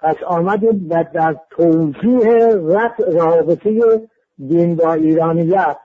پس 0.00 0.16
آمدیم 0.26 0.86
و 0.90 1.04
در 1.14 1.36
توضیح 1.50 2.28
رفت 2.68 3.00
رابطه 3.00 3.80
دین 4.38 4.76
با 4.76 4.92
ایرانیت. 4.92 5.76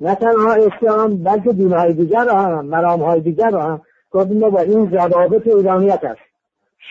نه 0.00 0.14
تنها 0.14 0.54
اسلام 0.54 1.22
بلکه 1.22 1.52
دینهای 1.52 1.92
دیگر 1.92 2.28
هم 2.28 2.66
مرام 2.66 3.02
های 3.02 3.20
دیگر 3.20 3.56
هم 3.56 3.80
گفتیم 4.10 4.50
با 4.50 4.60
این 4.60 4.90
ضوابط 4.90 5.46
ایرانیت 5.46 6.04
است. 6.04 6.20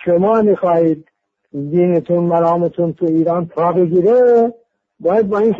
شما 0.05 0.41
می‌خواهید 0.41 1.05
دینتون 1.51 2.23
مرامتون 2.23 2.93
تو 2.93 3.05
ایران 3.05 3.45
پا 3.45 3.71
بگیره 3.71 4.53
باید 4.99 5.29
با 5.29 5.39
این 5.39 5.53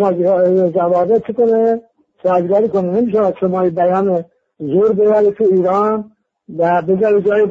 ضوابط 0.72 1.32
کنه 1.32 1.82
سازگاری 2.24 2.70
کنه. 2.70 3.02
نمیشه 3.02 3.34
شما 3.40 3.70
بیان 3.70 4.26
زور 4.60 4.94
بیاره 4.94 5.32
تو 5.32 5.44
ایران 5.44 6.12
و 6.58 6.82
بذاره 6.82 7.22
جای 7.22 7.46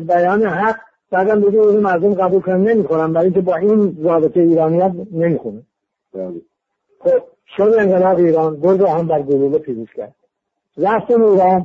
بیان 0.00 0.42
حق. 0.42 0.76
بعدم 1.10 1.40
بگه 1.40 1.60
این 1.60 1.80
مردم 1.80 2.14
قبول 2.14 2.40
کنن. 2.40 2.68
نمی‌کنن 2.68 3.12
برای 3.12 3.24
اینکه 3.24 3.40
با 3.40 3.56
این 3.56 3.96
رابطه 4.02 4.40
ایرانیت 4.40 4.92
نمی‌خونه. 5.12 5.62
بله. 6.14 6.40
خب 7.00 7.22
شد 7.56 7.74
انقلاب 7.78 8.18
ایران 8.18 8.60
گرد 8.60 8.80
هم 8.80 9.06
بر 9.06 9.22
گلوله 9.22 9.58
پیروز 9.58 9.88
کرد. 9.96 10.14
رفتم 10.78 11.22
ایران. 11.22 11.60
و 11.60 11.64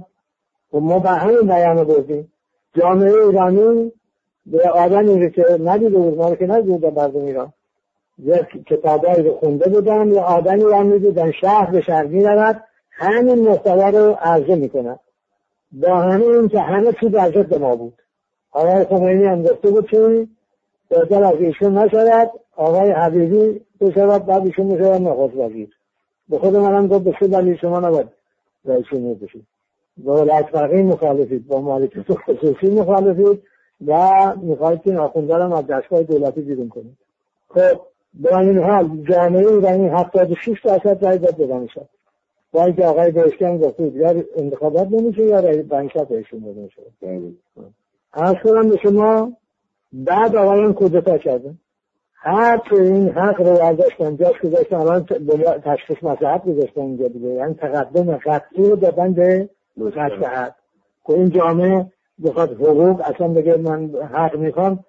خب 0.72 0.78
ما 0.78 1.00
به 1.00 1.10
همین 1.10 1.42
بیان 1.42 1.84
بردیم. 1.84 2.32
جامعه 2.76 3.14
ایرانی 3.14 3.92
به 4.46 4.70
آدمی 4.70 5.32
که 5.32 5.46
ندیده 5.60 5.98
بود 5.98 6.18
ما 6.18 6.36
که 6.36 6.48
ندیده 6.48 6.90
مردم 6.90 7.26
ایران. 7.26 7.54
یک 8.20 8.66
کتابایی 8.68 9.24
رو 9.24 9.36
خونده 9.36 9.70
بودن 9.70 10.08
یا 10.08 10.22
آدمی 10.22 10.64
رو 10.64 10.84
می‌دیدن. 10.84 11.32
شهر 11.32 11.72
به 11.72 11.82
شهر 11.82 12.06
می‌رود. 12.06 12.64
همین 12.92 13.50
محتوا 13.50 13.90
رو 13.90 14.18
عرضه 14.22 14.56
می‌کنن. 14.56 15.00
با 15.72 15.96
همه 15.96 16.26
این 16.26 16.48
که 16.48 16.60
همه 16.60 16.94
چی 17.00 17.10
در 17.10 17.32
ضد 17.32 17.54
ما 17.54 17.76
بود. 17.76 17.94
آقای 18.52 18.86
خمینی 18.86 19.26
هم 19.26 19.44
گفته 19.44 19.72
بود 19.72 19.88
که 19.88 20.28
بهتر 20.90 21.24
از 21.24 21.36
ایشون 21.40 21.78
نشود. 21.78 22.32
آقای 22.56 22.92
حبیبی 22.92 23.62
بشود 23.84 24.26
بعد 24.26 24.46
ایشون 24.46 24.66
می‌شود 24.66 25.02
نخست 25.02 25.36
وزیر. 25.36 25.70
به 26.30 26.40
خود 26.40 26.56
منم 26.56 26.88
گفت 26.88 27.04
به 27.04 27.28
دلیل 27.28 27.58
شما 27.58 27.80
نباید 27.80 28.08
رئیس 28.66 28.86
جمهور 28.92 29.16
بشید. 29.16 29.44
با 29.98 30.14
ولایت 30.14 30.56
مخالفید 30.56 31.48
با 31.48 31.62
مالکیت 31.62 32.06
خصوصی 32.12 32.68
مخالفید 32.68 33.42
و 33.88 34.34
می‌خواهید 34.42 34.82
که 34.82 34.92
ناخونده 34.92 35.36
هم 35.36 35.54
از 35.54 35.68
دستگاه 35.68 36.04
دولتی 36.04 36.42
بیرون 36.42 36.70
کنید. 36.70 36.98
خب 37.50 37.82
به 38.14 38.38
این 38.38 38.58
حال 38.58 39.04
جامعه 39.10 39.48
ایرانی 39.48 39.88
هفتاد 39.88 40.34
شیش 40.34 40.62
درصد 40.66 41.06
رای 41.06 41.18
داد 41.18 41.36
به 41.36 41.68
شد 41.68 41.90
با 42.52 42.66
اینکه 42.66 42.86
آقای 42.86 43.12
بهشکن 43.12 43.58
گفته 43.58 43.84
یا 43.84 44.24
انتخابات 44.38 44.88
نمیشه 44.92 45.24
یا 45.24 45.40
رای 45.40 45.62
بنشت 45.62 45.98
بهشون 45.98 46.40
داده 46.40 46.62
میشه 46.62 46.82
از 48.14 48.36
کنم 48.44 48.70
به 48.70 48.78
شما 48.78 49.32
بعد 49.94 50.36
آقایان 50.36 50.74
کودتا 50.74 51.18
کردن. 51.18 51.58
هر 52.26 52.58
که 52.58 52.82
این 52.82 53.10
حق 53.10 53.42
رو 53.42 53.58
برداشتن 53.58 54.18
جاش 54.18 54.40
گذاشتن 54.44 54.76
الان 54.76 55.06
تشخیص 55.64 55.98
مساحت 56.04 56.46
گذاشتن 56.46 56.82
اینجا 56.82 57.08
دیگه. 57.08 57.28
یعنی 57.28 57.54
تقدم 57.54 58.18
قطعی 58.18 58.70
رو 58.70 58.76
دادن 58.76 59.14
به 59.14 59.50
مساحت 59.78 60.56
که 61.08 61.14
این 61.14 61.30
جامعه 61.30 61.86
بخواد 62.26 62.54
حقوق 62.54 63.02
اصلا 63.06 63.28
بگه 63.28 63.58
من 63.58 63.92
حق 64.14 64.36
می‌خوام 64.36 64.80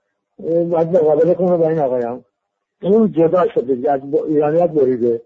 باید 0.70 0.97
مقابله 0.97 1.35
کنه 1.35 1.57
با 1.57 1.68
این 1.68 1.78
آقایان. 1.78 2.24
این 2.80 3.12
جدا 3.12 3.49
شده 3.55 3.93
از 3.93 4.01
ایرانیت 4.28 4.70
بریده. 4.70 5.22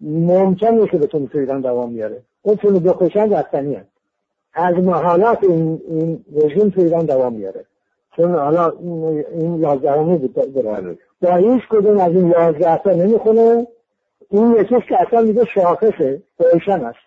ممکن 0.00 0.68
نیست 0.68 0.94
بتونه 0.94 1.26
تو 1.26 1.38
ایران 1.38 1.60
دوام 1.60 1.92
میاره 1.92 2.22
اون 2.42 2.56
چون 2.56 2.78
بکشن 2.78 3.32
رفتنی 3.32 3.74
هست 3.74 3.88
از 4.54 4.74
محالات 4.74 5.38
این, 5.44 5.80
این 5.88 6.24
رژیم 6.36 6.68
تو 6.68 6.80
ایران 6.80 7.06
دوام 7.06 7.32
میاره 7.32 7.64
چون 8.16 8.34
حالا 8.34 8.72
این 9.32 9.60
یازدهمی 9.60 10.18
بود 10.18 10.34
بله. 10.34 10.98
با 11.22 11.36
هیچ 11.36 11.62
کدوم 11.70 11.98
از 11.98 12.12
این 12.12 12.28
یازده 12.28 12.78
تا 12.78 12.90
نمی‌خونه. 12.90 13.66
این 14.30 14.56
یکیش 14.56 14.88
که 14.88 15.02
اصلا 15.06 15.20
میگه 15.22 15.44
شاخصه 15.44 16.22
روشن 16.38 16.84
است. 16.84 16.98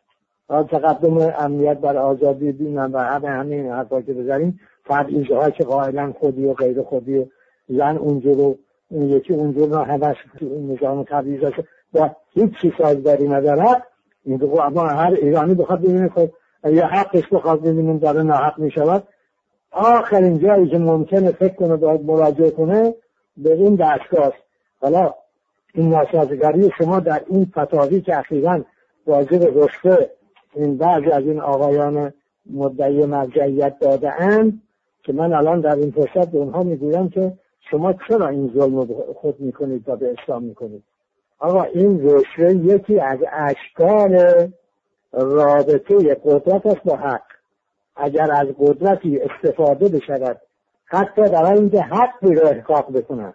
تقدم 0.69 1.33
امنیت 1.39 1.77
بر 1.77 1.97
آزادی 1.97 2.51
دین 2.51 2.77
و 2.77 2.97
همه 2.97 3.29
همین 3.29 3.71
حرفا 3.71 4.01
که 4.01 4.13
بزنیم 4.13 4.59
تبعیض 4.85 5.31
ها 5.31 5.49
که 5.49 5.63
قائلا 5.63 6.13
خودی 6.19 6.45
و 6.45 6.53
غیر 6.53 6.81
خودی 6.81 7.31
زن 7.69 7.97
اونجور 7.97 8.35
رو 8.35 8.57
یکی 8.91 9.33
اونجور 9.33 9.69
رو 9.69 9.77
همش 9.77 10.15
نظام 10.41 11.03
تبعیض 11.03 11.43
هست. 11.43 11.67
و 11.93 12.09
هیچ 12.33 12.51
چی 12.61 12.73
سازداری 12.77 13.27
ندارد 13.27 13.83
این 14.25 14.43
اما 14.43 14.87
هر 14.87 15.13
ایرانی 15.13 15.53
بخواد 15.53 15.81
ببینه 15.81 16.09
خود 16.09 16.33
یا 16.63 16.87
حقش 16.87 17.23
بخواد 17.31 17.61
ببینیم 17.61 17.97
داره 17.97 18.23
ناحق 18.23 18.59
می‌شود. 18.59 19.03
آخرین 19.71 20.39
جایی 20.39 20.69
که 20.69 20.77
ممکنه 20.77 21.31
فکر 21.31 21.53
کنه 21.53 21.75
باید 21.75 22.05
مراجعه 22.05 22.51
کنه 22.51 22.93
به 23.37 23.53
این 23.53 23.75
دستگاه. 23.75 24.33
حالا 24.81 25.13
این 25.73 25.89
ناسازگاری 25.89 26.71
شما 26.77 26.99
در 26.99 27.21
این 27.27 27.45
فتاوی 27.45 28.01
که 28.01 28.17
اخیرا 28.17 28.65
واجب 29.07 29.57
رشته 29.63 30.11
این 30.55 30.77
بعضی 30.77 31.11
از 31.11 31.23
این 31.23 31.39
آقایان 31.39 32.13
مدعی 32.53 33.05
مرجعیت 33.05 33.79
داده 33.79 34.21
اند 34.21 34.61
که 35.03 35.13
من 35.13 35.33
الان 35.33 35.61
در 35.61 35.75
این 35.75 35.91
فرصت 35.91 36.31
به 36.31 36.37
اونها 36.37 36.63
می‌گویم 36.63 37.09
که 37.09 37.33
شما 37.71 37.93
چرا 38.07 38.27
این 38.27 38.51
ظلم 38.55 38.75
رو 38.75 39.13
خود 39.15 39.39
می‌کنید 39.39 39.89
و 39.89 39.95
به 39.95 40.15
اسلام 40.17 40.43
می‌کنید؟ 40.43 40.83
آقا 41.39 41.63
این 41.63 41.99
رشوه 42.03 42.53
یکی 42.53 42.99
از 42.99 43.19
اشکال 43.31 44.47
رابطه 45.13 46.15
قدرت 46.25 46.65
است 46.65 46.83
با 46.85 46.95
حق. 46.95 47.36
اگر 47.97 48.31
از 48.31 48.47
قدرتی 48.59 49.19
استفاده 49.19 49.89
بشود 49.89 50.41
حتی 50.85 51.21
در 51.29 51.45
اینکه 51.45 51.81
حقی 51.81 52.35
رو 52.35 52.47
احقاق 52.47 52.97
بکنن 52.97 53.33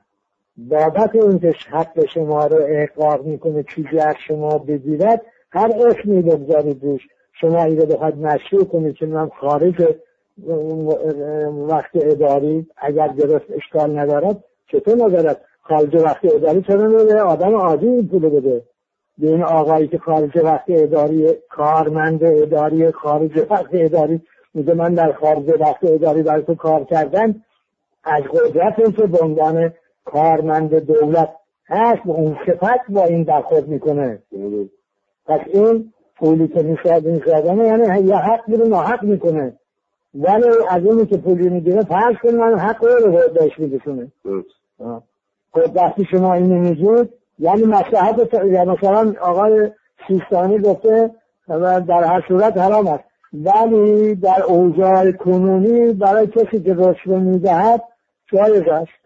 بابت 0.57 1.15
اینکه 1.15 1.55
حق 1.71 2.07
شما 2.15 2.47
رو 2.47 2.59
احقاق 2.69 3.25
می‌کنه 3.25 3.65
چیزی 3.75 3.99
از 3.99 4.15
شما 4.27 4.59
بگیرد 4.59 5.23
هر 5.51 5.71
اسمی 5.77 6.23
بگذارید 6.23 6.85
روش. 6.85 7.01
شما 7.41 7.65
این 7.65 7.81
رو 7.81 7.87
بخواید 7.87 8.17
مشروع 8.17 8.65
کنید 8.65 8.95
که 8.95 9.07
من 9.07 9.29
خارج 9.41 9.97
وقت 11.69 11.91
اداری 11.95 12.67
اگر 12.77 13.07
درست 13.07 13.45
اشکال 13.51 13.99
ندارد 13.99 14.45
چطور 14.67 14.95
ندارد 14.95 15.41
خارج 15.63 15.95
وقت 15.95 16.25
اداری 16.25 16.63
چرا 16.63 16.87
نمیده 16.87 17.21
آدم 17.21 17.55
عادی 17.55 17.87
این 17.89 18.09
پول 18.09 18.29
بده. 18.29 18.63
به 19.19 19.29
این 19.29 19.43
آقایی 19.43 19.89
که 19.89 19.99
خارج 19.99 20.37
وقت 20.37 20.65
اداری 20.69 21.29
کارمند 21.51 22.25
اداری 22.25 22.91
خارج 22.91 23.47
وقت 23.51 23.69
اداری 23.73 24.21
میگه 24.55 24.75
من 24.75 24.95
در 24.95 25.13
خارج 25.13 25.49
وقت 25.61 25.79
اداری 25.83 26.23
برای 26.23 26.43
تو 26.43 26.55
کار 26.55 26.85
کردن 26.85 27.35
از 28.05 28.23
قدرت 28.23 28.97
که 28.97 29.07
به 29.07 29.73
کارمند 30.05 30.75
دولت 30.75 31.29
هست 31.67 32.01
اون 32.07 32.37
صفت 32.47 32.91
با 32.91 33.05
این 33.05 33.25
برخورد 33.25 33.69
می‌کنه. 33.69 34.19
پس 35.27 35.41
این 35.47 35.93
پولی 36.17 36.49
که 36.49 36.63
می‌شد 36.63 37.07
میشدنه 37.07 37.67
یعنی 37.67 38.09
یه 38.09 38.17
حق 38.17 38.49
میره 38.49 38.67
ناحق 38.69 39.03
می‌کنه. 39.03 39.53
ولی 40.15 40.45
از 40.69 40.85
اونی 40.85 41.07
که 41.07 41.17
پولی 41.17 41.49
می‌گیره 41.49 41.83
فرض 41.83 42.17
کن 42.23 42.35
من 42.35 42.59
حق 42.59 42.85
رو 42.85 43.13
بهش 43.35 43.59
میرسونه 43.59 44.13
خب 45.53 45.77
وقتی 45.77 46.07
شما 46.11 46.35
این 46.35 46.59
میگید 46.59 47.11
یعنی 47.39 47.65
مسلحت 47.65 48.35
یعنی 48.35 48.71
مثلا 48.71 49.15
آقای 49.21 49.71
سیستانی 50.09 50.59
گفته 50.59 51.11
در 51.89 52.05
هر 52.05 52.25
صورت 52.29 52.57
حرام 52.57 52.87
است. 52.87 53.05
ولی 53.33 54.15
در 54.15 54.43
اوضاع 54.43 55.13
کنونی 55.13 55.93
برای 55.93 56.27
کسی 56.27 56.61
که 56.61 56.75
رشوه 56.75 57.19
می‌دهد 57.19 57.83
جایز 58.33 58.63
است. 58.69 59.03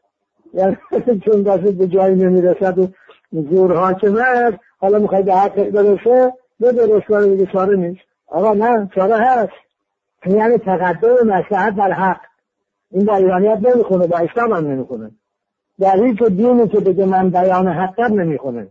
یعنی 0.54 0.76
چون 1.24 1.42
دست 1.42 1.62
به 1.62 1.86
جایی 1.86 2.14
نمی‌رسد 2.14 2.78
و 2.78 2.88
زور 3.32 3.76
حاکم 3.76 4.16
است 4.16 4.58
حالا 4.78 4.98
می‌خوای 4.98 5.22
به 5.22 5.34
حق 5.34 5.70
برسه 5.70 6.32
بده 6.60 6.96
رشوه 6.96 7.18
رو 7.18 7.28
بگه 7.28 7.46
چاره 7.46 7.76
نیست. 7.76 8.00
آقا 8.26 8.54
نه 8.54 8.90
چاره 8.94 9.16
هست. 9.16 9.52
یعنی 10.26 10.58
تقدم 10.58 11.26
مسلحت 11.26 11.74
بر 11.74 11.92
حق. 11.92 12.20
این 12.90 13.04
در 13.04 13.14
ایرانیت 13.14 13.58
نمی‌خونه 13.62 14.06
با 14.06 14.18
اسلام 14.18 14.52
هم 14.52 14.66
نمی‌خونه. 14.70 15.10
در 15.80 16.04
هیچ 16.04 16.22
دینی 16.22 16.68
که 16.68 16.80
بگه 16.80 17.06
من 17.06 17.30
بیان 17.30 17.68
حقیقت 17.68 18.10
نمی‌خونه. 18.10 18.68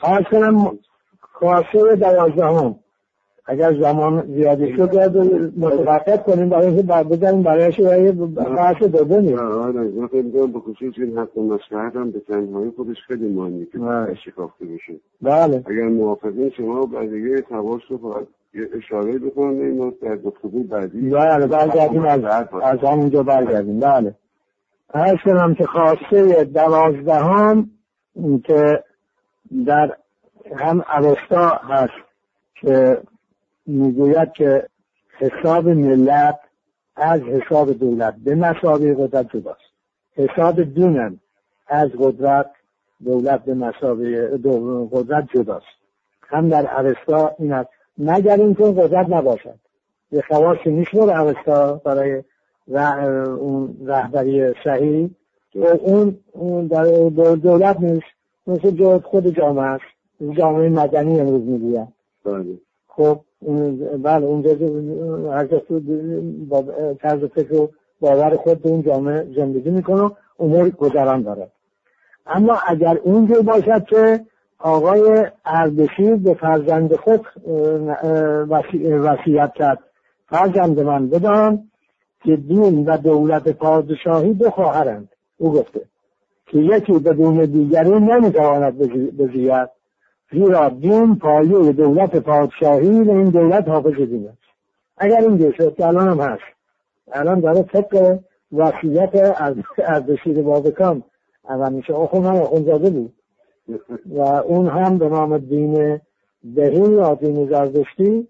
خواهد 0.00 0.24
کنم 0.24 0.78
خواسته 1.20 1.96
دوازدهم. 1.96 2.76
اگر 3.48 3.80
زمان 3.80 4.26
زیادی 4.34 4.76
شد 4.76 4.90
باید 4.92 5.16
متوقف 5.56 6.22
کنیم 6.22 6.48
برای 6.48 6.66
اینکه 6.66 6.82
بزنیم 6.82 7.42
برایش 7.42 7.80
برای 7.80 8.12
بحث 8.12 8.82
دومی 8.82 9.34
آره 9.34 9.80
من 9.80 10.06
فکر 10.06 10.22
می‌کنم 10.22 10.52
به 10.52 10.60
خصوص 10.60 10.94
این 10.96 11.18
حق 11.18 11.38
مشهد 11.38 11.96
هم 11.96 12.10
به 12.10 12.20
تنهایی 12.20 12.72
خودش 12.76 12.96
خیلی 13.06 13.28
مهمه 13.28 13.64
که 13.64 13.78
شکافته 14.24 14.64
بشه. 14.64 14.92
بله. 15.22 15.62
اگر 15.66 15.88
موافقین 15.88 16.50
شما 16.50 16.86
بقیه 16.86 17.40
تواس 17.40 17.80
رو 17.88 18.26
یه 18.54 18.68
اشاره 18.76 19.18
بکنم 19.18 19.60
این 19.60 19.92
در 20.02 20.16
گفتگو 20.16 20.62
بعدی 20.62 21.10
بله 21.10 21.46
برگردیم 21.46 22.04
از, 22.04 22.24
از 22.62 22.78
همونجا 22.78 23.22
برگردیم. 23.22 23.80
بله. 23.80 24.14
هر 24.94 25.16
کنم 25.24 25.54
که 25.54 25.64
خواسته 25.64 26.44
دوازدهم 26.44 27.70
که 28.44 28.84
در 29.66 29.96
هم 30.56 30.84
اوستا 30.98 31.48
هست 31.48 31.92
که 32.60 32.98
می‌گوید 33.66 34.32
که 34.32 34.66
حساب 35.18 35.68
ملت 35.68 36.38
از 36.96 37.20
حساب 37.20 37.72
دولت 37.72 38.14
به 38.24 38.34
مسابقه 38.34 38.94
قدرت 38.94 39.36
جداست. 39.36 39.60
حساب 40.14 40.62
دینم 40.62 41.20
از 41.68 41.90
قدرت 41.98 42.50
دولت 43.04 43.44
به 43.44 43.54
مسابقه 43.54 44.38
قدرت 44.92 45.28
جداست. 45.34 45.66
هم 46.22 46.48
در 46.48 46.80
اوستا 46.80 47.34
این 47.38 47.52
است. 47.52 47.68
مگر 47.98 48.36
اینکه 48.36 48.62
قدرت 48.64 49.06
نباشد. 49.08 49.54
یه 50.12 50.22
خواصی 50.28 50.70
میشمور 50.70 51.20
اوستا 51.20 51.74
برای 51.74 52.22
اون 53.38 53.76
رهبری 53.86 54.54
صحیح. 54.64 55.10
اون 56.32 56.66
در 56.66 56.84
دولت 57.34 57.80
نیست. 57.80 58.06
مثل 58.46 58.98
خود 58.98 59.28
جامعه 59.28 59.64
است. 59.64 59.84
جامعه 60.36 60.68
مدنی 60.68 61.20
امروز 61.20 61.42
می‌گوید. 61.42 61.88
بله. 62.24 62.58
خب 62.88 63.20
بله 64.02 64.26
اونجا 64.26 64.50
هر 65.32 65.46
با 66.48 66.64
طرز 67.02 67.24
فکر 67.24 67.54
و 67.54 67.70
باور 68.00 68.36
خود 68.36 68.62
به 68.62 68.68
اون 68.68 68.82
جامعه 68.82 69.26
زندگی 69.36 69.70
می‌کنه 69.70 70.10
امور 70.38 70.70
گذران 70.70 71.22
داره. 71.22 71.48
اما 72.26 72.58
اگر 72.66 72.98
اونجا 73.04 73.42
باشد 73.42 73.84
که 73.84 74.20
آقای 74.58 75.26
اردشیر 75.44 76.16
به 76.16 76.34
فرزند 76.34 76.96
خود 76.96 77.26
وصیت 78.82 79.52
کرد 79.54 79.78
فرزند 80.28 80.80
من 80.80 81.08
بدان 81.08 81.70
که 82.24 82.36
دین 82.36 82.84
و 82.84 82.96
دولت 82.96 83.48
پادشاهی 83.48 84.34
دو 84.34 84.50
خواهرند. 84.50 85.08
او 85.38 85.52
گفته 85.52 85.80
که 86.46 86.58
یکی 86.58 86.92
بدون 86.92 87.44
دیگری 87.44 88.00
نمی‌تواند 88.00 88.78
بزید 89.18 89.75
زیرا 90.32 90.68
دین 90.68 91.16
پایه 91.16 91.72
دولت 91.72 92.16
پادشاهی 92.16 93.02
و 93.02 93.10
این 93.10 93.30
دولت 93.30 93.68
حافظ 93.68 93.94
دین 93.94 94.28
است. 94.28 94.38
اگر 94.98 95.20
این 95.20 95.52
شد 95.58 95.74
که 95.74 95.86
الان 95.86 96.08
هم 96.08 96.20
هست. 96.20 96.42
الان 97.12 97.40
داره 97.40 97.62
فکر 97.62 98.18
وصیت 98.52 99.10
اردشیر 99.78 100.42
بابکان. 100.42 101.02
اول 101.48 101.72
میشه 101.72 101.92
آخون 101.92 102.24
هم 102.24 102.36
آخونزاده 102.36 102.90
بود. 102.90 103.12
و 104.06 104.20
اون 104.20 104.68
هم 104.68 104.98
به 104.98 105.08
نام 105.08 105.38
دین 105.38 106.00
بهی 106.44 106.92
یا 106.92 107.14
دین 107.14 107.48
زردشتی 107.48 108.28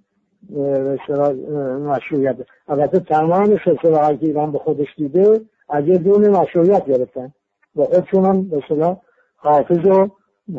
مشروعیت. 1.81 2.37
البته 2.69 3.01
تمام 3.01 3.59
سلسله 3.65 3.97
های 3.97 4.17
که 4.17 4.27
ایران 4.27 4.53
به 4.53 4.59
خودش 4.59 4.89
دیده 4.97 5.41
از 5.69 5.87
یه 5.87 5.99
دون 5.99 6.29
مشروعیت 6.29 6.87
گرفتن. 6.87 7.33
و 7.77 7.85
خودشون 7.85 8.25
هم 8.25 8.49
به 8.49 8.97
حافظ 9.37 9.87
و 9.87 10.09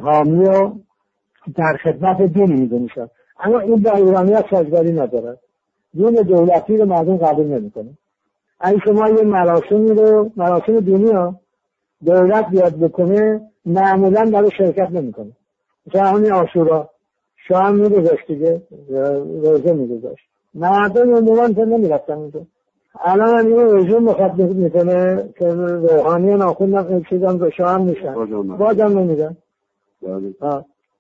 حامی 0.01 0.45
و 0.45 0.71
در 1.55 1.77
خدمت 1.83 2.21
دین 2.21 2.53
میدونیشن 2.53 3.07
اما 3.39 3.59
این 3.59 3.75
با 3.75 3.91
ایرانیت 3.91 4.45
سازگاری 4.49 4.91
نداره. 4.91 5.37
دین 5.93 6.11
دولتی 6.11 6.77
رو 6.77 6.85
مردم 6.85 7.17
قبول 7.17 7.45
نمی‌کنه. 7.47 7.89
اگه 8.59 8.79
شما 8.85 9.09
یه 9.09 9.23
مراسمی 9.23 9.89
رو 9.89 10.31
مراسم 10.37 10.79
دینی 10.79 11.11
ها 11.11 11.35
دولت 12.05 12.49
بیاد 12.49 12.75
بکنه 12.75 13.41
معمولا 13.65 14.29
برای 14.33 14.51
شرکت 14.57 14.91
نمی‌کنه. 14.91 15.31
مثلا 15.87 16.07
همین 16.07 16.31
آشورا 16.31 16.89
شام 17.47 17.75
میگذاشت 17.75 18.27
دیگه 18.27 18.61
روزه 19.43 19.73
میگذاشت. 19.73 20.23
مردم 20.53 21.15
عموما 21.15 21.47
تا 21.47 21.63
نمی‌رفتن 21.63 22.13
اونجا. 22.13 22.41
الان 22.99 23.39
هم 23.39 23.47
این 23.47 23.75
رژیم 23.75 23.97
مخاطب 23.97 24.53
می‌کنه 24.53 25.29
که 25.39 25.45
روحانی 25.47 26.35
ناخون 26.35 27.03
چیزم 27.09 27.37
به 27.37 27.49
شام 27.49 27.81
میشن 27.81 28.13
بازم 28.57 28.99
نمیدن. 28.99 29.37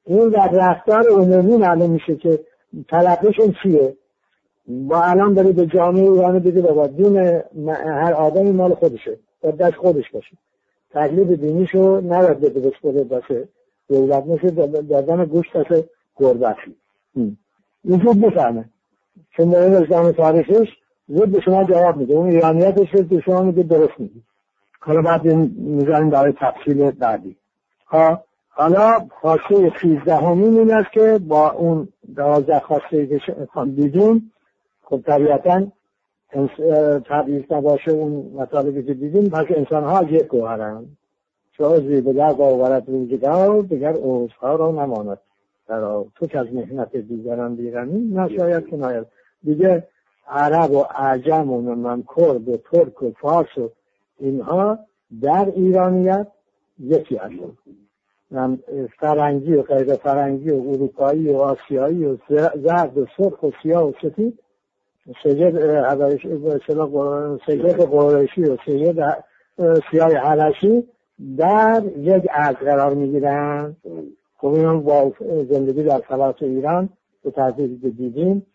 این 0.07 0.29
در 0.29 0.49
رفتار 0.53 1.07
عمومی 1.09 1.57
معلوم 1.57 1.89
میشه 1.89 2.15
که 2.15 2.39
طلبشون 2.89 3.53
چیه؟ 3.63 3.95
با 4.67 5.03
الان 5.03 5.33
داری 5.33 5.51
به 5.53 5.65
جامعه 5.65 6.11
ایران 6.11 6.39
بگی 6.39 6.61
بابا 6.61 6.87
دین 6.87 7.17
هر 7.75 8.13
آدمی 8.13 8.51
مال 8.51 8.73
خودشه 8.73 9.17
با 9.41 9.51
دست 9.51 9.75
خودش 9.75 10.11
باشه. 10.13 10.37
تقلید 10.91 11.41
دینیشو 11.41 12.01
نباید 12.01 12.39
به 12.39 12.49
درست 12.49 13.07
باشه. 13.09 13.47
دولت 13.89 14.25
مثل 14.25 14.49
دادن 14.81 15.25
گوشت 15.25 15.55
هست 15.55 15.83
گربتی 16.15 16.75
این 17.15 18.01
زود 18.03 18.21
بفهمه. 18.21 18.65
چون 19.37 19.49
داره 19.49 19.77
اسلام 19.77 20.11
تاریخش 20.11 20.67
زود 21.07 21.31
به 21.31 21.41
شما 21.41 21.63
جواب 21.63 21.97
میده. 21.97 22.13
اون 22.13 22.29
ایرانیتش 22.29 22.93
رو 22.93 23.03
به 23.03 23.21
شما 23.21 23.41
میده 23.41 23.63
درست 23.63 23.99
میده 23.99 24.19
حالا 24.79 25.01
بعد 25.01 25.25
می‌ذاریم 25.25 26.09
برای 26.09 26.33
تفصیل 26.39 26.91
بعدی. 26.91 27.35
ها 27.87 28.23
حالا 28.57 29.07
خواسته 29.21 29.69
خیزدهمین 29.69 30.59
این 30.59 30.73
است 30.73 30.91
که 30.91 31.19
با 31.27 31.51
اون 31.51 31.87
دوازده 32.15 32.59
خواسته 32.59 33.07
که 33.07 33.21
دیدیم 33.65 34.31
خب 34.81 35.01
طبیعتا 35.05 35.67
تبعیض 37.05 37.43
نباشه 37.51 37.91
اون 37.91 38.31
مطالبی 38.35 38.83
که 38.83 38.93
دیدیم 38.93 39.29
پس 39.29 39.45
انسان 39.49 39.83
ها 39.83 40.03
یک 40.03 40.27
گوهرن 40.27 40.85
شازی 41.57 42.01
به 42.01 42.13
در 42.13 42.33
باورت 42.33 42.83
روزگار 42.87 43.61
دیگر 43.61 43.93
اوزها 43.93 44.55
را 44.55 44.71
نماند. 44.71 45.19
در 45.67 45.81
تو 46.15 46.27
که 46.27 46.39
از 46.39 46.47
مهنت 46.53 46.97
دیگران 46.97 47.55
بیرمی 47.55 48.15
نشاید 48.15 48.67
که 48.67 48.77
ناید. 48.77 49.07
دیگه 49.43 49.87
عرب 50.29 50.71
و 50.71 50.83
عجم 50.95 51.51
و 51.51 51.75
من 51.75 52.03
کرد 52.17 52.49
و 52.49 52.57
ترک 52.57 53.03
و 53.03 53.11
فارس 53.21 53.57
و 53.57 53.69
اینها 54.19 54.79
در 55.21 55.51
ایرانیت 55.55 56.27
یکی 56.79 57.15
هستن 57.15 57.57
فرنگی 58.99 59.53
و 59.53 59.61
غیر 59.61 59.95
فرنگی 59.95 60.51
و 60.51 60.69
اروپایی 60.69 61.29
و 61.29 61.37
آسیایی 61.37 62.05
و 62.05 62.17
زرد 62.55 62.97
و 62.97 63.05
سرخ 63.17 63.43
و 63.43 63.51
سیاه 63.63 63.89
و 63.89 63.91
سفید. 64.01 64.39
سید 65.23 65.57
سید 67.47 67.79
قرشی 67.79 68.43
و 68.43 68.57
سید 68.65 69.03
سیاه 69.91 70.13
حلشی 70.13 70.83
در 71.37 71.83
یک 71.97 72.27
عرض 72.29 72.55
قرار 72.55 72.93
می‌گیرن. 72.93 73.75
خب 74.37 74.47
این 74.47 74.81
با 74.81 75.13
زندگی 75.49 75.83
در 75.83 75.99
فلاس 75.99 76.35
ایران 76.41 76.89
به 77.23 77.31
تحضیل 77.31 77.77
دیدیم 77.77 78.45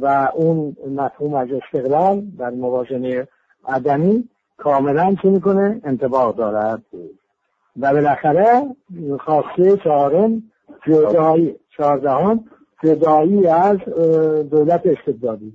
و 0.00 0.32
اون 0.34 0.76
مفهوم 0.90 1.34
از 1.34 1.48
استقلال 1.52 2.22
در 2.38 2.50
موازنه 2.50 3.28
عدمی 3.68 4.28
کاملا 4.56 5.14
چی 5.22 5.28
می‌کنه؟ 5.28 5.80
انتباه 5.84 6.34
دارد. 6.36 6.82
و 7.76 7.92
بالاخره 7.92 8.62
خواسته 9.20 9.76
چهارم 9.76 10.42
جدایی 10.86 11.56
چهاردهم 11.76 12.44
جدایی 12.84 13.46
از 13.46 13.78
دولت 14.50 14.82
استبدادی. 14.86 15.52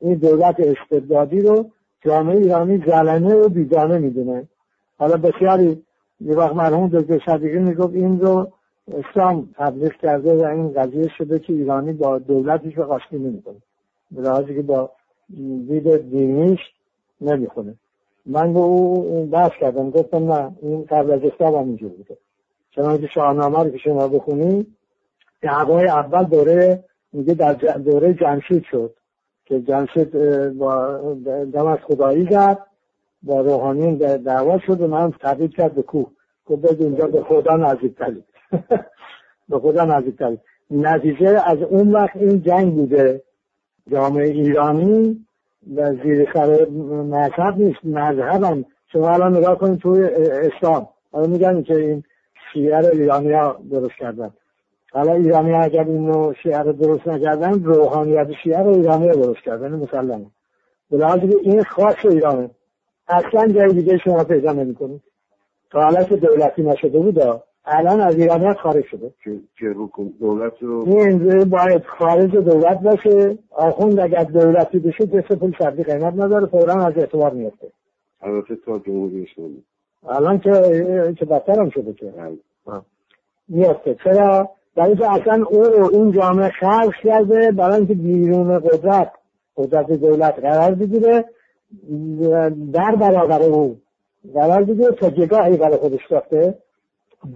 این 0.00 0.14
دولت 0.14 0.56
استبدادی 0.60 1.40
رو 1.40 1.70
جامعه 2.04 2.36
ایرانی 2.36 2.84
زلنه 2.86 3.34
و 3.34 3.48
بیگانه 3.48 3.98
می‌دونه. 3.98 4.48
حالا 4.98 5.16
بسیاری 5.16 5.82
یه 6.20 6.36
وقت 6.36 6.54
مرحوم 6.54 6.88
دکتر 6.88 7.20
صدیقی 7.26 7.58
می‌گفت 7.58 7.94
این 7.94 8.20
رو 8.20 8.52
اسلام 8.92 9.48
تبلیغ 9.56 9.92
کرده 9.92 10.34
و 10.34 10.46
این 10.46 10.72
قضیه 10.72 11.08
شده 11.18 11.38
که 11.38 11.52
ایرانی 11.52 11.92
با 11.92 12.18
دولتش 12.18 12.74
رو 12.78 12.84
قاشقی 12.84 13.18
نمی‌کنه. 13.18 13.56
به 14.10 14.54
که 14.54 14.62
با 14.62 14.90
دید 15.68 16.10
دینیش 16.10 16.60
نمی‌خونه. 17.20 17.74
من 18.26 18.52
به 18.52 18.58
او 18.58 19.26
بحث 19.26 19.52
کردم 19.60 19.90
گفتم 19.90 20.32
نه 20.32 20.52
این 20.62 20.84
قبل 20.84 21.10
از 21.10 21.20
اسلام 21.24 21.54
هم 21.54 21.64
اینجور 21.64 21.90
بوده. 21.90 22.18
چنانکه 22.70 23.06
شاهنامه 23.06 23.58
رو 23.62 23.70
که 23.70 23.78
شما 23.78 24.08
بخونی 24.08 24.66
دعوای 25.42 25.88
اول 25.88 26.24
دوره 26.24 26.84
میگه 27.12 27.34
در 27.34 27.52
دوره 27.54 28.14
جمشید 28.14 28.64
شد 28.70 28.94
که 29.44 29.60
جمشید 29.60 30.10
با 30.58 30.98
دم 31.52 31.66
از 31.66 31.78
خدایی 31.78 32.28
زد 32.30 32.58
با 33.22 33.40
روحانیون 33.40 33.94
دعوا 34.16 34.58
شد 34.58 34.80
و 34.80 34.86
من 34.86 35.12
تبدیل 35.20 35.48
کرد 35.48 35.74
به 35.74 35.82
کوه. 35.82 36.10
گفت 36.46 36.80
اینجا 36.80 37.06
به 37.06 37.22
خدا 37.22 37.56
نزدیک 37.56 37.94
ترید 37.94 38.24
به 39.48 39.58
خدا 39.58 39.84
نزدیک 39.84 40.16
ترید 40.18 40.40
نتیجه 40.70 41.42
از 41.46 41.62
اون 41.62 41.92
وقت 41.92 42.16
این 42.16 42.42
جنگ 42.42 42.74
بوده. 42.74 43.22
جامعه 43.90 44.28
ایرانی 44.28 45.26
و 45.76 45.92
زیر 46.02 46.28
سر 46.34 46.66
مذهب 47.10 47.58
نیست 47.58 47.84
مذهب 47.84 48.44
هم 48.44 48.64
شما 48.92 49.10
الان 49.10 49.36
نگاه 49.36 49.58
کنید 49.58 49.80
توی 49.80 50.04
اسلام. 50.04 50.88
حالا 51.12 51.26
میگن 51.26 51.62
که 51.62 51.74
این 51.74 52.02
شیعه 52.52 52.78
رو 52.78 52.86
ایرانی 52.86 53.32
ها 53.32 53.58
درست 53.70 53.94
کردن. 53.98 54.30
حالا 54.92 55.12
ایرانی 55.12 55.52
ها 55.52 55.62
اگر 55.62 55.84
اینو 55.84 56.32
شیعه 56.42 56.58
رو 56.58 56.72
درست 56.72 57.08
نکردن 57.08 57.64
روحانیت 57.64 58.28
شیعه 58.42 58.62
رو 58.62 58.70
ایرانی 58.70 59.08
ها 59.08 59.14
درست 59.14 59.40
کردن 59.44 59.72
مسلمه. 59.72 60.26
به 60.90 61.06
این 61.42 61.62
خاص 61.62 62.04
ایرانه. 62.04 62.50
اصلا 63.08 63.46
جای 63.46 63.72
دیگه 63.72 63.98
شما 63.98 64.24
پیدا 64.24 64.52
نمی‌کنید. 64.52 65.02
تا 65.70 65.82
حالا 65.82 66.04
که 66.04 66.16
دولتی 66.16 66.62
نشده 66.62 66.98
بود 66.98 67.18
الان 67.66 68.00
از 68.00 68.18
ایرانیت 68.18 68.56
خارج 68.56 68.84
شده. 68.84 69.10
که 69.58 69.74
دولت 70.20 70.52
رو 70.60 70.84
این 70.86 71.44
باید 71.44 71.84
خارج 71.84 72.30
دولت 72.30 72.80
باشه. 72.80 73.38
آخوند 73.50 74.00
اگر 74.00 74.24
دولتی 74.24 74.78
بشه 74.78 75.06
دست 75.06 75.32
پول 75.32 75.52
شرطی 75.58 75.82
قیمت 75.82 76.14
نداره. 76.14 76.46
فورا 76.46 76.86
از 76.86 76.98
اعتبار 76.98 77.32
میفته 77.32 77.66
البته 78.22 78.56
تا 78.56 78.78
جمهوری 78.78 79.28
اسلامی. 79.32 79.62
الان 80.08 80.38
که 80.38 81.14
که 81.18 81.24
بدتر 81.24 81.60
هم 81.60 81.70
شده 81.70 81.92
که. 81.92 82.12
بله. 82.66 82.80
میفته 83.48 83.96
چرا؟ 84.04 84.50
برای 84.76 84.96
که 84.96 85.12
اصلا 85.12 85.44
او 85.50 85.90
این 85.92 86.12
جامعه 86.12 86.48
خلق 86.48 86.94
کرده 87.02 87.52
برای 87.52 87.76
اینکه 87.76 87.94
بیرون 87.94 88.58
قدرت 88.58 89.12
قدرت 89.56 89.92
دولت 89.92 90.38
قرار 90.38 90.74
بگیره 90.74 91.24
در 92.72 92.94
برابر 93.00 93.42
او 93.42 93.76
قرار 94.34 94.64
بگیره 94.64 94.92
تا 94.92 95.10
جگاهی 95.10 95.56
برای 95.56 95.76
خودش 95.76 96.00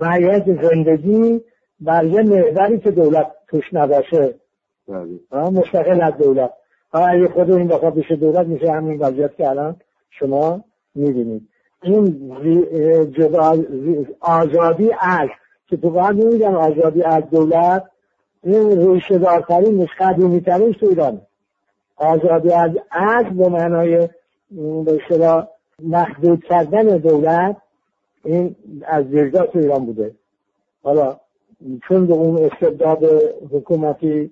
باید 0.01 0.63
زندگی 0.63 1.41
بر 1.81 2.05
یه 2.05 2.23
محوری 2.23 2.79
که 2.79 2.91
دولت 2.91 3.31
توش 3.49 3.65
نباشه. 3.73 4.35
بله. 4.89 5.51
مستقل 5.51 6.01
از 6.01 6.17
دولت. 6.17 6.53
اگه 6.93 7.29
خود 7.29 7.51
این 7.51 7.69
بخواد 7.69 7.95
بشه 7.95 8.17
دولت 8.17 8.47
میشه 8.47 8.73
همین 8.73 8.99
وضعیت 8.99 9.37
که 9.37 9.49
الان 9.49 9.77
شما 10.11 10.65
می‌بینید. 10.95 11.49
این 11.83 12.33
آزادی 14.21 14.91
از 15.01 15.29
که 15.67 15.77
تو 15.77 15.91
قرد 15.91 16.17
نمیگن 16.17 16.55
آزادی 16.55 17.03
از 17.03 17.23
دولت 17.31 17.85
این 18.43 18.91
ریشه 18.93 19.19
دارترین 19.19 19.89
قدیمی 19.99 20.41
ترین 20.41 20.73
تو 20.73 20.87
ایران. 20.87 21.21
آزادی 21.97 22.53
از 22.53 22.71
از 22.91 23.25
به 23.25 23.49
معنای 23.49 24.09
به 24.85 25.01
محدود 25.83 26.45
کردن 26.45 26.99
دولت 26.99 27.57
این 28.29 28.57
از 28.87 29.05
تو 29.53 29.59
ایران 29.59 29.87
بوده. 29.87 30.15
حالا 30.83 31.17
چون 31.89 32.07
به 32.07 32.13
اون 32.13 32.45
استبداد 32.45 33.05
حکومتی 33.53 34.31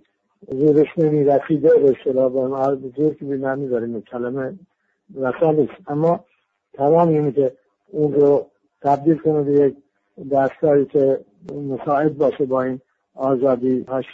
زورش 0.52 0.98
نمی 0.98 1.24
رسیده 1.24 1.68
به 1.68 1.94
اصطلاح 1.98 2.32
به 2.74 2.88
زور 2.96 3.14
که 3.14 3.24
بی 3.24 3.36
معنی 3.36 3.68
داریم 3.68 4.00
کلمه 4.00 4.54
نیست. 5.54 5.72
اما 5.86 6.24
تمام 6.74 7.08
اینه 7.08 7.32
که 7.32 7.52
اون 7.92 8.12
رو 8.12 8.46
تبدیل 8.82 9.18
کنه 9.18 9.42
به 9.42 9.52
یک 9.52 9.76
دستگاهی 10.32 10.84
که 10.84 11.20
مساعد 11.68 12.18
باشه 12.18 12.44
با 12.44 12.62
این 12.62 12.80
آزادی 13.14 13.82
هاش 13.88 14.04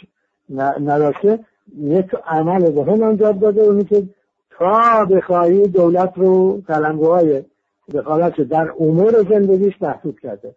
نداشته 0.79 1.39
یک 1.77 2.15
عمل 2.27 2.71
به 2.71 2.83
هم 2.83 3.03
انجام 3.03 3.39
داده 3.39 3.61
اونی 3.61 3.83
که 3.83 4.03
تا 4.49 5.05
بخواهی 5.05 5.67
دولت 5.67 6.13
رو 6.15 6.61
قلمگوهای 6.67 7.43
دخالت 7.93 8.41
در 8.41 8.73
امور 8.79 9.11
زندگیش 9.29 9.81
محدود 9.81 10.19
کرده. 10.19 10.55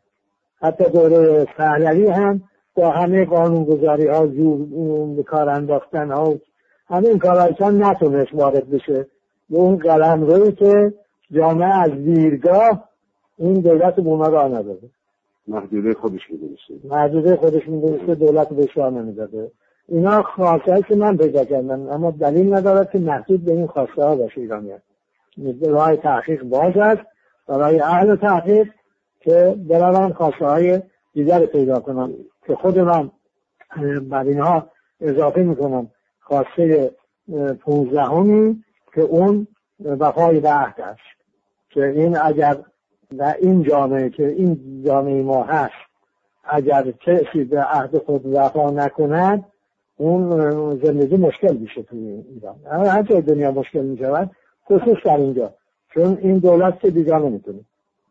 حتی 0.61 0.85
دوره 0.85 1.45
پهلوی 1.45 2.07
هم 2.07 2.43
با 2.75 2.91
همه 2.91 3.25
قانونگذاری 3.25 4.07
ها 4.07 4.27
زور 4.27 5.17
به 5.17 5.23
کار 5.23 5.49
انداختن 5.49 6.11
ها 6.11 6.35
همه 6.89 7.09
این 7.09 7.19
کارهایشان 7.19 7.83
نتونست 7.83 8.35
وارد 8.35 8.71
بشه. 8.71 9.07
به 9.51 9.59
اون 9.59 9.77
قلم 9.77 10.23
روی 10.23 10.53
که 10.53 10.93
جامعه 11.31 11.75
از 11.75 11.91
دیرگاه 11.91 12.89
این 13.39 13.61
دولت 13.61 13.99
اونا 13.99 14.29
را 14.29 14.49
نداده. 14.49 14.89
محدوده 15.49 15.95
خودش 15.95 16.31
می‌دونسته. 16.31 16.89
محدوده 16.89 17.37
خودش 17.37 17.69
می‌دونسته 17.69 18.15
دولت 18.15 18.49
به 18.49 18.67
شما 18.67 18.91
نمی‌داده. 18.91 19.51
اینا 19.89 20.23
خواسته 20.23 20.83
که 20.83 20.95
من 20.95 21.17
پیدا 21.17 21.45
کردم 21.45 21.89
اما 21.89 22.11
دلیل 22.11 22.55
ندارد 22.55 22.91
که 22.91 22.99
محدود 22.99 23.45
به 23.45 23.53
این 23.53 23.67
خواسته 23.67 24.05
ها 24.05 24.17
باشه 24.17 24.41
ایرانیت 24.41 24.83
راه 25.67 25.97
تحقیق 25.97 26.43
باز 26.43 26.77
است. 26.77 27.03
برای 27.49 27.81
اهل 27.81 28.17
تحقیق 28.17 28.69
که 29.21 29.57
بروند 29.69 30.13
خواسته 30.13 30.47
های 30.47 30.83
دیگر 31.13 31.47
پیدا 31.47 31.81
کنم 31.81 32.13
که 32.47 32.55
خود 32.55 32.79
من 32.79 33.11
بر 34.11 34.25
اینها 34.25 34.67
اضافه 35.01 35.43
می‌کنم. 35.43 35.91
خواسته 36.21 36.91
پونزدهمی 37.61 38.65
که 38.95 39.01
اون 39.01 39.47
وفای 39.85 40.41
به 40.41 40.51
عهد 40.51 40.81
است. 40.81 41.01
که 41.71 41.87
این 41.87 42.19
اگر 42.19 42.57
در 43.19 43.37
این 43.41 43.63
جامعه 43.63 44.11
که 44.11 44.29
این 44.29 44.83
جامعه 44.87 45.23
ما 45.23 45.45
هست 45.45 45.75
اگر 46.45 46.91
کسی 46.91 47.45
به 47.45 47.63
عهد 47.63 47.99
خود 47.99 48.27
وفا 48.27 48.71
نکند 48.71 49.45
اون 49.97 50.31
زندگی 50.85 51.17
مشکل 51.17 51.57
میشه 51.57 51.83
توی 51.83 52.25
ایران. 52.29 52.87
هر 52.87 53.03
جای 53.03 53.21
دنیا 53.21 53.51
مشکل 53.51 53.85
می‌شود 53.85 54.31
خصوص 54.67 54.99
در 55.05 55.17
اینجا. 55.17 55.55
چون 55.97 56.19
این 56.23 56.39
دولت 56.39 56.81
که 56.81 56.91
دیگه 56.91 57.19
نمی‌تونه. 57.19 57.59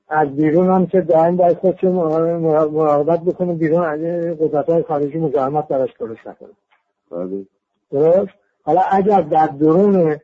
از 0.09 0.35
بیرون 0.35 0.69
هم 0.69 0.85
که 0.85 1.01
دائم 1.01 1.35
باید 1.35 1.57
خودشون 1.57 1.91
مراقبت 1.91 3.21
بکنه 3.21 3.53
بیرون 3.53 3.83
از 3.83 3.99
قدرت 4.39 4.69
های 4.69 4.83
خارجی 4.83 5.17
مزاحمت 5.17 5.67
درش 5.67 5.93
درست 5.99 6.27
نکنه. 6.27 6.49
بله. 7.11 7.45
درست؟ 7.91 8.31
حالا 8.63 8.81
اگر 8.91 9.21
در 9.21 9.47
درون 9.47 10.17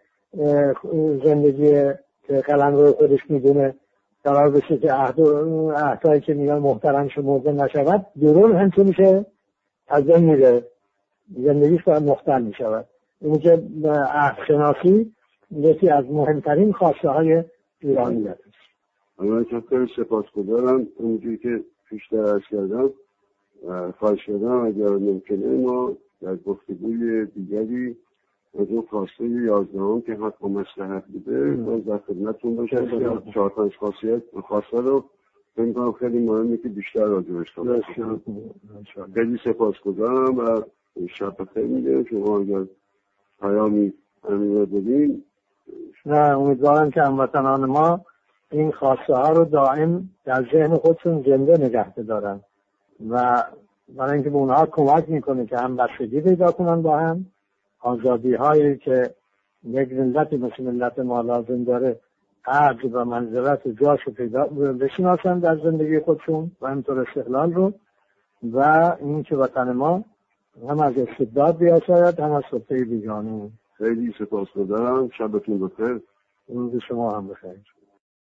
زندگی 1.23 1.91
که 2.27 2.41
قلم 2.45 2.75
رو 2.75 2.93
خودش 2.93 3.19
می‌دونه 3.29 3.75
قرار 4.23 4.49
بشه 4.49 4.77
که 4.77 4.93
عهدهایی 4.93 6.21
که 6.21 6.33
میگن 6.33 6.57
محترم 6.57 7.09
مرده 7.17 7.51
نشود 7.51 8.05
درون 8.21 8.55
هم 8.55 8.71
چه 8.71 8.83
میشه 8.83 9.25
از 9.87 10.03
بین 10.03 10.17
میره. 10.17 10.63
زندگیش 11.37 11.83
باید 11.83 12.03
مختل 12.03 12.41
می‌شود. 12.41 12.85
این 13.21 13.39
که 13.39 13.63
عهد 14.13 14.37
شناسی 14.47 15.13
یکی 15.51 15.89
از 15.89 16.05
مهمترین 16.05 16.71
خواسته 16.73 17.09
های 17.09 17.43
ایرانی 17.79 18.27
است. 18.27 18.41
من 19.17 19.45
خیلی 19.69 19.87
سپاس 19.95 20.25
گذارم 20.35 20.87
اونجوری 20.95 21.37
که 21.37 21.63
پیشتر 21.89 22.17
ارز 22.17 22.41
کردم 22.51 22.89
خواهش 23.99 24.25
کردم 24.25 24.65
اگر 24.65 24.89
ممکنه 24.89 25.57
ما 25.57 25.97
در 26.21 26.35
گفتگوی 26.35 27.25
دیگری 27.25 27.97
از 28.59 28.67
اون 28.69 28.81
خواسته 28.89 29.25
یازدهم 29.25 30.01
که 30.01 30.13
حق 30.13 30.43
و 30.43 30.49
مسلحت 30.49 31.05
بوده 31.05 31.51
باز 31.51 31.85
در 31.85 31.97
خدمتتون 31.97 32.55
باشم. 32.55 33.23
چهار 33.33 33.49
پنج 33.49 33.71
خاصیت 33.79 34.23
خواسته 34.47 34.77
رو 34.77 35.05
فکر 35.55 35.73
کنم 35.73 35.91
خیلی 35.91 36.19
مهمه 36.19 36.57
که 36.57 36.69
بیشتر 36.69 37.05
راجبش 37.05 37.47
خیلی 39.13 39.39
سپاس 39.43 39.75
گذارم 39.85 40.37
و 40.37 40.61
شب 41.07 41.35
بخیر 41.39 41.65
میگه 41.65 42.03
شما 42.03 42.39
اگر 42.39 42.65
پیامی 43.39 43.93
همین 44.23 44.55
رو 44.55 44.65
نه 46.05 46.15
امیدوارم 46.15 46.91
که 46.91 47.01
هموطنان 47.01 47.65
ما 47.65 48.01
این 48.51 48.71
خواسته 48.71 49.15
ها 49.15 49.29
رو 49.29 49.45
دائم 49.45 50.09
در 50.25 50.45
ذهن 50.53 50.75
خودشون 50.77 51.23
زنده 51.27 51.65
نگه 51.65 51.93
دارن. 51.93 52.39
و 53.09 53.43
برای 53.97 54.13
اینکه 54.13 54.29
به 54.29 54.35
اونها 54.35 54.65
کمک 54.65 55.09
می‌کنه 55.09 55.45
که 55.45 55.57
هم 55.57 55.75
بستگی 55.75 56.21
پیدا 56.21 56.51
کنن 56.51 56.81
با 56.81 56.99
هم 56.99 57.25
آزادی 57.79 58.33
هایی 58.33 58.77
که 58.77 59.13
یک 59.63 59.93
ملت 59.93 60.33
مثل 60.33 60.63
ملت 60.63 60.99
ما 60.99 61.21
لازم 61.21 61.63
داره 61.63 61.99
عدل 62.45 62.89
و 62.93 63.05
منزلت 63.05 63.67
و 63.67 63.71
جاش 63.71 63.99
رو 64.03 64.13
پیدا 64.13 64.45
بشناسن 64.79 65.39
در 65.39 65.57
زندگی 65.57 65.99
خودشون 65.99 66.51
و 66.61 66.67
همینطور 66.67 66.99
استقلال 66.99 67.53
رو. 67.53 67.73
و 68.51 68.91
این 68.99 69.23
که 69.23 69.35
وطن 69.35 69.71
ما 69.71 70.03
هم 70.69 70.79
از 70.79 70.93
استبداد 70.97 71.57
بیاساید 71.57 72.19
هم 72.19 72.31
از 72.31 72.43
سلطه 72.51 72.85
بیگانه. 72.85 73.49
خیلی 73.81 74.15
سپاس 74.19 74.49
دارم 74.69 75.09
شبتون 75.09 75.59
بخیر. 75.69 76.01
روز 76.49 76.81
شما 76.89 77.17
هم 77.17 77.29
بخیر. 77.29 77.75